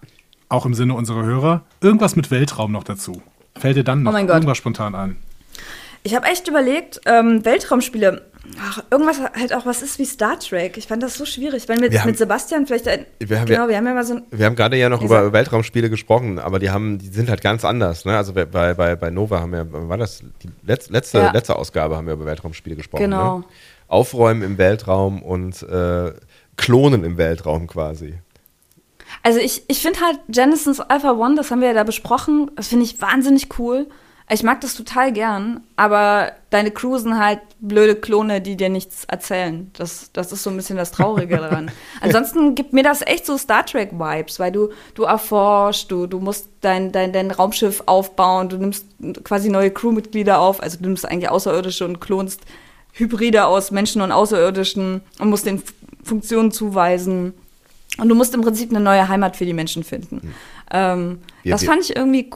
auch 0.48 0.66
im 0.66 0.74
Sinne 0.74 0.94
unserer 0.94 1.24
Hörer, 1.24 1.62
irgendwas 1.80 2.16
mit 2.16 2.30
Weltraum 2.30 2.72
noch 2.72 2.84
dazu. 2.84 3.22
Fällt 3.56 3.76
dir 3.76 3.84
dann 3.84 4.02
noch 4.02 4.14
oh 4.14 4.16
irgendwas 4.16 4.58
spontan 4.58 4.94
an? 4.94 5.16
Ich 6.02 6.14
habe 6.14 6.26
echt 6.26 6.48
überlegt, 6.48 7.00
ähm, 7.04 7.44
Weltraumspiele, 7.44 8.22
ach, 8.58 8.82
irgendwas 8.90 9.20
halt 9.20 9.52
auch 9.52 9.66
was 9.66 9.82
ist 9.82 9.98
wie 9.98 10.04
Star 10.04 10.38
Trek. 10.38 10.76
Ich 10.76 10.86
fand 10.86 11.02
das 11.02 11.14
so 11.14 11.26
schwierig. 11.26 11.68
Weil 11.68 11.78
mit, 11.78 12.04
mit 12.04 12.16
Sebastian 12.16 12.66
vielleicht 12.66 12.88
ein, 12.88 13.04
wir 13.18 13.40
haben, 13.40 13.46
genau, 13.46 13.68
wir 13.68 13.76
haben 13.76 13.86
ja 13.86 13.94
mal 13.94 14.04
so 14.04 14.14
ein, 14.14 14.22
Wir 14.30 14.46
haben 14.46 14.56
gerade 14.56 14.76
ja 14.76 14.88
noch 14.88 15.02
über 15.02 15.32
Weltraumspiele 15.32 15.90
gesprochen, 15.90 16.38
aber 16.38 16.58
die 16.58 16.70
haben, 16.70 16.98
die 16.98 17.08
sind 17.08 17.28
halt 17.28 17.42
ganz 17.42 17.64
anders. 17.64 18.04
Ne? 18.04 18.16
Also 18.16 18.32
bei, 18.32 18.44
bei, 18.46 18.96
bei 18.96 19.10
Nova 19.10 19.40
haben 19.40 19.52
wir, 19.52 19.66
war 19.70 19.98
das 19.98 20.22
die 20.42 20.48
letzte, 20.64 20.92
letzte, 20.92 21.18
ja. 21.18 21.32
letzte 21.32 21.56
Ausgabe 21.56 21.96
haben 21.96 22.06
wir 22.06 22.14
über 22.14 22.26
Weltraumspiele 22.26 22.76
gesprochen. 22.76 23.02
Genau. 23.02 23.38
Ne? 23.38 23.44
Aufräumen 23.88 24.42
im 24.42 24.56
Weltraum 24.56 25.22
und 25.22 25.62
äh, 25.64 26.12
Klonen 26.56 27.04
im 27.04 27.18
Weltraum 27.18 27.66
quasi. 27.66 28.14
Also 29.22 29.38
ich, 29.40 29.64
ich 29.68 29.82
finde 29.82 30.00
halt 30.00 30.18
Genesis 30.28 30.80
Alpha 30.80 31.12
One, 31.12 31.34
das 31.34 31.50
haben 31.50 31.60
wir 31.60 31.68
ja 31.68 31.74
da 31.74 31.84
besprochen, 31.84 32.50
das 32.56 32.68
finde 32.68 32.84
ich 32.84 33.00
wahnsinnig 33.00 33.58
cool. 33.58 33.86
Ich 34.32 34.44
mag 34.44 34.60
das 34.60 34.74
total 34.74 35.12
gern, 35.12 35.60
aber 35.74 36.30
deine 36.50 36.70
Crew 36.70 36.98
sind 36.98 37.18
halt 37.18 37.40
blöde 37.58 37.96
Klone, 37.96 38.40
die 38.40 38.56
dir 38.56 38.68
nichts 38.68 39.04
erzählen. 39.06 39.72
Das, 39.72 40.12
das 40.12 40.30
ist 40.30 40.44
so 40.44 40.50
ein 40.50 40.56
bisschen 40.56 40.76
das 40.76 40.92
Traurige 40.92 41.36
daran. 41.38 41.72
Ansonsten 42.00 42.54
gibt 42.54 42.72
mir 42.72 42.84
das 42.84 43.02
echt 43.02 43.26
so 43.26 43.36
Star 43.36 43.66
Trek-Vibes, 43.66 44.38
weil 44.38 44.52
du, 44.52 44.68
du 44.94 45.02
erforschst, 45.02 45.90
du, 45.90 46.06
du 46.06 46.20
musst 46.20 46.48
dein, 46.60 46.92
dein, 46.92 47.12
dein 47.12 47.32
Raumschiff 47.32 47.82
aufbauen, 47.86 48.48
du 48.48 48.58
nimmst 48.58 48.86
quasi 49.24 49.48
neue 49.48 49.72
Crewmitglieder 49.72 50.38
auf, 50.38 50.62
also 50.62 50.78
du 50.78 50.84
nimmst 50.84 51.08
eigentlich 51.08 51.28
Außerirdische 51.28 51.84
und 51.84 52.00
klonst 52.00 52.42
Hybride 52.92 53.46
aus 53.46 53.72
Menschen 53.72 54.00
und 54.00 54.12
Außerirdischen 54.12 55.00
und 55.18 55.28
musst 55.28 55.46
den 55.46 55.60
Funktionen 56.04 56.52
zuweisen. 56.52 57.34
Und 57.98 58.08
du 58.08 58.14
musst 58.14 58.32
im 58.34 58.42
Prinzip 58.42 58.70
eine 58.70 58.80
neue 58.80 59.08
Heimat 59.08 59.36
für 59.36 59.44
die 59.44 59.54
Menschen 59.54 59.82
finden. 59.82 60.20
Hm. 60.22 60.34
Ähm, 60.72 61.18
wir, 61.42 61.50
das 61.50 61.64
fand 61.64 61.82
ich 61.82 61.96
irgendwie 61.96 62.30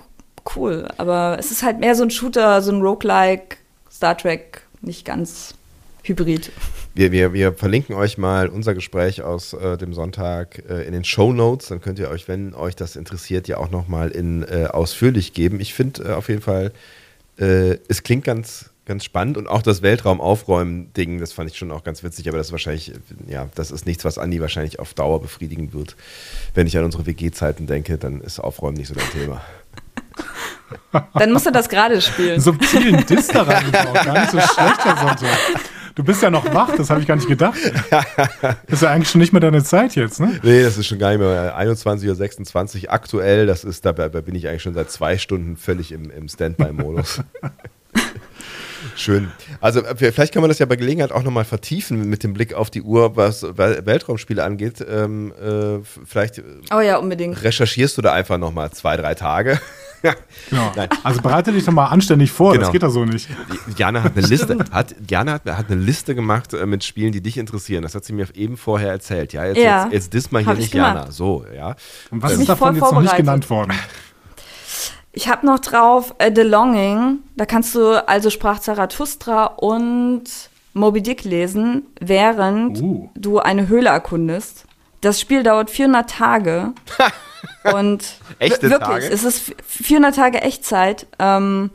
cool. 0.57 0.89
Aber 0.97 1.37
es 1.39 1.51
ist 1.51 1.63
halt 1.63 1.81
mehr 1.81 1.95
so 1.95 2.03
ein 2.03 2.11
Shooter, 2.11 2.63
so 2.63 2.73
ein 2.73 2.81
Roguelike, 2.81 3.57
Star 3.91 4.17
Trek, 4.17 4.63
nicht 4.81 5.05
ganz 5.05 5.55
hybrid. 6.03 6.53
Wir, 6.95 7.11
wir, 7.11 7.33
wir 7.33 7.53
verlinken 7.53 7.97
euch 7.97 8.19
mal 8.19 8.49
unser 8.49 8.75
Gespräch 8.75 9.23
aus 9.23 9.53
äh, 9.53 9.77
dem 9.77 9.95
Sonntag 9.95 10.63
äh, 10.69 10.87
in 10.87 10.93
den 10.93 11.05
Show 11.05 11.33
Notes. 11.33 11.69
Dann 11.69 11.81
könnt 11.81 11.99
ihr 11.99 12.09
euch, 12.09 12.29
wenn 12.29 12.55
euch 12.55 12.77
das 12.77 12.95
interessiert, 12.95 13.49
ja 13.49 13.57
auch 13.57 13.71
nochmal 13.71 14.11
in 14.11 14.45
äh, 14.45 14.67
ausführlich 14.71 15.33
geben. 15.33 15.59
Ich 15.59 15.75
finde 15.75 16.05
äh, 16.05 16.13
auf 16.13 16.29
jeden 16.29 16.43
Fall, 16.43 16.73
äh, 17.39 17.79
es 17.89 18.05
klingt 18.05 18.25
ganz, 18.25 18.71
ganz 18.85 19.05
spannend 19.05 19.37
und 19.39 19.49
auch 19.49 19.63
das 19.63 19.83
Weltraumaufräumen-Ding, 19.83 21.19
das 21.19 21.33
fand 21.33 21.51
ich 21.51 21.57
schon 21.57 21.73
auch 21.73 21.83
ganz 21.83 22.05
witzig, 22.05 22.29
aber 22.29 22.39
das 22.39 22.49
ist 22.49 22.53
wahrscheinlich, 22.53 22.93
ja, 23.27 23.49
das 23.55 23.73
ist 23.73 23.87
nichts, 23.87 24.05
was 24.05 24.19
Andi 24.19 24.41
wahrscheinlich 24.41 24.79
auf 24.79 24.95
Dauer 24.95 25.21
befriedigen 25.21 25.73
wird. 25.73 25.97
Wenn 26.55 26.67
ich 26.67 26.79
an 26.79 26.85
unsere 26.85 27.07
WG-Zeiten 27.07 27.67
denke, 27.67 27.99
dann 27.99 28.21
ist 28.21 28.39
Aufräumen 28.39 28.77
nicht 28.77 28.89
so 28.89 28.95
dein 28.95 29.11
Thema. 29.11 29.41
Dann 31.15 31.33
musst 31.33 31.47
du 31.47 31.51
das 31.51 31.69
gerade 31.69 32.01
spielen. 32.01 32.41
Subtilen 32.41 33.05
Diss 33.09 33.29
da 33.29 33.43
reingebaut. 33.43 33.95
Gar 34.05 34.21
nicht 34.21 34.31
so 34.31 34.41
schlecht, 34.41 34.85
Herr 34.85 34.97
Sonntag. 34.97 35.39
Du 35.95 36.03
bist 36.03 36.23
ja 36.23 36.31
noch 36.31 36.53
wach, 36.53 36.75
das 36.77 36.91
habe 36.91 37.01
ich 37.01 37.07
gar 37.07 37.15
nicht 37.15 37.29
gedacht. 37.29 37.59
Das 37.91 38.57
ist 38.67 38.83
ja 38.83 38.91
eigentlich 38.91 39.11
schon 39.11 39.21
nicht 39.21 39.33
mehr 39.33 39.41
deine 39.41 39.63
Zeit 39.63 39.95
jetzt, 39.95 40.19
ne? 40.19 40.41
Nee, 40.43 40.65
das 40.65 40.77
ist 40.77 40.87
schon 40.87 40.99
gar 40.99 41.11
nicht 41.11 41.21
mehr 41.21 41.57
21.26 41.57 42.85
Uhr 42.85 42.93
aktuell. 42.93 43.47
Das 43.47 43.63
ist, 43.63 43.87
dabei 43.87 44.09
bin 44.09 44.35
ich 44.35 44.49
eigentlich 44.49 44.63
schon 44.63 44.75
seit 44.75 44.91
zwei 44.91 45.19
Stunden 45.19 45.57
völlig 45.57 45.93
im, 45.93 46.11
im 46.11 46.29
Standby-Modus. 46.29 47.21
Schön. 48.97 49.31
Also 49.61 49.83
vielleicht 49.95 50.33
kann 50.35 50.43
man 50.43 50.49
das 50.49 50.59
ja 50.59 50.67
bei 50.67 50.77
Gelegenheit 50.77 51.13
auch 51.13 51.23
nochmal 51.23 51.45
vertiefen 51.45 52.09
mit 52.09 52.23
dem 52.23 52.35
Blick 52.35 52.55
auf 52.55 52.71
die 52.71 52.83
Uhr, 52.83 53.17
was 53.17 53.43
Weltraumspiele 53.43 54.43
angeht. 54.43 54.85
Ähm, 54.87 55.33
äh, 55.33 55.85
vielleicht 56.05 56.43
oh 56.73 56.81
ja, 56.81 56.97
unbedingt. 56.97 57.43
recherchierst 57.43 57.97
du 57.97 58.03
da 58.03 58.13
einfach 58.13 58.39
nochmal 58.39 58.71
zwei, 58.73 58.97
drei 58.97 59.15
Tage. 59.15 59.61
Genau. 60.51 60.73
Also 61.03 61.23
bereite 61.23 61.53
dich 61.53 61.65
doch 61.65 61.73
mal 61.73 61.87
anständig 61.87 62.31
vor, 62.31 62.53
genau. 62.53 62.65
das 62.65 62.73
geht 62.73 62.83
da 62.83 62.91
so 62.91 63.05
nicht. 63.05 63.29
Jana 63.77 64.03
hat 64.03 64.17
eine 64.17 64.27
Liste, 64.27 64.59
hat, 64.71 64.95
Jana 65.09 65.33
hat, 65.33 65.47
hat 65.47 65.71
eine 65.71 65.81
Liste 65.81 66.15
gemacht 66.15 66.53
äh, 66.53 66.67
mit 66.67 66.85
Spielen, 66.85 67.13
die 67.13 67.21
dich 67.21 67.39
interessieren. 67.39 67.83
Das 67.83 67.95
hat 67.95 68.05
sie 68.05 68.13
mir 68.13 68.27
eben 68.35 68.57
vorher 68.57 68.91
erzählt. 68.91 69.33
Ja, 69.33 69.47
jetzt, 69.47 69.59
ja. 69.59 69.85
jetzt, 69.85 69.93
jetzt 69.93 70.15
dis 70.15 70.33
mal 70.33 70.45
hier 70.45 70.55
nicht 70.55 70.75
Jana. 70.75 71.11
So, 71.11 71.45
ja. 71.55 71.77
Und 72.11 72.23
was 72.23 72.35
ähm, 72.35 72.41
ist 72.41 72.49
davon 72.49 72.75
jetzt 72.75 72.93
noch 72.93 73.01
nicht 73.01 73.17
genannt 73.17 73.49
worden? 73.51 73.73
Ich 75.13 75.29
habe 75.29 75.47
noch 75.47 75.61
drauf 75.61 76.15
äh, 76.19 76.31
The 76.35 76.43
Longing. 76.43 77.19
Da 77.37 77.47
kannst 77.47 77.75
du 77.75 78.07
also 78.07 78.31
Sprach 78.31 78.59
Zarathustra 78.59 79.47
und 79.47 80.25
Moby 80.73 81.03
Dick 81.03 81.25
lesen, 81.25 81.87
während 82.01 82.83
uh. 82.83 83.11
du 83.15 83.39
eine 83.39 83.69
Höhle 83.69 83.91
erkundest. 83.91 84.67
Das 85.01 85.21
Spiel 85.21 85.43
dauert 85.43 85.71
400 85.71 86.11
Tage. 86.11 86.73
und 87.73 88.05
Echte 88.39 88.71
wirklich, 88.71 88.89
Tage? 88.89 89.11
es 89.11 89.25
ist 89.25 89.55
400 89.67 90.15
Tage 90.15 90.41
Echtzeit. 90.43 91.07
Ähm, 91.19 91.71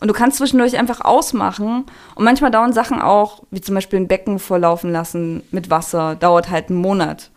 und 0.00 0.08
du 0.08 0.14
kannst 0.14 0.38
zwischendurch 0.38 0.76
einfach 0.76 1.00
ausmachen. 1.00 1.84
Und 2.14 2.24
manchmal 2.24 2.50
dauern 2.50 2.72
Sachen 2.72 3.00
auch, 3.00 3.42
wie 3.50 3.60
zum 3.60 3.74
Beispiel 3.74 4.00
ein 4.00 4.08
Becken 4.08 4.38
vorlaufen 4.38 4.90
lassen 4.92 5.42
mit 5.50 5.70
Wasser, 5.70 6.14
dauert 6.16 6.50
halt 6.50 6.68
einen 6.68 6.78
Monat. 6.80 7.30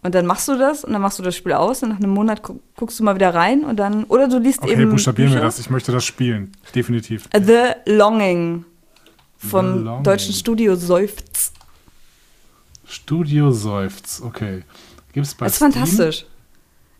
Und 0.00 0.14
dann 0.14 0.24
machst 0.26 0.46
du 0.46 0.56
das 0.56 0.84
und 0.84 0.92
dann 0.92 1.02
machst 1.02 1.18
du 1.18 1.24
das 1.24 1.34
Spiel 1.34 1.52
aus 1.52 1.82
und 1.82 1.88
nach 1.88 1.96
einem 1.96 2.10
Monat 2.10 2.40
guckst 2.76 3.00
du 3.00 3.04
mal 3.04 3.16
wieder 3.16 3.34
rein 3.34 3.64
und 3.64 3.76
dann, 3.78 4.04
oder 4.04 4.28
du 4.28 4.38
liest 4.38 4.62
okay, 4.62 4.72
eben. 4.72 4.82
Okay, 4.82 4.90
buchstabieren 4.92 5.32
wir 5.34 5.40
das. 5.40 5.58
Ich 5.58 5.70
möchte 5.70 5.90
das 5.90 6.04
spielen. 6.04 6.52
Definitiv. 6.72 7.28
The 7.34 7.72
Longing 7.92 8.64
vom 9.38 9.78
The 9.78 9.84
Longing. 9.84 10.04
deutschen 10.04 10.34
Studio 10.34 10.76
Seufz. 10.76 11.52
Studio 12.86 13.50
Seufz, 13.50 14.22
okay. 14.24 14.62
Gibt's 15.12 15.34
bei 15.34 15.46
Das 15.46 15.54
ist 15.54 15.56
Steam? 15.58 15.72
fantastisch. 15.72 16.26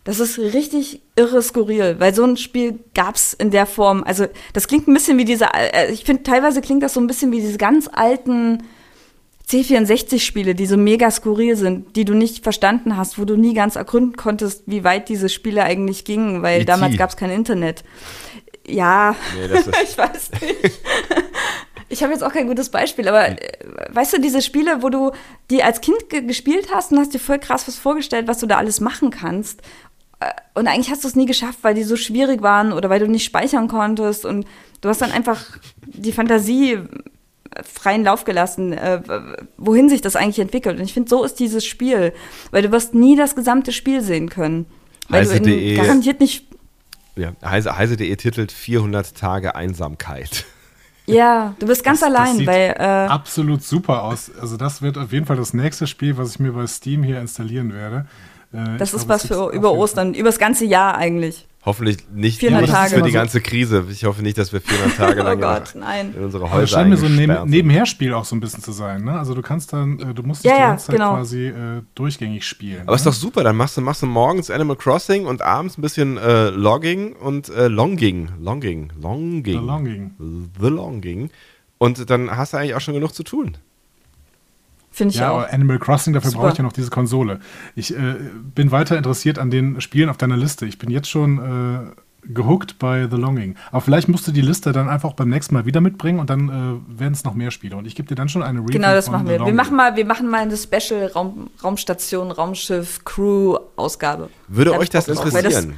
Das 0.03 0.19
ist 0.19 0.39
richtig 0.39 1.01
irre 1.15 1.41
skurril, 1.41 1.97
weil 1.99 2.13
so 2.15 2.23
ein 2.23 2.37
Spiel 2.37 2.79
gab 2.95 3.15
es 3.15 3.33
in 3.33 3.51
der 3.51 3.65
Form. 3.65 4.03
Also, 4.03 4.27
das 4.53 4.67
klingt 4.67 4.87
ein 4.87 4.93
bisschen 4.93 5.17
wie 5.17 5.25
diese, 5.25 5.45
äh, 5.53 5.91
ich 5.91 6.03
finde, 6.05 6.23
teilweise 6.23 6.61
klingt 6.61 6.83
das 6.83 6.93
so 6.93 6.99
ein 6.99 7.07
bisschen 7.07 7.31
wie 7.31 7.41
diese 7.41 7.57
ganz 7.57 7.89
alten 7.91 8.63
C64-Spiele, 9.49 10.53
die 10.53 10.67
so 10.67 10.77
mega 10.77 11.09
skurril 11.09 11.55
sind, 11.55 11.95
die 11.95 12.05
du 12.05 12.13
nicht 12.13 12.43
verstanden 12.43 12.97
hast, 12.97 13.17
wo 13.17 13.25
du 13.25 13.35
nie 13.35 13.53
ganz 13.53 13.75
ergründen 13.75 14.15
konntest, 14.15 14.63
wie 14.67 14.83
weit 14.83 15.09
diese 15.09 15.27
Spiele 15.27 15.63
eigentlich 15.63 16.05
gingen, 16.05 16.43
weil 16.43 16.61
e 16.61 16.65
damals 16.65 16.97
gab 16.97 17.09
es 17.09 17.17
kein 17.17 17.31
Internet. 17.31 17.83
Ja, 18.67 19.15
nee, 19.35 19.59
ich 19.83 19.97
weiß 19.97 20.31
nicht. 20.41 20.79
ich 21.89 22.03
habe 22.03 22.13
jetzt 22.13 22.23
auch 22.23 22.31
kein 22.31 22.47
gutes 22.47 22.69
Beispiel, 22.69 23.07
aber 23.07 23.27
äh, 23.29 23.37
weißt 23.89 24.13
du, 24.13 24.21
diese 24.21 24.43
Spiele, 24.43 24.83
wo 24.83 24.89
du 24.89 25.11
die 25.49 25.63
als 25.63 25.81
Kind 25.81 26.09
ge 26.09 26.21
gespielt 26.21 26.67
hast 26.71 26.91
und 26.91 26.99
hast 26.99 27.15
dir 27.15 27.19
voll 27.19 27.39
krass 27.39 27.67
was 27.67 27.75
vorgestellt, 27.75 28.27
was 28.27 28.37
du 28.37 28.45
da 28.45 28.57
alles 28.57 28.79
machen 28.79 29.09
kannst. 29.09 29.61
Und 30.53 30.67
eigentlich 30.67 30.91
hast 30.91 31.03
du 31.03 31.07
es 31.07 31.15
nie 31.15 31.25
geschafft, 31.25 31.59
weil 31.61 31.75
die 31.75 31.83
so 31.83 31.95
schwierig 31.95 32.41
waren 32.41 32.73
oder 32.73 32.89
weil 32.89 32.99
du 32.99 33.07
nicht 33.07 33.23
speichern 33.23 33.67
konntest 33.67 34.25
und 34.25 34.45
du 34.81 34.89
hast 34.89 35.01
dann 35.01 35.11
einfach 35.11 35.57
die 35.85 36.11
Fantasie 36.11 36.79
freien 37.63 38.03
Lauf 38.03 38.25
gelassen, 38.25 38.73
äh, 38.73 39.01
wohin 39.57 39.89
sich 39.89 40.01
das 40.01 40.15
eigentlich 40.15 40.39
entwickelt. 40.39 40.77
Und 40.77 40.85
ich 40.85 40.93
finde, 40.93 41.09
so 41.09 41.23
ist 41.23 41.35
dieses 41.35 41.65
Spiel, 41.65 42.13
weil 42.51 42.61
du 42.61 42.71
wirst 42.71 42.93
nie 42.93 43.15
das 43.15 43.35
gesamte 43.35 43.71
Spiel 43.71 44.01
sehen 44.01 44.29
können. 44.29 44.65
Weil 45.07 45.21
Heise. 45.21 45.41
du 45.41 45.53
in, 45.53 45.77
garantiert 45.77 46.19
nicht. 46.19 46.45
Ja, 47.15 47.33
Heise.de 47.43 47.75
Heise 47.77 47.97
titelt 47.97 48.51
400 48.51 49.15
Tage 49.15 49.55
Einsamkeit. 49.55 50.45
Ja, 51.05 51.55
du 51.57 51.65
bist 51.65 51.83
ganz 51.83 52.01
das, 52.01 52.09
allein. 52.09 52.27
Das 52.27 52.37
sieht 52.37 52.47
weil, 52.47 52.75
äh, 52.77 52.83
absolut 52.83 53.63
super 53.63 54.03
aus. 54.03 54.31
Also 54.39 54.57
das 54.57 54.83
wird 54.83 54.95
auf 54.95 55.11
jeden 55.11 55.25
Fall 55.25 55.37
das 55.37 55.55
nächste 55.55 55.87
Spiel, 55.87 56.17
was 56.17 56.35
ich 56.35 56.39
mir 56.39 56.51
bei 56.51 56.67
Steam 56.67 57.01
hier 57.01 57.19
installieren 57.19 57.73
werde. 57.73 58.05
Äh, 58.51 58.77
das 58.77 58.93
ist 58.93 59.05
glaube, 59.05 59.13
was 59.13 59.27
für 59.27 59.51
über 59.51 59.73
Ostern, 59.73 60.13
über 60.13 60.29
das 60.29 60.39
ganze 60.39 60.65
Jahr 60.65 60.95
eigentlich. 60.97 61.47
Hoffentlich 61.65 61.97
nicht 62.13 62.39
400 62.39 62.69
Tage. 62.69 62.95
für 62.95 63.01
die 63.01 63.11
ganze 63.11 63.41
Krise. 63.41 63.85
Ich 63.91 64.05
hoffe 64.05 64.21
nicht, 64.21 64.37
dass 64.37 64.53
wir 64.53 64.61
400 64.61 64.97
Tage 64.97 65.23
lang 65.23 65.37
oh 65.37 65.41
Gott, 65.41 65.75
nein. 65.75 66.13
in 66.15 66.23
unsere 66.23 66.49
Häuser 66.49 66.61
Das 66.61 66.69
scheint 66.69 66.89
mir 66.89 66.95
so 66.95 67.05
ein 67.05 67.15
Neben 67.15 67.49
Nebenherspiel 67.49 68.13
auch 68.13 68.23
so 68.23 68.35
ein 68.35 68.39
bisschen 68.39 68.63
zu 68.63 68.71
sein. 68.71 69.03
Ne? 69.03 69.19
Also 69.19 69.33
du 69.33 69.41
kannst 69.41 69.73
dann, 69.73 69.99
äh, 69.99 70.13
du 70.13 70.23
musst 70.23 70.45
ja, 70.45 70.53
die 70.53 70.59
ganze 70.59 70.85
Zeit 70.87 70.95
genau. 70.95 71.15
quasi 71.15 71.47
äh, 71.47 71.81
durchgängig 71.95 72.45
spielen. 72.45 72.83
Aber 72.83 72.91
ne? 72.91 72.95
ist 72.95 73.05
doch 73.05 73.13
super, 73.13 73.43
dann 73.43 73.57
machst 73.57 73.75
du, 73.75 73.81
machst 73.81 74.01
du 74.01 74.05
morgens 74.05 74.49
Animal 74.49 74.77
Crossing 74.77 75.25
und 75.25 75.41
abends 75.41 75.77
ein 75.77 75.81
bisschen 75.81 76.17
äh, 76.17 76.49
Logging 76.49 77.13
und 77.13 77.49
äh, 77.49 77.67
Longing. 77.67 78.29
Longing. 78.39 78.93
Longing. 78.99 79.43
The 79.43 79.51
Longing. 79.65 80.11
The 80.61 80.69
Longing. 80.69 81.29
Und 81.77 82.09
dann 82.09 82.35
hast 82.35 82.53
du 82.53 82.57
eigentlich 82.57 82.75
auch 82.75 82.81
schon 82.81 82.93
genug 82.93 83.13
zu 83.13 83.23
tun. 83.23 83.57
Finde 84.91 85.13
ich 85.13 85.19
ja, 85.19 85.31
auch. 85.31 85.47
Animal 85.51 85.79
Crossing, 85.79 86.13
dafür 86.13 86.31
brauche 86.31 86.51
ich 86.51 86.57
ja 86.57 86.63
noch 86.63 86.73
diese 86.73 86.89
Konsole. 86.89 87.39
Ich 87.75 87.95
äh, 87.95 88.15
bin 88.55 88.71
weiter 88.71 88.97
interessiert 88.97 89.39
an 89.39 89.51
den 89.51 89.81
Spielen 89.81 90.09
auf 90.09 90.17
deiner 90.17 90.37
Liste. 90.37 90.65
Ich 90.65 90.77
bin 90.77 90.89
jetzt 90.89 91.09
schon 91.09 91.37
äh, 91.37 91.91
gehuckt 92.25 92.79
bei 92.79 93.07
The 93.09 93.17
Longing. 93.17 93.55
Aber 93.71 93.81
vielleicht 93.81 94.09
musst 94.09 94.27
du 94.27 94.31
die 94.31 94.41
Liste 94.41 94.71
dann 94.71 94.89
einfach 94.89 95.13
beim 95.13 95.29
nächsten 95.29 95.53
Mal 95.53 95.65
wieder 95.65 95.81
mitbringen 95.81 96.19
und 96.19 96.29
dann 96.29 96.49
äh, 96.49 96.99
werden 96.99 97.13
es 97.13 97.23
noch 97.23 97.33
mehr 97.33 97.51
Spiele. 97.51 97.75
Und 97.77 97.85
ich 97.85 97.95
gebe 97.95 98.07
dir 98.07 98.15
dann 98.15 98.29
schon 98.29 98.43
eine 98.43 98.59
Review. 98.59 98.73
Genau, 98.73 98.93
das 98.93 99.09
machen 99.09 99.27
wir. 99.27 99.45
Wir 99.45 99.53
machen, 99.53 99.75
mal, 99.75 99.95
wir 99.95 100.05
machen 100.05 100.29
mal 100.29 100.41
eine 100.41 100.57
Special 100.57 101.07
Raum, 101.07 101.49
Raumstation, 101.63 102.31
Raumschiff, 102.31 103.03
Crew-Ausgabe. 103.05 104.29
Würde 104.47 104.77
euch 104.77 104.89
das 104.89 105.07
interessieren? 105.07 105.75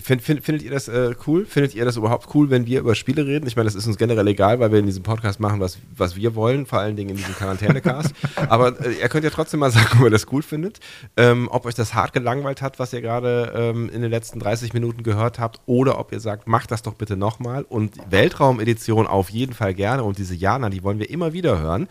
Find, 0.00 0.22
find, 0.22 0.44
findet 0.44 0.62
ihr 0.62 0.70
das 0.70 0.86
äh, 0.86 1.14
cool? 1.26 1.44
Findet 1.44 1.74
ihr 1.74 1.84
das 1.84 1.96
überhaupt 1.96 2.34
cool, 2.34 2.50
wenn 2.50 2.66
wir 2.66 2.80
über 2.80 2.94
Spiele 2.94 3.26
reden? 3.26 3.46
Ich 3.46 3.56
meine, 3.56 3.66
das 3.66 3.74
ist 3.74 3.86
uns 3.86 3.98
generell 3.98 4.26
egal, 4.28 4.60
weil 4.60 4.70
wir 4.70 4.78
in 4.78 4.86
diesem 4.86 5.02
Podcast 5.02 5.40
machen, 5.40 5.60
was, 5.60 5.78
was 5.96 6.14
wir 6.14 6.34
wollen, 6.34 6.66
vor 6.66 6.78
allen 6.78 6.94
Dingen 6.94 7.10
in 7.10 7.16
diesem 7.16 7.34
Quarantänecast. 7.34 8.12
Aber 8.48 8.80
äh, 8.80 8.92
ihr 8.92 9.08
könnt 9.08 9.24
ja 9.24 9.30
trotzdem 9.30 9.60
mal 9.60 9.70
sagen, 9.70 9.98
ob 9.98 10.04
ihr 10.04 10.10
das 10.10 10.26
cool 10.30 10.42
findet, 10.42 10.78
ähm, 11.16 11.48
ob 11.50 11.66
euch 11.66 11.74
das 11.74 11.94
hart 11.94 12.12
gelangweilt 12.12 12.62
hat, 12.62 12.78
was 12.78 12.92
ihr 12.92 13.00
gerade 13.00 13.52
ähm, 13.54 13.90
in 13.90 14.02
den 14.02 14.10
letzten 14.10 14.38
30 14.38 14.72
Minuten 14.72 15.02
gehört 15.02 15.38
habt, 15.38 15.60
oder 15.66 15.98
ob 15.98 16.12
ihr 16.12 16.20
sagt, 16.20 16.46
macht 16.46 16.70
das 16.70 16.82
doch 16.82 16.94
bitte 16.94 17.16
nochmal. 17.16 17.64
Und 17.64 17.96
Weltraumedition 18.08 19.06
auf 19.06 19.30
jeden 19.30 19.54
Fall 19.54 19.74
gerne. 19.74 20.04
Und 20.04 20.18
diese 20.18 20.34
Jana, 20.34 20.70
die 20.70 20.84
wollen 20.84 20.98
wir 21.00 21.10
immer 21.10 21.32
wieder 21.32 21.58
hören 21.58 21.88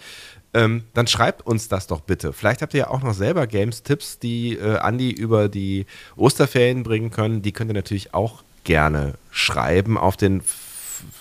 ähm, 0.58 0.84
dann 0.96 1.06
schreibt 1.06 1.46
uns 1.46 1.68
das 1.68 1.86
doch 1.86 2.02
bitte. 2.02 2.34
Vielleicht 2.34 2.62
habt 2.64 2.74
ihr 2.74 2.80
ja 2.80 2.90
auch 2.90 3.04
noch 3.04 3.14
selber 3.14 3.46
Games-Tipps, 3.46 4.18
die 4.18 4.54
äh, 4.54 4.78
Andi 4.78 5.12
über 5.12 5.50
die 5.50 5.86
Osterferien 6.16 6.82
bringen 6.82 7.12
können. 7.12 7.44
Die 7.44 7.52
könnt 7.52 7.70
ihr 7.70 7.76
natürlich 7.76 8.14
auch 8.16 8.44
gerne 8.64 9.14
schreiben 9.30 9.98
auf 9.98 10.18
den 10.18 10.42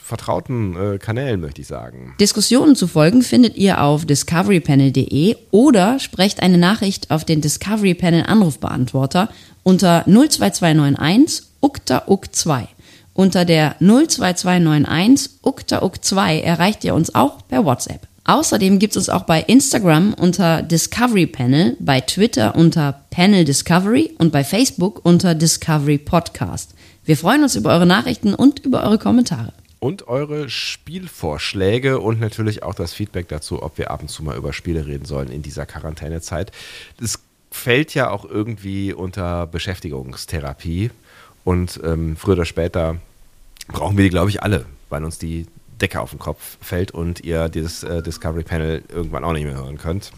vertrauten 0.03 0.95
äh, 0.95 0.99
Kanälen, 0.99 1.41
möchte 1.41 1.61
ich 1.61 1.67
sagen. 1.67 2.15
Diskussionen 2.19 2.77
zu 2.77 2.87
folgen 2.87 3.21
findet 3.23 3.57
ihr 3.57 3.83
auf 3.83 4.07
discoverypanel.de 4.07 5.37
oder 5.51 5.99
sprecht 5.99 6.43
eine 6.43 6.57
Nachricht 6.57 7.11
auf 7.11 7.25
den 7.25 7.43
Discovery 7.43 7.95
Panel 7.95 8.25
Anrufbeantworter 8.25 9.29
unter 9.63 10.05
02291 10.07 11.45
ukta 11.61 12.05
uk 12.07 12.35
2 12.35 12.69
Unter 13.13 13.45
der 13.45 13.77
02291 13.81 15.41
uktauk2 15.43 16.41
erreicht 16.41 16.85
ihr 16.85 16.95
uns 16.95 17.15
auch 17.15 17.47
per 17.49 17.65
WhatsApp. 17.65 18.07
Außerdem 18.29 18.81
gibt 18.81 18.93
es 18.93 18.97
uns 18.97 19.09
auch 19.09 19.23
bei 19.23 19.41
Instagram 19.41 20.13
unter 20.15 20.61
Discovery 20.61 21.27
Panel, 21.27 21.77
bei 21.79 22.01
Twitter 22.01 22.57
unter 22.57 23.05
Panel 23.11 23.45
Discovery 23.45 24.11
und 24.19 24.33
bei 24.33 24.43
Facebook 24.43 25.05
unter 25.05 25.37
Discovery 25.37 25.97
Podcast. 25.97 26.75
Wir 27.05 27.17
freuen 27.17 27.45
uns 27.45 27.55
über 27.55 27.71
eure 27.71 27.87
Nachrichten 27.87 28.35
und 28.35 28.59
über 28.65 28.83
eure 28.83 28.99
Kommentare. 28.99 29.53
Und 29.79 30.09
eure 30.09 30.49
Spielvorschläge 30.49 32.01
und 32.01 32.19
natürlich 32.19 32.65
auch 32.65 32.75
das 32.75 32.93
Feedback 32.93 33.29
dazu, 33.29 33.63
ob 33.63 33.79
wir 33.79 33.93
ab 33.93 34.03
und 34.03 34.09
zu 34.09 34.25
mal 34.25 34.37
über 34.37 34.53
Spiele 34.53 34.87
reden 34.87 35.05
sollen 35.05 35.29
in 35.29 35.43
dieser 35.43 35.65
Quarantänezeit. 35.65 36.51
Das 36.99 37.21
fällt 37.53 37.95
ja 37.95 38.11
auch 38.11 38.25
irgendwie 38.25 38.93
unter 38.93 39.47
Beschäftigungstherapie. 39.47 40.91
Und 41.45 41.79
ähm, 41.85 42.17
früher 42.17 42.35
oder 42.35 42.45
später 42.45 42.97
brauchen 43.69 43.97
wir 43.97 44.03
die, 44.03 44.11
glaube 44.11 44.31
ich, 44.31 44.43
alle, 44.43 44.67
weil 44.91 45.05
uns 45.05 45.19
die 45.19 45.47
Decke 45.81 46.01
auf 46.01 46.11
den 46.11 46.19
Kopf 46.19 46.59
fällt 46.61 46.91
und 46.91 47.21
ihr 47.21 47.49
dieses 47.49 47.83
äh, 47.83 48.03
Discovery 48.03 48.43
Panel 48.43 48.83
irgendwann 48.89 49.25
auch 49.25 49.33
nicht 49.33 49.45
mehr 49.45 49.57
hören 49.57 49.79
könnt. 49.79 50.13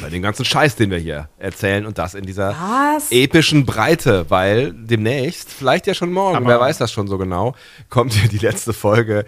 Bei 0.00 0.08
dem 0.08 0.22
ganzen 0.22 0.44
Scheiß, 0.44 0.76
den 0.76 0.90
wir 0.90 0.98
hier 0.98 1.28
erzählen 1.38 1.84
und 1.84 1.98
das 1.98 2.14
in 2.14 2.24
dieser 2.24 2.50
Was? 2.50 3.12
epischen 3.12 3.66
Breite, 3.66 4.30
weil 4.30 4.72
demnächst, 4.72 5.50
vielleicht 5.50 5.86
ja 5.86 5.92
schon 5.92 6.12
morgen, 6.12 6.36
Aber 6.36 6.46
wer 6.46 6.60
weiß 6.60 6.78
das 6.78 6.90
schon 6.90 7.08
so 7.08 7.18
genau, 7.18 7.54
kommt 7.90 8.14
hier 8.14 8.28
die 8.28 8.38
letzte 8.38 8.72
Folge, 8.72 9.26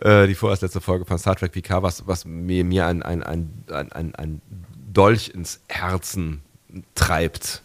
äh, 0.00 0.26
die 0.26 0.34
vorerst 0.34 0.62
letzte 0.62 0.82
Folge 0.82 1.06
von 1.06 1.18
Star 1.18 1.34
Trek 1.36 1.52
PK, 1.52 1.82
was, 1.82 2.06
was 2.06 2.26
mir, 2.26 2.62
mir 2.62 2.86
ein, 2.86 3.02
ein, 3.02 3.22
ein, 3.22 3.64
ein, 3.70 4.14
ein 4.14 4.42
Dolch 4.92 5.30
ins 5.34 5.60
Herzen 5.68 6.42
treibt, 6.94 7.62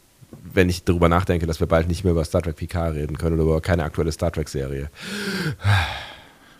wenn 0.53 0.69
ich 0.69 0.85
darüber 0.85 1.09
nachdenke, 1.09 1.47
dass 1.47 1.59
wir 1.59 1.67
bald 1.67 1.89
nicht 1.89 2.05
mehr 2.05 2.11
über 2.11 2.23
Star 2.23 2.41
Trek 2.41 2.55
PK 2.55 2.89
reden 2.89 3.17
können 3.17 3.35
oder 3.35 3.43
über 3.43 3.61
keine 3.61 3.83
aktuelle 3.83 4.13
Star 4.13 4.31
Trek-Serie. 4.31 4.89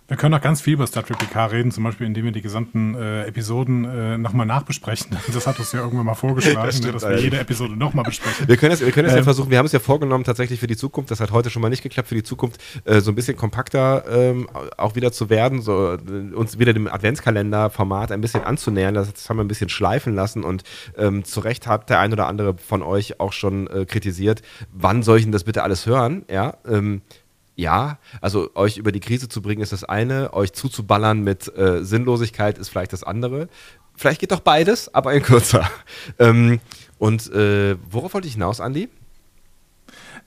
Wir 0.07 0.15
können 0.15 0.33
auch 0.33 0.41
ganz 0.41 0.61
viel 0.61 0.73
über 0.73 0.87
Star 0.87 1.05
Trek 1.05 1.17
PK 1.17 1.47
reden, 1.47 1.71
zum 1.71 1.83
Beispiel, 1.83 2.07
indem 2.07 2.23
wir 2.23 2.31
die 2.31 2.41
gesamten 2.41 2.95
äh, 2.95 3.25
Episoden 3.25 3.83
äh, 3.83 4.17
nochmal 4.17 4.45
nachbesprechen. 4.45 5.17
Das 5.33 5.45
hat 5.45 5.59
uns 5.59 5.71
ja 5.71 5.81
irgendwann 5.81 6.05
mal 6.05 6.15
vorgeschlagen, 6.15 6.65
das 6.65 6.79
dass 6.79 7.03
wir 7.03 7.19
jede 7.19 7.37
Episode 7.37 7.75
nochmal 7.75 8.05
besprechen. 8.05 8.47
Wir 8.47 8.57
können 8.57 8.71
es, 8.71 8.79
wir 8.79 8.91
können 8.91 9.07
es 9.07 9.13
ähm, 9.13 9.19
ja 9.19 9.23
versuchen, 9.23 9.51
wir 9.51 9.57
haben 9.57 9.65
es 9.65 9.71
ja 9.71 9.79
vorgenommen, 9.79 10.23
tatsächlich 10.23 10.59
für 10.59 10.67
die 10.67 10.77
Zukunft, 10.77 11.11
das 11.11 11.19
hat 11.19 11.31
heute 11.31 11.49
schon 11.49 11.61
mal 11.61 11.69
nicht 11.69 11.83
geklappt, 11.83 12.07
für 12.07 12.15
die 12.15 12.23
Zukunft 12.23 12.61
äh, 12.85 13.01
so 13.01 13.11
ein 13.11 13.15
bisschen 13.15 13.35
kompakter 13.35 14.05
ähm, 14.09 14.49
auch 14.77 14.95
wieder 14.95 15.11
zu 15.11 15.29
werden, 15.29 15.61
so, 15.61 15.93
äh, 15.93 15.97
uns 16.33 16.57
wieder 16.57 16.73
dem 16.73 16.87
Adventskalender-Format 16.87 18.11
ein 18.11 18.21
bisschen 18.21 18.43
anzunähern. 18.43 18.95
Das, 18.95 19.13
das, 19.13 19.29
haben 19.29 19.37
wir 19.37 19.43
ein 19.43 19.49
bisschen 19.49 19.69
schleifen 19.69 20.15
lassen 20.15 20.43
und 20.43 20.63
ähm, 20.97 21.23
zu 21.23 21.41
Recht 21.41 21.67
hat 21.67 21.89
der 21.89 21.99
ein 21.99 22.13
oder 22.13 22.27
andere 22.27 22.55
von 22.57 22.81
euch 22.81 23.19
auch 23.19 23.33
schon 23.33 23.67
äh, 23.67 23.85
kritisiert, 23.85 24.41
wann 24.71 25.03
soll 25.03 25.17
ich 25.17 25.23
denn 25.23 25.33
das 25.33 25.43
bitte 25.43 25.63
alles 25.63 25.85
hören? 25.85 26.23
Ja, 26.29 26.55
ähm, 26.67 27.01
ja, 27.57 27.97
also 28.21 28.51
euch 28.55 28.77
über 28.77 28.91
die 28.91 28.99
Krise 28.99 29.27
zu 29.27 29.41
bringen 29.41 29.61
ist 29.61 29.73
das 29.73 29.83
eine, 29.83 30.31
euch 30.33 30.53
zuzuballern 30.53 31.23
mit 31.23 31.53
äh, 31.57 31.83
Sinnlosigkeit 31.83 32.57
ist 32.57 32.69
vielleicht 32.69 32.93
das 32.93 33.03
andere. 33.03 33.49
Vielleicht 33.95 34.21
geht 34.21 34.31
doch 34.31 34.41
beides, 34.41 34.93
aber 34.93 35.13
in 35.13 35.23
kürzer. 35.23 35.69
Ähm, 36.19 36.59
und 36.99 37.31
äh, 37.33 37.75
worauf 37.89 38.13
wollte 38.13 38.27
ich 38.27 38.35
hinaus, 38.35 38.61
Andi? 38.61 38.89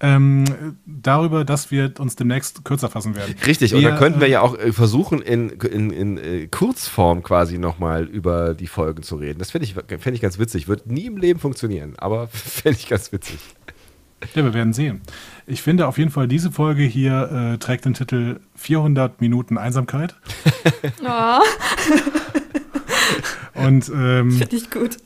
Ähm, 0.02 0.76
darüber, 0.86 1.44
dass 1.44 1.70
wir 1.70 1.92
uns 1.98 2.16
demnächst 2.16 2.64
kürzer 2.64 2.88
fassen 2.88 3.14
werden. 3.14 3.34
Richtig, 3.46 3.72
wir, 3.72 3.78
und 3.78 3.84
da 3.84 3.96
könnten 3.96 4.20
wir 4.20 4.28
ja 4.28 4.40
auch 4.40 4.56
äh, 4.58 4.72
versuchen, 4.72 5.20
in, 5.20 5.50
in, 5.50 5.90
in 5.90 6.18
äh, 6.18 6.46
Kurzform 6.46 7.22
quasi 7.22 7.58
nochmal 7.58 8.04
über 8.04 8.54
die 8.54 8.66
Folgen 8.66 9.02
zu 9.02 9.16
reden. 9.16 9.38
Das 9.38 9.50
fände 9.50 9.66
ich, 9.66 9.74
fänd 9.74 10.14
ich 10.14 10.20
ganz 10.20 10.38
witzig. 10.38 10.68
Wird 10.68 10.86
nie 10.86 11.06
im 11.06 11.16
Leben 11.16 11.38
funktionieren, 11.38 11.94
aber 11.98 12.28
fände 12.32 12.78
ich 12.78 12.88
ganz 12.88 13.12
witzig. 13.12 13.38
Ja, 14.34 14.44
wir 14.44 14.54
werden 14.54 14.72
sehen. 14.72 15.00
Ich 15.46 15.62
finde 15.62 15.86
auf 15.88 15.98
jeden 15.98 16.10
Fall, 16.10 16.28
diese 16.28 16.50
Folge 16.52 16.82
hier 16.82 17.54
äh, 17.54 17.58
trägt 17.58 17.84
den 17.84 17.94
Titel 17.94 18.40
400 18.56 19.20
Minuten 19.20 19.58
Einsamkeit. 19.58 20.14
Oh. 21.02 21.40
Und 23.54 23.88
ähm, 23.88 24.32
finde 24.32 24.56
ich 24.56 24.70
gut. 24.70 24.98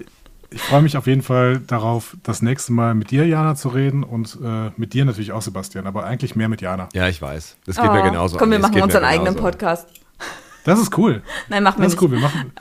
Ich 0.51 0.63
freue 0.63 0.83
mich 0.83 0.97
auf 0.97 1.07
jeden 1.07 1.23
Fall 1.23 1.59
darauf, 1.59 2.17
das 2.23 2.43
nächste 2.43 2.73
Mal 2.73 2.95
mit 2.95 3.11
dir, 3.11 3.27
Jana, 3.27 3.57
zu 3.57 3.69
reden 3.69 4.05
und 4.05 4.39
äh, 4.43 4.71
mit 4.77 4.93
dir 4.93 5.05
natürlich 5.05 5.33
auch, 5.33 5.43
Sebastian, 5.43 5.87
aber 5.87 6.05
eigentlich 6.05 6.37
mehr 6.37 6.49
mit 6.49 6.61
Jana. 6.61 6.89
Ja, 6.93 7.09
ich 7.09 7.21
weiß. 7.21 7.57
Das 7.67 7.77
geht 7.77 7.89
oh. 7.89 7.93
mir 7.93 8.03
genauso. 8.03 8.37
Komm, 8.37 8.51
wir 8.53 8.61
machen 8.61 8.81
unseren 8.81 9.05
eigenen 9.05 9.35
Podcast. 9.35 9.89
Das 10.65 10.79
ist 10.79 10.97
cool. 10.97 11.23
Nein, 11.49 11.63
machen 11.63 11.79
wir 11.79 11.85
das 11.85 12.01
nicht. 12.01 12.03
Das 12.03 12.03
ist 12.03 12.03
cool. 12.03 12.11
Wir 12.13 12.21
machen. 12.21 12.53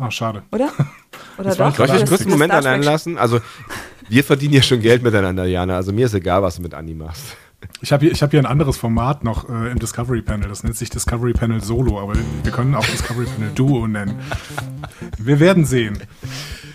Ach, 0.00 0.12
schade. 0.12 0.42
Oder? 0.52 0.70
Oder 1.38 1.54
doch? 1.54 1.76
Soll 1.76 1.86
ich 1.86 1.92
euch 1.92 2.06
kurz 2.06 2.22
einen 2.22 2.30
Moment 2.30 2.52
allein 2.52 2.82
lassen? 2.82 3.18
Also, 3.18 3.40
wir 4.08 4.24
verdienen 4.24 4.54
ja 4.54 4.62
schon 4.62 4.80
Geld 4.80 5.02
miteinander, 5.02 5.44
Jana. 5.44 5.76
Also 5.76 5.92
mir 5.92 6.06
ist 6.06 6.14
egal, 6.14 6.42
was 6.42 6.56
du 6.56 6.62
mit 6.62 6.74
Andi 6.74 6.94
machst. 6.94 7.36
Ich 7.80 7.92
habe 7.92 8.06
hier, 8.06 8.14
hab 8.14 8.30
hier 8.30 8.40
ein 8.40 8.46
anderes 8.46 8.76
Format 8.76 9.24
noch 9.24 9.48
äh, 9.48 9.70
im 9.70 9.78
Discovery 9.78 10.22
Panel. 10.22 10.48
Das 10.48 10.62
nennt 10.62 10.76
sich 10.76 10.90
Discovery 10.90 11.32
Panel 11.32 11.62
Solo, 11.62 12.00
aber 12.00 12.14
wir 12.44 12.52
können 12.52 12.74
auch 12.74 12.86
Discovery 12.86 13.26
Panel 13.26 13.50
Duo 13.54 13.86
nennen. 13.86 14.14
Wir 15.18 15.40
werden 15.40 15.64
sehen. 15.64 15.98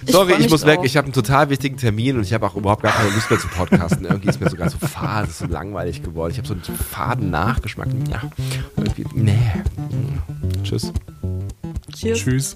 Sorry, 0.06 0.34
ich, 0.34 0.40
ich 0.46 0.50
muss 0.50 0.66
weg. 0.66 0.82
Ich 0.84 0.98
habe 0.98 1.06
einen 1.06 1.14
total 1.14 1.50
wichtigen 1.50 1.78
Termin 1.78 2.18
und 2.18 2.24
ich 2.24 2.34
habe 2.34 2.46
auch 2.46 2.56
überhaupt 2.56 2.84
gar 2.84 2.92
keine 2.92 3.10
Lust 3.12 3.30
mehr 3.30 3.40
zu 3.40 3.48
podcasten. 3.48 4.06
Irgendwie 4.06 4.30
ist 4.30 4.42
mir 4.42 4.50
sogar 4.50 4.70
so 4.70 4.78
fad, 4.78 5.30
ist 5.30 5.40
so 5.40 5.46
langweilig 5.46 6.04
geworden. 6.04 6.32
Ich 6.32 6.38
habe 6.38 6.48
so 6.48 6.54
einen 6.54 6.64
faden 6.64 7.30
Nachgeschmack. 7.30 7.88
Ja, 8.10 8.22
irgendwie, 8.76 9.06
nee. 9.14 9.52
Tschüss. 10.64 10.92
Cheers. 11.94 12.20
Tschüss. 12.20 12.56